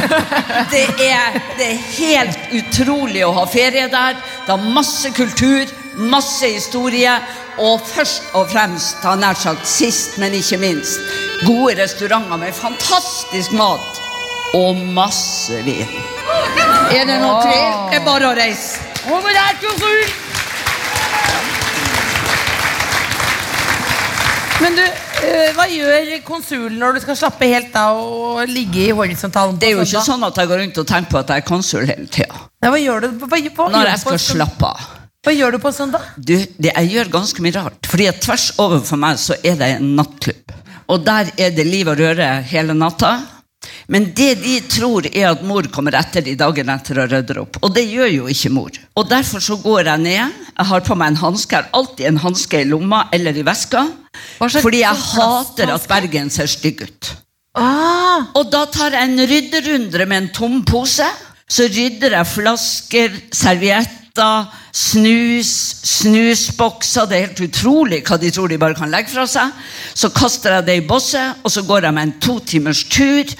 Det 0.73 0.83
er, 0.99 1.35
det 1.57 1.67
er 1.71 1.83
helt 1.95 2.53
utrolig 2.59 3.21
å 3.25 3.31
ha 3.37 3.45
ferie 3.47 3.87
der. 3.91 4.17
Det 4.45 4.51
har 4.51 4.73
masse 4.75 5.11
kultur, 5.15 5.71
masse 5.95 6.49
historie. 6.57 7.13
Og 7.57 7.79
først 7.87 8.33
og 8.35 8.49
fremst, 8.51 8.97
ta 9.03 9.13
nær 9.15 9.37
sagt 9.39 9.67
sist, 9.69 10.17
men 10.19 10.35
ikke 10.35 10.59
minst, 10.59 10.99
gode 11.45 11.77
restauranter 11.79 12.41
med 12.41 12.57
fantastisk 12.57 13.55
mat 13.55 14.01
og 14.55 14.81
masse 14.97 15.61
vin. 15.63 15.87
Er 16.91 17.07
det 17.07 17.21
noe 17.21 17.39
tvil? 17.45 17.71
Det 17.93 18.01
er 18.01 18.05
bare 18.05 18.33
å 18.33 18.35
reise. 18.35 18.83
Men 24.59 24.75
du, 24.75 24.85
hva 25.55 25.65
gjør 25.71 26.11
konsulen 26.25 26.77
når 26.81 26.97
du 26.97 27.03
skal 27.05 27.17
slappe 27.19 27.47
helt 27.49 27.75
av 27.79 27.99
og 27.99 28.41
ligge 28.49 28.87
i 28.87 28.91
horisontalen? 28.95 29.57
Det 29.61 29.69
er 29.69 29.77
jo 29.77 29.85
ikke 29.85 30.03
sånn 30.05 30.25
at 30.27 30.37
jeg 30.41 30.51
går 30.51 30.61
rundt 30.63 30.81
og 30.81 30.87
tenker 30.89 31.11
på 31.11 31.21
at 31.21 31.33
jeg 31.33 31.43
er 31.43 31.47
konsul 31.47 31.87
hele 31.89 32.07
tida. 32.11 32.43
Hva 32.65 32.81
gjør 32.81 33.05
du, 33.05 33.09
hva, 33.21 33.39
hva, 33.57 33.67
Når 33.75 33.89
jeg 33.91 34.01
skal 34.03 34.21
slappe 34.21 34.71
av. 34.71 34.87
hva 35.25 35.35
gjør 35.35 35.55
du 35.55 35.61
på 35.63 35.71
søndag? 35.75 36.09
Du, 36.17 36.35
det, 36.35 36.71
jeg 36.71 36.91
gjør 36.95 37.13
ganske 37.19 37.45
mye 37.45 37.55
rart. 37.57 37.89
Fordi 37.91 38.09
at 38.11 38.21
tvers 38.25 38.47
overfor 38.61 39.01
meg 39.01 39.21
så 39.21 39.37
er 39.43 39.59
det 39.61 39.71
en 39.77 39.95
nattklubb. 39.99 40.55
Og 40.93 41.01
der 41.05 41.31
er 41.41 41.53
det 41.55 41.65
liv 41.65 41.89
og 41.89 41.97
røre 41.97 42.27
hele 42.45 42.75
natta. 42.77 43.15
Men 43.87 44.07
det 44.17 44.35
de 44.43 44.55
tror, 44.69 45.07
er 45.11 45.29
at 45.31 45.43
mor 45.45 45.67
kommer 45.73 45.97
etter 45.99 46.21
de 46.25 46.35
dagen 46.39 46.69
etter 46.73 47.01
og 47.03 47.11
rydder 47.11 47.41
opp. 47.43 47.59
Og 47.63 47.73
det 47.75 47.85
gjør 47.89 48.11
jo 48.13 48.29
ikke 48.31 48.51
mor. 48.53 48.71
Og 48.95 49.09
derfor 49.09 49.43
så 49.43 49.57
går 49.61 49.91
jeg 49.91 50.03
ned. 50.05 50.39
Jeg 50.55 50.69
har 50.71 50.85
på 50.87 50.95
meg 50.95 51.13
en 51.13 51.21
hanske. 51.21 51.55
Har 51.55 51.69
alltid 51.73 52.09
en 52.09 52.21
hanske 52.23 52.61
i 52.61 52.69
lomma 52.69 53.05
eller 53.13 53.37
i 53.37 53.45
veska. 53.45 53.85
Fordi 54.39 54.81
jeg 54.83 55.03
hater 55.11 55.73
at? 55.75 55.87
Bergen 55.89 56.29
ser 56.33 56.49
stygg 56.49 56.85
ut. 56.87 57.11
Ah, 57.55 58.27
Og 58.35 58.49
da 58.51 58.65
tar 58.71 58.95
jeg 58.95 59.09
en 59.09 59.27
rydderundre 59.29 60.05
med 60.07 60.17
en 60.23 60.29
tom 60.35 60.61
pose. 60.67 61.07
Så 61.47 61.67
rydder 61.69 62.15
jeg 62.17 62.27
flasker, 62.27 63.17
servietter, 63.31 64.47
snus, 64.73 65.64
snusbokser. 65.85 67.05
Det 67.09 67.17
er 67.19 67.27
helt 67.27 67.43
utrolig 67.49 68.01
hva 68.07 68.17
de 68.21 68.31
tror 68.33 68.51
de 68.51 68.57
bare 68.61 68.77
kan 68.77 68.91
legge 68.93 69.13
fra 69.13 69.27
seg. 69.29 69.53
Så 69.93 70.09
kaster 70.15 70.59
jeg 70.59 70.67
det 70.71 70.79
i 70.81 70.87
bosset, 70.87 71.41
og 71.45 71.51
så 71.53 71.65
går 71.67 71.89
jeg 71.89 71.97
med 71.97 72.09
en 72.09 72.17
to 72.23 72.39
timers 72.39 72.83
tur. 72.89 73.35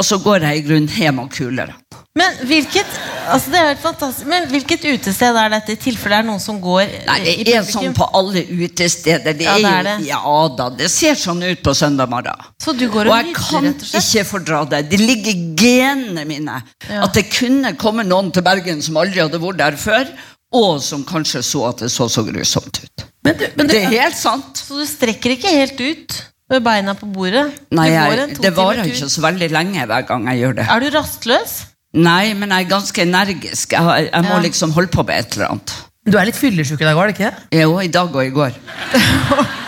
Og 0.00 0.06
så 0.06 0.16
går 0.22 0.46
jeg 0.46 0.60
i 0.62 0.66
grunnen 0.68 0.88
hjem 0.96 1.18
og 1.26 1.32
kuler 1.36 1.76
men 2.18 2.40
hvilket 2.42 2.88
altså 3.30 3.52
det 3.52 3.58
er 3.62 3.76
fantastisk 3.78 4.26
Men 4.26 4.48
hvilket 4.50 4.82
utested 4.82 5.36
er 5.38 5.52
dette, 5.52 5.76
i 5.76 5.78
tilfelle 5.78 6.16
det 6.16 6.24
er 6.24 6.26
noen 6.26 6.40
som 6.42 6.56
går 6.60 6.88
Nei, 7.06 7.18
det 7.22 7.52
er 7.54 7.60
publikum? 7.62 7.68
sånn 7.70 7.94
på 7.94 8.08
alle 8.18 8.42
utesteder. 8.64 9.36
Det 9.38 9.46
Ja, 9.46 9.52
er 9.54 9.60
det 9.62 9.62
jo, 9.62 9.76
er 9.76 9.86
det. 9.86 10.08
Ja 10.08 10.32
da, 10.58 10.66
det 10.80 10.88
ser 10.90 11.14
sånn 11.20 11.38
ut 11.46 11.62
på 11.62 11.74
søndag 11.78 12.10
morgen. 12.10 12.42
Så 12.60 12.74
du 12.74 12.82
går 12.90 13.06
Og 13.06 13.14
og 13.14 13.14
jeg 13.14 13.28
rydder, 13.28 13.44
kan 13.46 13.68
rett 13.68 13.84
og 13.86 13.90
slett? 13.92 14.08
ikke 14.10 14.26
fordra 14.32 14.64
det. 14.72 14.80
Det 14.90 14.98
ligger 15.04 15.30
i 15.30 15.46
genene 15.62 16.24
mine 16.26 16.56
Ja. 16.90 17.04
at 17.06 17.14
det 17.14 17.28
kunne 17.30 17.76
komme 17.78 18.02
noen 18.10 18.32
til 18.34 18.42
Bergen 18.42 18.82
som 18.82 18.98
aldri 18.98 19.22
hadde 19.22 19.38
vært 19.46 19.62
der 19.62 19.78
før, 19.78 20.10
og 20.52 20.80
som 20.82 21.04
kanskje 21.06 21.42
så 21.46 21.62
at 21.68 21.84
det 21.84 21.90
så 21.94 22.08
så 22.10 22.24
grusomt 22.26 22.80
ut. 22.82 23.04
Men 23.24 23.36
du, 23.38 23.44
men 23.56 23.66
du, 23.68 23.72
Det 23.72 23.82
er 23.84 23.92
helt 24.02 24.16
sant. 24.18 24.56
Så 24.58 24.80
du 24.80 24.86
strekker 24.88 25.36
ikke 25.36 25.52
helt 25.54 25.80
ut 25.80 26.16
med 26.50 26.64
beina 26.66 26.94
på 26.98 27.06
bordet? 27.06 27.44
Nei, 27.70 27.90
jeg, 27.92 28.38
det 28.42 28.50
varer 28.56 28.88
ikke 28.90 29.10
så 29.12 29.22
veldig 29.22 29.50
lenge 29.54 29.84
hver 29.86 30.06
gang 30.08 30.26
jeg 30.32 30.40
gjør 30.42 30.56
det. 30.58 30.66
Er 30.74 30.82
du 30.82 30.88
rastløs? 30.96 31.52
Nei, 31.94 32.32
men 32.38 32.50
jeg 32.54 32.66
er 32.66 32.70
ganske 32.70 33.02
energisk. 33.02 33.72
Jeg, 33.76 34.08
jeg 34.10 34.26
må 34.26 34.34
Ja. 34.36 34.42
liksom 34.42 34.72
holde 34.74 34.90
på 34.90 35.02
med 35.06 35.18
et 35.18 35.36
eller 35.38 35.52
annet. 35.54 35.76
du 36.10 36.18
er 36.18 36.26
litt 36.26 36.38
fyllesyk 36.38 36.80
i 36.80 36.84
dag, 36.88 36.96
var 36.96 37.06
det 37.10 37.18
ikke? 37.18 37.30
det? 37.50 37.60
Jo, 37.62 37.78
i 37.78 37.88
dag 37.88 38.14
og 38.16 38.24
i 38.26 38.30
går. 38.34 38.54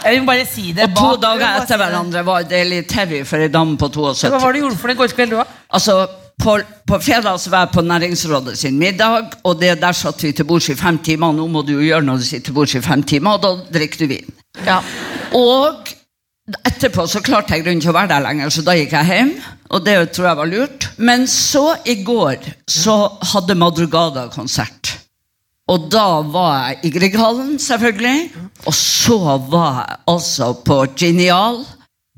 Jeg 0.00 0.16
vil 0.16 0.26
bare 0.26 0.44
si 0.48 0.70
det 0.72 0.86
Og 0.88 0.94
to 0.96 1.08
dager 1.20 1.58
etter 1.60 1.76
hverandre 1.76 2.22
var 2.24 2.46
det 2.48 2.60
litt 2.70 2.92
heavy 2.96 3.18
for 3.28 3.42
ei 3.44 3.50
dame 3.52 3.76
på 3.76 3.90
72. 3.92 4.30
Hva 4.32 4.38
var 4.40 4.54
det 4.54 4.62
du 4.62 4.64
gjorde 4.64 4.78
for 4.80 4.88
det 4.88 4.94
i 4.96 5.00
går 5.02 5.12
kveld, 5.12 5.34
du 5.34 5.40
òg? 5.42 5.50
Altså, 5.76 5.96
på, 6.40 6.56
på 6.88 6.98
fredag 7.04 7.38
så 7.40 7.52
var 7.52 7.66
jeg 7.66 7.74
på 7.74 7.84
Næringsrådet 7.84 8.56
sin 8.58 8.78
middag, 8.80 9.36
og 9.44 9.60
det 9.60 9.76
der 9.82 9.96
satt 9.96 10.22
vi 10.24 10.32
til 10.32 10.48
bords 10.48 10.70
i 10.72 10.76
fem 10.78 10.98
timer. 11.04 11.32
Nå 11.36 11.46
må 11.52 11.62
du 11.66 11.74
jo 11.76 11.84
gjøre 11.84 12.06
når 12.06 12.20
du 12.20 12.26
sitter 12.26 12.50
til 12.50 12.56
bords 12.56 12.74
i 12.74 12.82
fem 12.84 13.02
timer, 13.02 13.36
og 13.36 13.44
da 13.44 13.78
drikker 13.78 14.04
du 14.04 14.12
vin. 14.14 14.36
Ja. 14.66 14.80
Og 15.36 15.92
etterpå 16.66 17.06
så 17.08 17.22
klarte 17.24 17.56
jeg 17.56 17.66
ikke 17.76 17.92
å 17.92 17.96
være 17.96 18.12
der 18.14 18.24
lenger, 18.24 18.52
så 18.52 18.64
da 18.66 18.76
gikk 18.78 18.96
jeg 18.96 19.10
hjem. 19.12 19.34
Og 19.70 19.84
det 19.86 19.96
tror 20.16 20.30
jeg 20.30 20.40
var 20.40 20.50
lurt. 20.50 20.88
Men 20.98 21.26
så 21.30 21.76
i 21.86 22.00
går 22.02 22.48
så 22.66 22.96
hadde 23.32 23.58
Madrugada 23.58 24.26
konsert. 24.34 24.96
Og 25.70 25.86
da 25.92 26.22
var 26.26 26.54
jeg 26.56 26.80
i 26.88 26.94
Grieghallen, 26.96 27.52
selvfølgelig. 27.62 28.32
Og 28.66 28.74
så 28.74 29.36
var 29.52 29.84
jeg 29.84 30.00
altså 30.10 30.50
på 30.66 30.80
Genial 30.98 31.62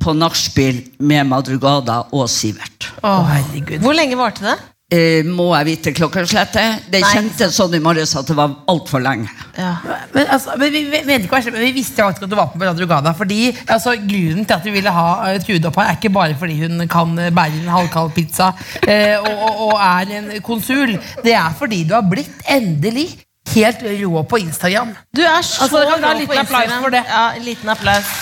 på 0.02 0.14
nachspiel 0.18 0.82
med 0.98 1.30
Madrugada 1.30 2.02
og 2.10 2.28
Sivert. 2.30 2.90
Å, 3.02 3.22
herregud. 3.30 3.80
Hvor 3.84 3.96
lenge 3.96 4.18
varte 4.18 4.46
det? 4.50 4.58
Eh, 4.92 5.24
må 5.24 5.46
jeg 5.54 5.68
vite 5.70 5.92
klokkeslettet? 5.96 6.88
Det 6.92 7.00
Nei. 7.00 7.10
kjentes 7.14 7.54
sånn 7.56 7.72
i 7.78 7.80
morges 7.80 8.10
at 8.18 8.28
det 8.28 8.34
var 8.36 8.58
altfor 8.68 9.00
lenge. 9.00 9.30
Ja. 9.56 9.78
Men, 10.12 10.26
altså, 10.26 10.58
men 10.60 10.74
vi, 10.74 10.82
vi, 10.90 11.00
mente 11.08 11.24
ikke 11.24 11.32
å 11.32 11.38
være 11.38 11.46
slemme, 11.46 11.62
men 11.62 11.70
vi 11.70 11.78
visste 11.78 12.04
faktisk 12.04 12.26
at 12.26 12.32
du 12.34 12.36
var 12.36 12.50
på 12.52 12.60
Madrugada. 12.60 13.14
Fordi 13.16 13.40
altså, 13.62 13.94
Grunnen 14.02 14.44
til 14.44 14.58
at 14.58 14.68
vi 14.68 14.74
ville 14.74 14.92
ha 14.92 15.06
uh, 15.22 15.38
Trude 15.40 15.70
opp 15.70 15.80
her, 15.80 15.94
er 15.94 16.00
ikke 16.00 16.12
bare 16.12 16.36
fordi 16.36 16.58
hun 16.66 16.84
kan 16.92 17.16
eh, 17.16 17.32
bære 17.32 17.62
en 17.62 17.72
halvkald 17.72 18.12
pizza 18.18 18.50
eh, 18.84 19.16
og, 19.16 19.32
og, 19.32 19.64
og 19.70 19.74
er 19.80 20.14
en 20.18 20.30
konsul. 20.44 20.98
Det 21.24 21.36
er 21.40 21.56
fordi 21.56 21.84
du 21.88 21.96
har 21.96 22.04
blitt 22.12 22.44
endelig 22.50 23.08
helt 23.54 23.80
rå 24.02 24.26
på 24.28 24.44
Instagram. 24.44 24.92
Du 25.16 25.24
er 25.24 25.40
så 25.40 25.64
Altså, 25.64 25.86
rå 25.88 26.26
på 26.26 26.36
Instagram. 26.36 26.88
Ja, 27.00 27.26
en 27.38 27.48
liten 27.48 27.72
applaus. 27.72 28.12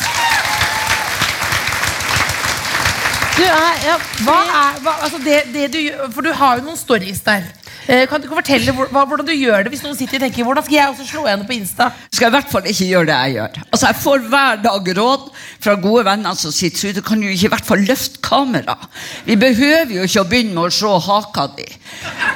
Du 3.40 3.44
er 3.48 3.76
ja, 3.80 3.94
Hva 4.20 4.34
er, 4.44 4.80
hva, 4.84 4.92
altså 5.06 5.16
det, 5.24 5.38
det 5.54 5.70
du, 5.72 5.78
for 6.12 6.26
du 6.26 6.28
har 6.36 6.58
jo 6.58 6.66
noen 6.66 6.76
stories 6.76 7.22
der. 7.24 7.46
Eh, 7.88 8.06
kan 8.08 8.20
du 8.20 8.26
ikke 8.26 8.38
fortelle 8.40 8.74
hvordan 8.74 9.26
du 9.26 9.32
gjør 9.32 9.64
det 9.64 9.72
hvis 9.72 9.82
noen 9.84 9.96
sitter 9.96 10.18
og 10.18 10.26
tenker 10.26 10.46
hvordan 10.46 10.66
skal 10.66 10.76
jeg 10.76 10.92
også 10.92 11.06
slå 11.08 11.24
henne 11.28 11.46
på 11.48 11.56
Insta? 11.56 11.90
skal 12.12 12.26
jeg 12.26 12.32
i 12.32 12.36
hvert 12.36 12.52
fall 12.52 12.66
ikke 12.68 12.88
gjøre 12.90 13.08
det 13.08 13.16
jeg 13.16 13.34
gjør. 13.38 13.60
Altså 13.70 13.86
Jeg 13.86 13.98
får 14.02 14.24
hver 14.32 14.60
dag 14.64 14.90
råd 14.98 15.26
fra 15.60 15.74
gode 15.80 16.04
venner 16.04 16.36
som 16.36 16.52
sier 16.52 16.94
Du 16.96 17.02
kan 17.04 17.20
du 17.20 17.28
ikke 17.28 17.48
i 17.48 17.52
hvert 17.54 17.66
fall 17.66 17.84
løfte 17.88 18.20
kamera? 18.24 18.76
Vi 19.24 19.36
behøver 19.40 19.94
jo 19.94 20.04
ikke 20.04 20.24
å 20.24 20.28
begynne 20.28 20.54
med 20.56 20.68
å 20.68 20.74
se 20.74 20.92
haka 21.06 21.46
di. 21.56 21.66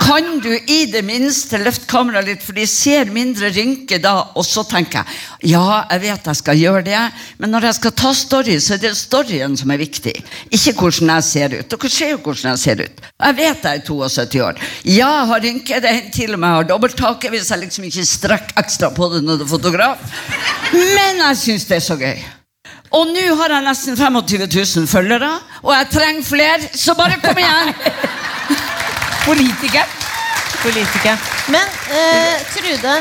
Kan 0.01 0.41
du 0.45 0.51
i 0.55 0.81
det 0.93 1.05
minste 1.05 1.61
løfte 1.61 1.89
kameraet 1.91 2.29
litt, 2.29 2.43
for 2.45 2.57
de 2.57 2.67
ser 2.69 3.13
mindre 3.13 3.53
rynker 3.55 4.01
da? 4.03 4.15
Og 4.35 4.47
så 4.49 4.65
tenker 4.69 5.03
jeg 5.03 5.53
ja, 5.55 5.85
jeg 5.91 6.01
vet 6.07 6.29
jeg 6.31 6.41
skal 6.41 6.57
gjøre 6.57 6.85
det, 6.87 7.01
men 7.37 7.53
når 7.53 7.67
jeg 7.69 7.77
skal 7.77 7.93
ta 8.01 8.13
story, 8.17 8.55
så 8.65 8.77
er 8.77 8.81
det 8.81 8.95
storyen 8.97 9.57
som 9.61 9.71
er 9.75 9.83
viktig. 9.83 10.15
Ikke 10.57 10.73
hvordan 10.79 11.11
jeg 11.13 11.27
ser 11.29 11.57
ut. 11.59 11.69
Dere 11.75 11.91
ser 11.93 12.15
jo 12.15 12.21
hvordan 12.25 12.55
jeg 12.55 12.63
ser 12.63 12.81
ut. 12.81 13.03
Jeg 13.27 13.37
vet 13.37 13.67
jeg 13.69 13.83
er 13.83 13.85
72 13.85 14.41
år. 14.47 14.63
Ja, 14.89 15.11
jeg 15.21 15.29
har 15.29 15.34
rynker, 15.43 15.81
det 15.83 15.91
hender 15.91 16.15
til 16.15 16.35
og 16.35 16.41
med 16.41 16.49
jeg 16.49 16.61
har 16.61 16.69
dobbelthake 16.71 17.31
hvis 17.33 17.51
jeg 17.51 17.63
liksom 17.65 17.85
ikke 17.89 18.07
strekker 18.09 18.63
ekstra 18.63 18.91
på 18.95 19.11
det 19.13 19.25
når 19.25 19.41
det 19.41 19.47
er 19.47 19.51
fotograf. 19.51 20.17
Men 20.73 21.23
jeg 21.27 21.41
syns 21.43 21.69
det 21.71 21.79
er 21.81 21.85
så 21.85 21.99
gøy. 22.01 22.25
Og 22.95 23.11
nå 23.11 23.25
har 23.41 23.57
jeg 23.57 23.67
nesten 23.67 23.97
25 23.99 24.47
000 24.47 24.87
følgere, 24.87 25.31
og 25.65 25.73
jeg 25.75 25.91
trenger 25.91 26.27
flere, 26.29 26.69
så 26.79 26.95
bare 26.95 27.19
kom 27.23 27.39
igjen! 27.43 27.75
Politiker. 29.25 29.89
politiker. 30.63 31.31
Men 31.49 31.65
eh, 31.91 32.43
Trude, 32.53 32.95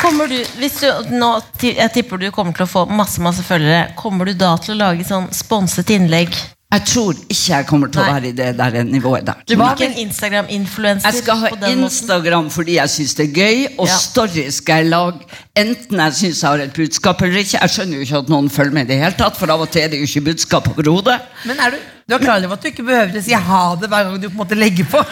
kommer 0.00 0.30
du, 0.30 0.38
hvis 0.60 0.80
du 0.80 1.10
nå, 1.18 1.32
jeg 1.60 1.90
tipper 1.94 2.22
du 2.22 2.30
kommer 2.34 2.56
til 2.56 2.64
å 2.64 2.70
få 2.70 2.86
masse 2.88 3.20
masse 3.22 3.44
følgere, 3.44 3.90
kommer 3.98 4.30
du 4.30 4.38
da 4.38 4.54
til 4.62 4.76
å 4.76 4.80
lage 4.86 5.06
sånn 5.06 5.28
sponset 5.34 5.90
innlegg? 5.94 6.32
Jeg 6.68 6.82
tror 6.84 7.16
ikke 7.32 7.48
jeg 7.48 7.64
kommer 7.66 7.88
til 7.88 8.02
å 8.02 8.04
være 8.12 8.28
i 8.28 8.32
det 8.36 8.50
der 8.58 8.82
nivået 8.84 9.24
der. 9.24 9.32
Du 9.48 9.54
var 9.56 9.78
en 9.80 9.94
Instagram-influencer? 10.02 11.08
Jeg 11.08 11.16
skal 11.22 11.36
ha? 11.40 11.48
Instagram 11.72 12.50
fordi 12.52 12.74
jeg 12.76 12.88
syns 12.92 13.14
det 13.16 13.24
er 13.30 13.32
gøy, 13.38 13.62
og 13.78 13.86
Ja. 13.88 13.94
story 13.96 14.44
skal 14.52 14.74
jeg 14.82 14.86
lage 14.92 15.18
enten 15.56 15.96
jeg 16.04 16.12
syns 16.18 16.42
jeg 16.42 16.50
har 16.50 16.58
et 16.66 16.72
budskap 16.76 17.22
eller 17.22 17.38
ikke. 17.40 17.58
Jeg 17.62 17.70
skjønner 17.70 17.94
jo 17.94 18.00
ikke 18.04 18.18
at 18.18 18.28
noen 18.28 18.50
følger 18.50 18.72
med 18.76 18.82
i 18.84 18.88
det 18.92 18.98
hele 19.00 19.12
tatt, 19.16 19.36
for 19.40 19.48
av 19.50 19.60
og 19.64 19.70
til 19.72 19.82
er 19.82 19.88
det 19.88 19.98
jo 20.02 20.06
ikke 20.10 20.20
budskap 20.28 20.68
overhodet. 20.68 21.20
Men 21.46 21.56
er 21.58 21.70
du, 21.70 21.76
du 22.08 22.14
er 22.14 22.18
klar 22.18 22.36
over 22.44 22.52
at 22.52 22.62
du 22.62 22.68
ikke 22.68 22.84
behøver 22.84 23.16
å 23.16 23.22
si 23.24 23.32
ha 23.32 23.74
det 23.80 23.88
hver 23.88 24.04
gang 24.04 24.20
du 24.20 24.28
på 24.28 24.32
en 24.36 24.42
måte 24.44 24.54
legger 24.60 24.84
på? 24.92 25.00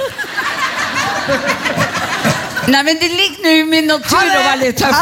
Nei, 2.69 2.83
men 2.83 2.97
det 3.01 3.11
ligger 3.17 3.43
nå 3.43 3.49
i 3.49 3.63
min 3.71 3.87
natur 3.87 4.19
å 4.19 4.43
være 4.45 4.59
litt 4.67 4.77
tøff. 4.77 4.95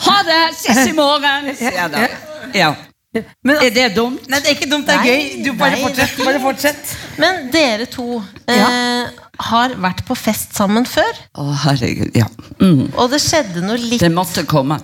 Ha 0.00 0.22
det! 0.24 0.54
Ses 0.56 0.86
i 0.88 0.92
morgen! 0.96 1.56
Ja. 2.54 2.74
Men, 3.42 3.56
Er 3.58 3.72
det 3.74 3.88
dumt? 3.96 4.22
nei, 4.30 4.38
det 4.38 4.52
er 4.52 4.54
ikke 4.54 4.68
dumt, 4.70 4.86
det 4.86 4.94
er 4.94 5.00
Nei, 5.02 5.08
gøy. 5.10 5.42
Du 5.42 5.50
bare 5.58 5.74
nei, 5.74 5.80
fortsett. 5.82 6.20
Bare 6.22 6.40
fortsett. 6.44 6.92
Men 7.18 7.48
dere 7.50 7.88
to 7.90 8.20
eh, 8.46 9.10
har 9.50 9.74
vært 9.82 10.04
på 10.06 10.14
fest 10.14 10.54
sammen 10.54 10.86
før, 10.86 11.18
Å, 11.34 11.48
herregud, 11.66 12.14
ja. 12.14 12.28
Mm. 12.62 12.86
og 12.94 13.10
det 13.10 13.18
skjedde 13.24 13.64
noe 13.66 13.80
litt 13.82 14.00
Det 14.04 14.12
måtte 14.14 14.46
komme. 14.46 14.78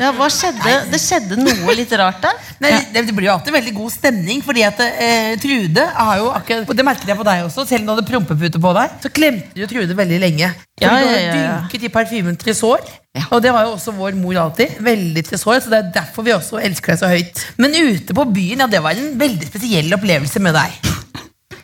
Ja, 0.00 0.08
hva 0.16 0.24
skjedde? 0.32 0.72
Det 0.88 0.98
skjedde 1.02 1.36
noe 1.36 1.74
litt 1.76 1.90
rart 2.00 2.22
der. 2.24 2.38
Nei, 2.64 2.70
det, 2.94 3.02
det 3.10 3.12
blir 3.16 3.28
jo 3.28 3.34
alltid 3.34 3.52
veldig 3.58 3.74
god 3.76 3.92
stemning, 3.92 4.40
fordi 4.46 4.62
at 4.64 4.78
eh, 4.86 5.34
Trude 5.42 5.84
har 5.84 6.16
jo 6.22 6.30
akkurat 6.32 6.70
Og 6.70 6.78
det 6.78 6.86
merket 6.86 7.10
jeg 7.12 7.18
på 7.18 7.26
deg 7.28 7.44
også, 7.48 7.66
selv 7.68 7.82
om 7.82 7.90
du 7.90 7.92
hadde 7.96 8.06
prompepute 8.08 8.62
på 8.62 8.72
deg, 8.78 8.94
så 9.04 9.10
klemte 9.12 9.52
du 9.58 9.66
Trude 9.68 9.98
veldig 9.98 10.22
lenge. 10.22 10.48
Fordi 10.78 10.86
Ja, 10.86 10.94
ja, 11.02 11.18
ja, 11.18 11.34
ja. 11.42 11.56
dynket 11.66 11.90
i 11.90 11.92
parfymen 11.98 12.38
Tresor. 12.40 12.80
Ja. 13.12 13.26
Og 13.30 13.42
det 13.44 13.50
var 13.52 13.66
jo 13.66 13.74
også 13.74 13.92
vår 13.92 14.14
mor 14.16 14.38
alltid. 14.40 14.78
Veldig 14.80 15.22
Tresor, 15.26 15.58
så 15.60 15.68
det 15.72 15.78
er 15.82 15.90
derfor 15.98 16.24
vi 16.24 16.32
også 16.32 16.60
elsker 16.64 16.94
deg 16.94 17.00
så 17.02 17.10
høyt. 17.12 17.42
Men 17.60 17.76
ute 17.76 18.16
på 18.16 18.24
byen, 18.32 18.62
ja, 18.64 18.68
det 18.72 18.80
var 18.84 18.96
en 18.96 19.18
veldig 19.20 19.48
spesiell 19.50 19.92
opplevelse 19.98 20.40
med 20.40 20.56
deg. 20.56 20.78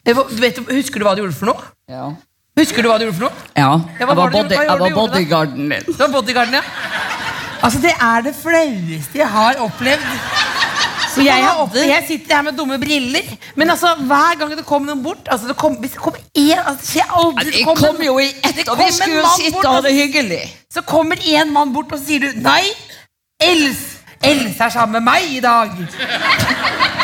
Du 0.08 0.40
vet, 0.40 0.61
husker 0.68 1.00
du 1.00 1.06
hva 1.08 1.14
du 1.16 1.22
gjorde 1.22 1.37
for 1.37 1.50
noe? 1.50 1.70
Ja. 1.88 2.11
Husker 2.58 2.84
du 2.84 2.90
hva 2.90 2.98
du 3.00 3.06
gjorde 3.06 3.16
for 3.20 3.28
noe? 3.28 3.46
ja. 3.56 3.70
Jeg 4.00 4.08
var, 4.11 4.18
var 4.18 4.34
body, 4.34 4.57
var 4.57 4.82
du 4.82 4.94
bodyguarden 4.96 5.72
din. 5.72 5.88
Det 5.88 5.99
var 6.01 6.12
bodyguarden, 6.14 6.59
ja. 6.61 6.62
Altså, 7.64 7.80
det 7.82 7.94
er 7.96 8.22
det 8.28 8.34
flaueste 8.38 9.18
jeg 9.18 9.28
har 9.32 9.59
opplevd. 9.64 10.05
Så 11.18 11.26
jeg, 11.26 11.50
opplevd, 11.64 11.90
jeg 11.90 12.04
sitter 12.08 12.36
her 12.38 12.46
med 12.46 12.56
dumme 12.58 12.78
briller, 12.80 13.34
men 13.58 13.74
altså, 13.74 13.94
hver 14.06 14.38
gang 14.40 14.54
det 14.54 14.64
kommer 14.68 14.92
noen 14.92 15.02
bort 15.02 15.28
altså, 15.28 15.50
det 15.50 15.56
kom, 15.58 15.76
Hvis 15.82 15.96
det 15.96 16.02
kommer 16.04 16.22
én 16.38 16.62
altså, 16.62 16.78
det 16.80 16.90
skjer 16.92 17.14
aldri, 17.22 17.52
det 17.58 17.76
kom 17.82 18.02
jo 18.06 18.18
i 18.22 18.30
ett, 18.30 18.64
og 18.68 18.78
vi 18.78 18.88
skulle 18.94 19.20
jo 19.20 19.36
sitte 19.36 19.62
og 19.64 19.74
ha 19.74 19.84
det 19.88 19.94
hyggelig. 19.98 20.42
Så 20.72 20.84
kommer 20.86 21.20
en 21.34 21.52
mann 21.52 21.74
bort, 21.74 21.92
og 21.92 22.00
så 22.00 22.12
sier 22.12 22.28
du 22.28 22.42
nei. 22.44 22.62
Els, 23.42 23.98
Else 24.18 24.64
er 24.64 24.72
sammen 24.74 24.98
med 24.98 25.04
meg 25.06 25.26
i 25.30 25.40
dag. 25.40 25.74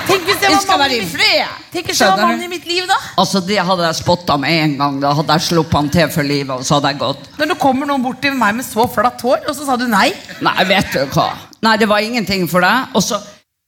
Tenk 0.05 0.25
hvis 0.27 0.41
det 0.43 0.51
var 0.51 0.63
skal 0.65 0.81
være 0.83 0.97
i 0.99 1.05
fred! 1.07 1.61
Tenk 1.73 1.87
hvis 1.89 2.01
det 2.03 2.09
var 2.11 2.23
mannen 2.25 2.43
i 2.43 2.49
mitt 2.51 2.67
liv, 2.67 2.83
da. 2.91 2.97
Altså, 3.23 3.41
Det 3.41 3.59
hadde 3.69 3.87
jeg 3.87 3.99
spotta 4.01 4.37
med 4.41 4.57
en 4.65 4.75
gang. 4.81 4.99
Da 5.03 5.13
hadde 5.15 5.37
jeg 5.39 5.47
sluppet 5.49 5.79
han 5.79 5.91
til 5.95 6.11
for 6.11 6.27
livet, 6.27 6.51
og 6.57 6.67
så 6.67 6.79
hadde 6.81 6.91
jeg 6.93 7.01
gått. 7.05 7.29
Når 7.39 7.53
det 7.53 7.59
kommer 7.63 7.91
noen 7.91 8.03
bort 8.03 8.21
til 8.25 8.35
meg 8.39 8.59
med 8.59 8.67
så 8.67 8.89
flatt 8.91 9.23
hår, 9.23 9.47
og 9.47 9.55
så 9.55 9.69
sa 9.69 9.79
du 9.79 9.87
nei. 9.91 10.09
Nei, 10.43 10.59
vet 10.69 10.91
du 10.93 11.05
hva? 11.15 11.31
Nei, 11.65 11.77
det 11.81 11.89
var 11.89 12.03
ingenting 12.03 12.49
for 12.51 12.67
deg. 12.67 12.91
Og 12.99 13.07
så 13.07 13.21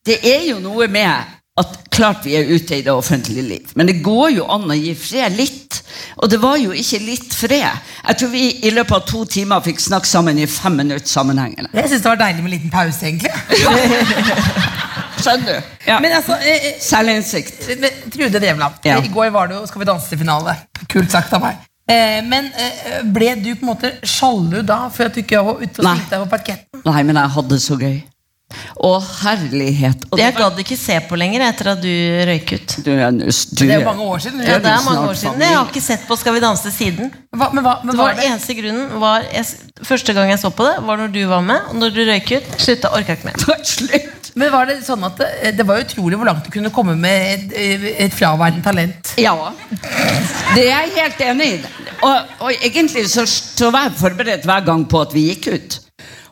det 0.06 0.20
er 0.24 0.44
jo 0.52 0.60
noe 0.62 0.86
med 0.88 1.34
at 1.56 1.76
klart 1.96 2.26
vi 2.26 2.34
er 2.36 2.50
ute 2.52 2.76
i 2.76 2.82
det 2.84 2.92
offentlige 2.92 3.42
liv, 3.42 3.70
men 3.80 3.88
det 3.88 4.02
går 4.04 4.34
jo 4.34 4.44
an 4.52 4.66
å 4.68 4.76
gi 4.76 4.92
fred 4.98 5.32
litt. 5.38 5.78
Og 6.20 6.28
det 6.28 6.36
var 6.42 6.58
jo 6.60 6.74
ikke 6.76 6.98
litt 7.00 7.32
fred. 7.32 7.78
Jeg 8.06 8.18
tror 8.20 8.30
vi 8.34 8.42
i 8.68 8.72
løpet 8.76 8.92
av 8.98 9.06
to 9.08 9.22
timer 9.24 9.62
fikk 9.64 9.80
snakke 9.80 10.08
sammen 10.10 10.36
i 10.38 10.44
fem 10.50 10.76
minutter 10.76 11.08
sammenhengende. 11.08 11.70
Jeg 11.72 11.88
syns 11.94 12.04
det 12.04 12.10
var 12.10 12.20
deilig 12.20 12.44
med 12.44 12.50
en 12.52 12.56
liten 12.58 12.72
pause, 12.74 13.08
egentlig. 13.08 13.32
Skjønner 15.24 15.46
du? 15.48 15.70
Ja. 15.88 15.96
Men 16.04 16.12
altså, 16.18 16.36
eh, 16.44 16.66
eh, 16.72 16.74
Selvinnsikt. 16.84 17.62
men 17.80 18.10
Trude 18.12 18.40
Drevland, 18.40 18.74
Ja. 18.84 18.98
i 19.00 19.08
går 19.08 19.30
var 19.32 19.48
det 19.48 19.56
jo 19.56 19.66
Skal 19.66 19.80
vi 19.80 19.84
danse 19.88 20.08
til 20.08 20.18
finale. 20.18 20.56
Kult 20.92 21.10
sagt 21.10 21.32
av 21.32 21.40
meg. 21.40 21.56
Eh, 21.88 22.20
men 22.26 22.50
eh, 22.58 23.00
ble 23.02 23.32
du 23.40 23.54
på 23.54 23.62
en 23.64 23.70
måte 23.72 23.92
sjalu 24.02 24.60
da, 24.66 24.88
for 24.92 25.06
at 25.06 25.14
du 25.14 25.22
ikke 25.22 25.40
var 25.46 25.62
ute 25.62 25.80
og 25.80 25.86
spilte 25.86 26.10
deg 26.10 26.24
på 26.24 26.30
parketten? 26.36 26.82
Nei, 26.84 27.02
men 27.06 27.16
jeg 27.16 27.34
hadde 27.38 27.54
det 27.54 27.62
så 27.62 27.78
gøy. 27.80 27.96
Å, 28.76 28.90
herlighet. 29.24 30.04
Og 30.12 30.20
Jeg 30.20 30.34
gadd 30.36 30.58
ikke 30.62 30.76
se 30.78 30.96
på 31.08 31.16
lenger 31.18 31.42
etter 31.48 31.70
at 31.72 31.80
du 31.82 31.90
røyk 32.28 32.52
ut. 32.54 32.74
du 32.84 32.90
du 32.92 32.92
Det 32.92 33.66
er 33.66 33.80
jo 33.80 33.86
mange 33.88 34.06
år 34.06 34.22
siden. 34.22 34.42
Ja, 34.46 34.58
det 34.62 34.70
er 34.70 34.84
mange 34.84 35.06
år 35.08 35.18
siden. 35.18 35.40
Jeg 35.42 35.56
har 35.56 35.66
ikke 35.66 35.82
sett 35.82 36.04
på 36.06 36.18
Skal 36.20 36.36
vi 36.36 36.42
danse 36.44 36.70
siden. 36.72 37.10
Hva, 37.34 37.48
men 37.52 37.64
hva, 37.64 37.78
men 37.82 37.92
Det 37.94 37.98
var, 37.98 38.12
var 38.12 38.20
det? 38.20 38.28
Eneste 38.30 38.56
grunnen 38.58 39.00
var 39.02 39.24
jeg, 39.32 39.48
Første 39.84 40.14
gang 40.16 40.30
jeg 40.30 40.40
så 40.44 40.50
på 40.54 40.66
det, 40.68 40.76
var 40.86 41.00
når 41.02 41.10
du 41.16 41.22
var 41.30 41.42
med. 41.44 41.72
Og 41.72 41.80
når 41.80 41.96
du 41.96 42.02
røyk 42.06 42.32
ut, 42.36 42.52
slutta 42.62 42.92
orka 42.96 43.16
ikke 43.16 43.30
mer. 43.32 43.46
Slutt. 43.76 44.30
Men 44.36 44.52
var 44.52 44.68
det 44.68 44.76
sånn 44.84 45.04
at 45.08 45.16
det, 45.18 45.54
det 45.56 45.66
var 45.66 45.80
utrolig 45.80 46.20
hvor 46.20 46.28
langt 46.28 46.44
du 46.44 46.52
kunne 46.52 46.70
komme 46.74 46.94
med 47.00 47.50
et, 47.56 47.96
et 48.06 48.14
fraværende 48.14 48.62
talent. 48.64 49.14
Ja. 49.20 49.32
Det 50.52 50.68
er 50.68 50.84
jeg 50.84 50.94
helt 51.00 51.24
enig 51.30 51.50
i. 51.54 51.58
Og, 52.04 52.36
og 52.44 52.52
egentlig 52.60 53.06
så, 53.08 53.24
så 53.26 53.72
var 53.72 53.88
jeg 53.88 53.96
forberedt 54.02 54.46
hver 54.46 54.64
gang 54.68 54.84
på 54.88 55.00
at 55.06 55.16
vi 55.16 55.30
gikk 55.30 55.50
ut. 55.56 55.78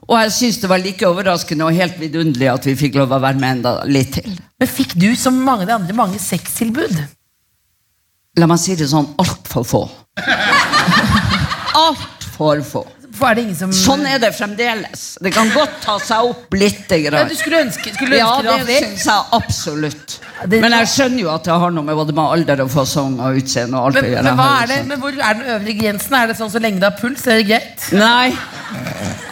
Og 0.05 0.17
jeg 0.21 0.33
syns 0.37 0.61
det 0.61 0.69
var 0.69 0.83
like 0.83 1.07
overraskende 1.09 1.67
og 1.67 1.77
helt 1.77 1.97
vidunderlig 2.01 2.51
at 2.53 2.67
vi 2.69 2.77
fikk 2.77 2.99
lov 3.01 3.15
å 3.17 3.21
være 3.23 3.41
med 3.41 3.59
enda 3.59 3.75
litt 3.89 4.13
til. 4.19 4.35
Men 4.61 4.71
fikk 4.71 4.97
du, 5.01 5.11
som 5.17 5.37
mange 5.47 5.69
de 5.69 5.75
andre, 5.77 5.97
mange 5.97 6.21
sextilbud? 6.21 6.99
La 8.41 8.49
meg 8.51 8.61
si 8.61 8.77
det 8.77 8.91
sånn 8.91 9.13
altfor 9.23 9.65
få. 9.69 9.83
Altfor 11.75 12.61
få. 12.67 12.85
Er 13.23 13.35
det 13.35 13.43
ingen 13.45 13.57
som 13.57 13.71
Sånn 13.73 14.05
er 14.07 14.19
det 14.19 14.33
fremdeles. 14.37 15.17
Det 15.23 15.33
kan 15.33 15.49
godt 15.55 15.77
ta 15.85 15.99
seg 16.03 16.19
opp 16.31 16.53
litt. 16.55 16.91
ja, 16.91 17.25
Du 17.25 17.35
skulle 17.35 17.61
ønske, 17.65 17.95
skulle 17.95 18.19
ønske 18.19 18.45
Ja, 18.45 18.57
det 18.59 18.67
det 18.67 18.79
syns 18.83 19.05
jeg 19.07 19.25
absolutt. 19.33 20.19
Men 20.51 20.73
jeg 20.73 20.87
skjønner 20.93 21.21
jo 21.21 21.31
at 21.31 21.45
det 21.45 21.53
har 21.63 21.71
noe 21.71 21.85
med 21.85 21.97
både 21.97 22.13
med 22.13 22.25
alder 22.25 22.61
og 22.65 22.71
fasong 22.71 23.19
og 23.21 23.37
utseende 23.41 23.79
og 23.79 23.87
alt 23.87 23.95
Men, 23.95 24.05
å 24.05 24.13
gjøre. 24.15 24.23
men, 24.25 24.37
hva 24.37 24.49
er 24.63 24.67
det, 24.67 24.79
men 24.87 25.01
hvor 25.01 25.13
er 25.15 25.35
den 25.41 25.43
øvre 25.57 25.77
grensen? 25.81 26.15
Er 26.21 26.27
det 26.27 26.37
sånn 26.37 26.51
så 26.51 26.61
lenge 26.61 26.81
du 26.81 26.87
har 26.89 26.97
puls, 27.01 27.27
er 27.27 27.41
det 27.41 27.47
greit? 27.49 27.89
Nei. 27.93 28.33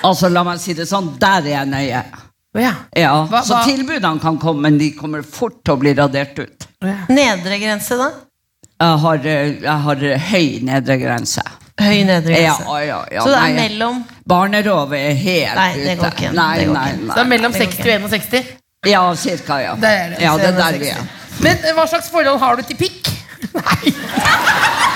Altså, 0.04 0.28
la 0.32 0.42
meg 0.46 0.60
si 0.62 0.74
det 0.74 0.86
sånn. 0.90 1.12
Der 1.18 1.42
er 1.42 1.50
jeg 1.56 1.68
nøye. 1.72 2.04
Ja. 2.54 2.72
Ja, 2.96 3.26
Hva- 3.30 3.42
Så 3.44 3.62
tilbudene 3.64 4.20
kan 4.20 4.38
komme, 4.38 4.60
men 4.62 4.78
de 4.78 4.90
kommer 4.92 5.22
fort 5.24 5.62
til 5.64 5.74
å 5.74 5.78
bli 5.80 5.94
radert 5.94 6.38
ut. 6.38 6.66
Ja. 6.84 6.96
Nedre 7.08 7.58
grense, 7.58 7.96
da? 7.96 8.10
Jeg 8.82 8.98
har, 8.98 9.16
eh, 9.16 9.52
jeg 9.62 9.78
har 9.86 9.96
eh, 10.04 10.18
høy 10.18 10.60
nedre 10.62 10.98
grense. 11.00 11.42
Høy 11.80 12.02
nedre 12.04 12.34
grense. 12.34 12.64
ja, 12.84 12.98
ja. 13.10 13.22
Så 13.22 13.30
det 13.32 13.38
er 13.38 13.46
nei, 13.46 13.52
mellom 13.56 14.02
Barn 14.28 14.54
er 14.54 14.66
helt 14.66 15.56
Nei, 15.56 15.70
det 15.80 15.94
går 15.98 16.12
ute. 16.12 16.32
Nei, 16.36 16.58
Det 16.58 16.66
går 16.68 16.74
nei, 16.76 16.90
ikke. 16.92 17.06
Så 17.06 17.14
det 17.14 17.22
er 17.22 17.30
mellom 17.30 17.52
det 17.52 17.66
går 17.66 17.72
60 17.78 18.04
og 18.04 18.10
61? 18.12 18.52
Ja, 18.86 19.02
cirka, 19.14 19.60
ja. 19.62 19.74
Det 19.78 19.88
er 19.88 20.08
det. 20.10 20.20
Ja, 20.22 20.36
det 20.36 20.50
er 20.50 20.58
der 20.58 20.78
vi 20.78 20.90
er. 20.90 21.02
Men 21.42 21.64
eh, 21.64 21.72
hva 21.76 21.86
slags 21.88 22.10
forhold 22.12 22.38
har 22.42 22.56
du 22.58 22.62
til 22.66 22.76
pikk? 22.76 23.08
Nei, 23.56 23.92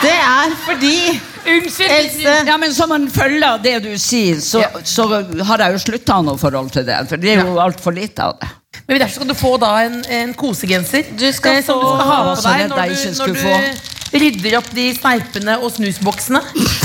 Det 0.02 0.12
er 0.12 0.52
fordi 0.66 0.94
unnskyld! 1.46 1.90
Else 1.90 2.34
Ja, 2.46 2.56
men 2.60 2.74
Som 2.74 2.92
en 2.92 3.08
følge 3.10 3.46
av 3.48 3.62
det 3.64 3.78
du 3.84 3.92
sier, 3.98 4.38
så, 4.44 4.60
Ja. 4.62 4.70
så 4.84 5.08
har 5.48 5.64
jeg 5.64 5.72
jo 5.72 5.82
slutta 5.86 6.12
å 6.12 6.20
ha 6.20 6.26
noe 6.28 6.40
forhold 6.40 6.70
til 6.76 6.86
det. 6.86 7.00
For 7.08 7.16
det 7.16 7.36
er 7.36 7.44
jo 7.46 7.56
altfor 7.62 7.94
lite 7.96 8.22
av 8.26 8.36
det. 8.42 8.50
Men 8.86 9.00
derfor 9.00 9.14
skal 9.18 9.28
du 9.32 9.36
få 9.38 9.56
da 9.62 9.72
en, 9.86 9.98
en 10.04 10.32
kosegenser 10.38 11.08
Du 11.18 11.26
skal 11.34 11.58
eh, 11.58 11.64
som 11.66 11.80
du 11.80 11.86
skal 11.88 12.08
ha 12.10 12.18
på 12.28 12.40
deg 12.44 12.70
når 12.70 12.86
du, 12.86 13.04
når 13.20 13.36
du 13.36 13.92
rydder 14.16 14.56
opp 14.60 14.68
de 14.74 14.86
sneipene 14.94 15.56
og 15.60 15.72
snusboksene. 15.74 16.40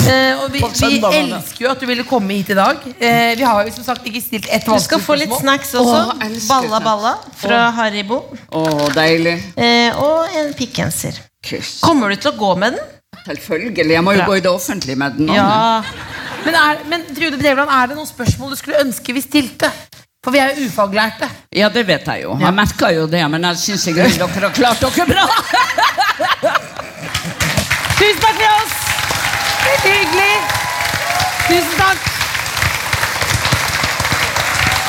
Eh, 0.09 0.41
og 0.41 0.47
vi, 0.53 0.61
vi 0.61 0.99
elsker 1.19 1.65
jo 1.65 1.71
at 1.71 1.81
du 1.81 1.87
ville 1.89 2.05
komme 2.07 2.37
hit 2.39 2.51
i 2.53 2.57
dag. 2.57 2.81
Eh, 2.97 3.33
vi 3.37 3.45
har 3.45 3.67
jo 3.67 3.73
som 3.75 3.85
sagt 3.91 4.07
ikke 4.09 4.23
stilt 4.23 4.47
ett 4.51 4.65
Du 4.67 4.73
skal 4.81 5.03
få 5.03 5.17
litt 5.19 5.33
snacks 5.39 5.75
også. 5.77 5.99
Åh, 6.15 6.39
Balla. 6.47 6.81
Balla 6.83 7.13
fra 7.41 7.61
Haribo. 7.77 8.23
Åh, 8.49 8.87
deilig. 8.97 9.37
Eh, 9.55 10.01
og 10.01 10.33
en 10.41 10.55
pikkgenser. 10.57 11.21
Kommer 11.81 12.11
du 12.11 12.21
til 12.21 12.33
å 12.33 12.37
gå 12.37 12.55
med 12.61 12.77
den? 12.77 12.89
Selvfølgelig. 13.21 13.93
Jeg 13.93 14.03
må 14.05 14.15
jo 14.15 14.23
Bra. 14.23 14.27
gå 14.31 14.37
i 14.39 14.43
det 14.43 14.51
offentlige 14.51 14.97
med 14.97 15.17
den. 15.17 15.29
nå. 15.29 15.37
Ja. 15.37 15.81
Men, 16.41 16.57
er, 16.57 16.85
men 16.89 17.03
Trude 17.13 17.37
Drevland, 17.37 17.69
er 17.69 17.91
det 17.91 17.97
noen 17.97 18.09
spørsmål 18.09 18.55
du 18.55 18.57
skulle 18.57 18.81
ønske 18.81 19.13
vi 19.13 19.21
stilte? 19.21 19.69
For 20.21 20.29
vi 20.29 20.37
er 20.37 20.51
jo 20.53 20.67
ufaglærte. 20.69 21.25
Ja, 21.57 21.65
det 21.73 21.81
vet 21.87 22.05
jeg 22.05 22.21
jo. 22.27 22.35
Jeg 22.37 22.53
merka 22.53 22.91
jo 22.93 23.07
det, 23.09 23.21
men 23.33 23.41
jeg 23.47 23.57
syns 23.57 23.87
i 23.89 23.93
grunnen 23.95 24.19
dere 24.21 24.43
har 24.43 24.51
klart 24.53 24.83
dere 24.83 25.05
bra. 25.09 25.23
Tusen 27.97 28.19
takk 28.21 28.35
for 28.37 28.51
oss! 28.51 28.75
Veldig 29.63 29.93
hyggelig. 29.95 30.35
Tusen 31.47 31.73
takk. 31.79 32.05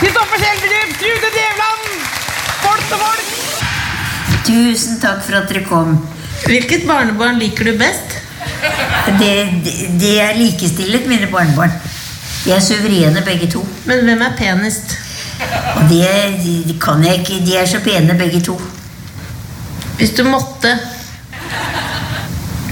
Kristoffer 0.03 0.43
Schjelderup, 0.43 0.93
Trude 1.01 1.31
Drevland, 1.39 1.87
folk 2.67 2.93
og 2.99 3.05
folk. 3.07 3.31
Tusen 4.51 5.01
takk 5.01 5.23
for 5.25 5.39
at 5.41 5.49
dere 5.49 5.63
kom. 5.71 5.95
Hvilket 6.45 6.85
barnebarn 6.91 7.41
liker 7.41 7.71
du 7.71 7.79
best? 7.81 8.19
Det, 9.17 9.33
det, 9.65 9.75
det 9.97 10.13
er 10.27 10.37
likestillet, 10.37 11.09
mine 11.09 11.33
barnebarn. 11.33 11.73
De 12.45 12.53
er 12.53 12.61
suverene, 12.61 13.25
begge 13.25 13.49
to. 13.57 13.65
Men 13.89 14.05
hvem 14.05 14.27
er 14.29 14.37
penest? 14.37 14.99
Det 15.89 16.09
de 16.45 16.79
kan 16.81 17.05
jeg 17.05 17.21
ikke. 17.21 17.45
De 17.47 17.57
er 17.57 17.67
så 17.67 17.81
pene, 17.85 18.19
begge 18.19 18.41
to. 18.41 18.61
Hvis 19.99 20.11
du 20.17 20.25
måtte 20.25 20.79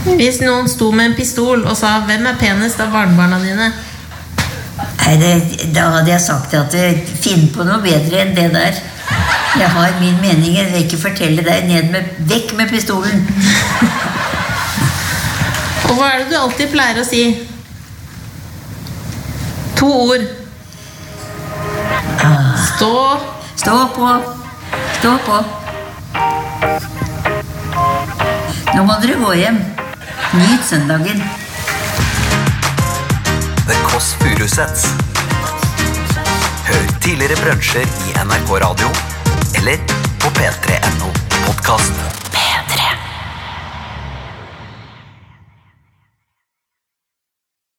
Hvis 0.05 0.41
noen 0.41 0.69
sto 0.69 0.89
med 0.97 1.11
en 1.11 1.15
pistol 1.15 1.67
og 1.69 1.77
sa 1.77 2.01
'Hvem 2.01 2.27
er 2.27 2.39
penest 2.41 2.81
av 2.81 2.91
barnebarna 2.93 3.39
dine?' 3.39 3.73
Nei, 5.01 5.17
det, 5.17 5.73
da 5.75 5.91
hadde 5.91 6.11
jeg 6.11 6.21
sagt 6.21 6.55
at 6.55 6.75
eh, 6.75 6.99
finn 7.21 7.49
på 7.55 7.65
noe 7.67 7.83
bedre 7.83 8.21
enn 8.23 8.35
det 8.37 8.49
der. 8.55 8.81
Jeg 9.59 9.71
har 9.71 9.95
min 10.01 10.21
mening. 10.21 10.57
Jeg 10.57 10.67
vil 10.73 10.85
ikke 10.85 11.01
fortelle 11.03 11.43
deg. 11.43 11.65
Ned 11.69 11.91
med, 11.91 12.11
vekk 12.31 12.55
med 12.57 12.69
pistolen. 12.71 13.25
Og 15.89 15.97
hva 15.97 16.13
er 16.13 16.19
det 16.23 16.31
du 16.31 16.37
alltid 16.39 16.71
pleier 16.71 17.01
å 17.03 17.07
si? 17.07 17.25
To 19.81 19.91
ord. 20.07 20.40
Stå 22.77 23.19
Stå 23.61 23.89
på. 23.95 24.23
Stå 24.99 25.11
på. 25.27 25.45
Nå 28.77 28.85
må 28.89 28.97
dere 29.03 29.19
gå 29.21 29.35
hjem. 29.37 29.59
Nyt 30.33 30.65
søndagen. 30.65 31.21
The 33.69 33.77
Kåss 33.85 34.15
Furuseths. 34.23 34.87
Hør 36.71 36.89
tidligere 37.05 37.37
brunsjer 37.43 37.85
i 38.09 38.17
NRK 38.25 38.57
Radio 38.65 38.89
eller 39.61 39.85
på 40.25 40.33
p3.no 40.41 41.13
podkast. 41.45 42.30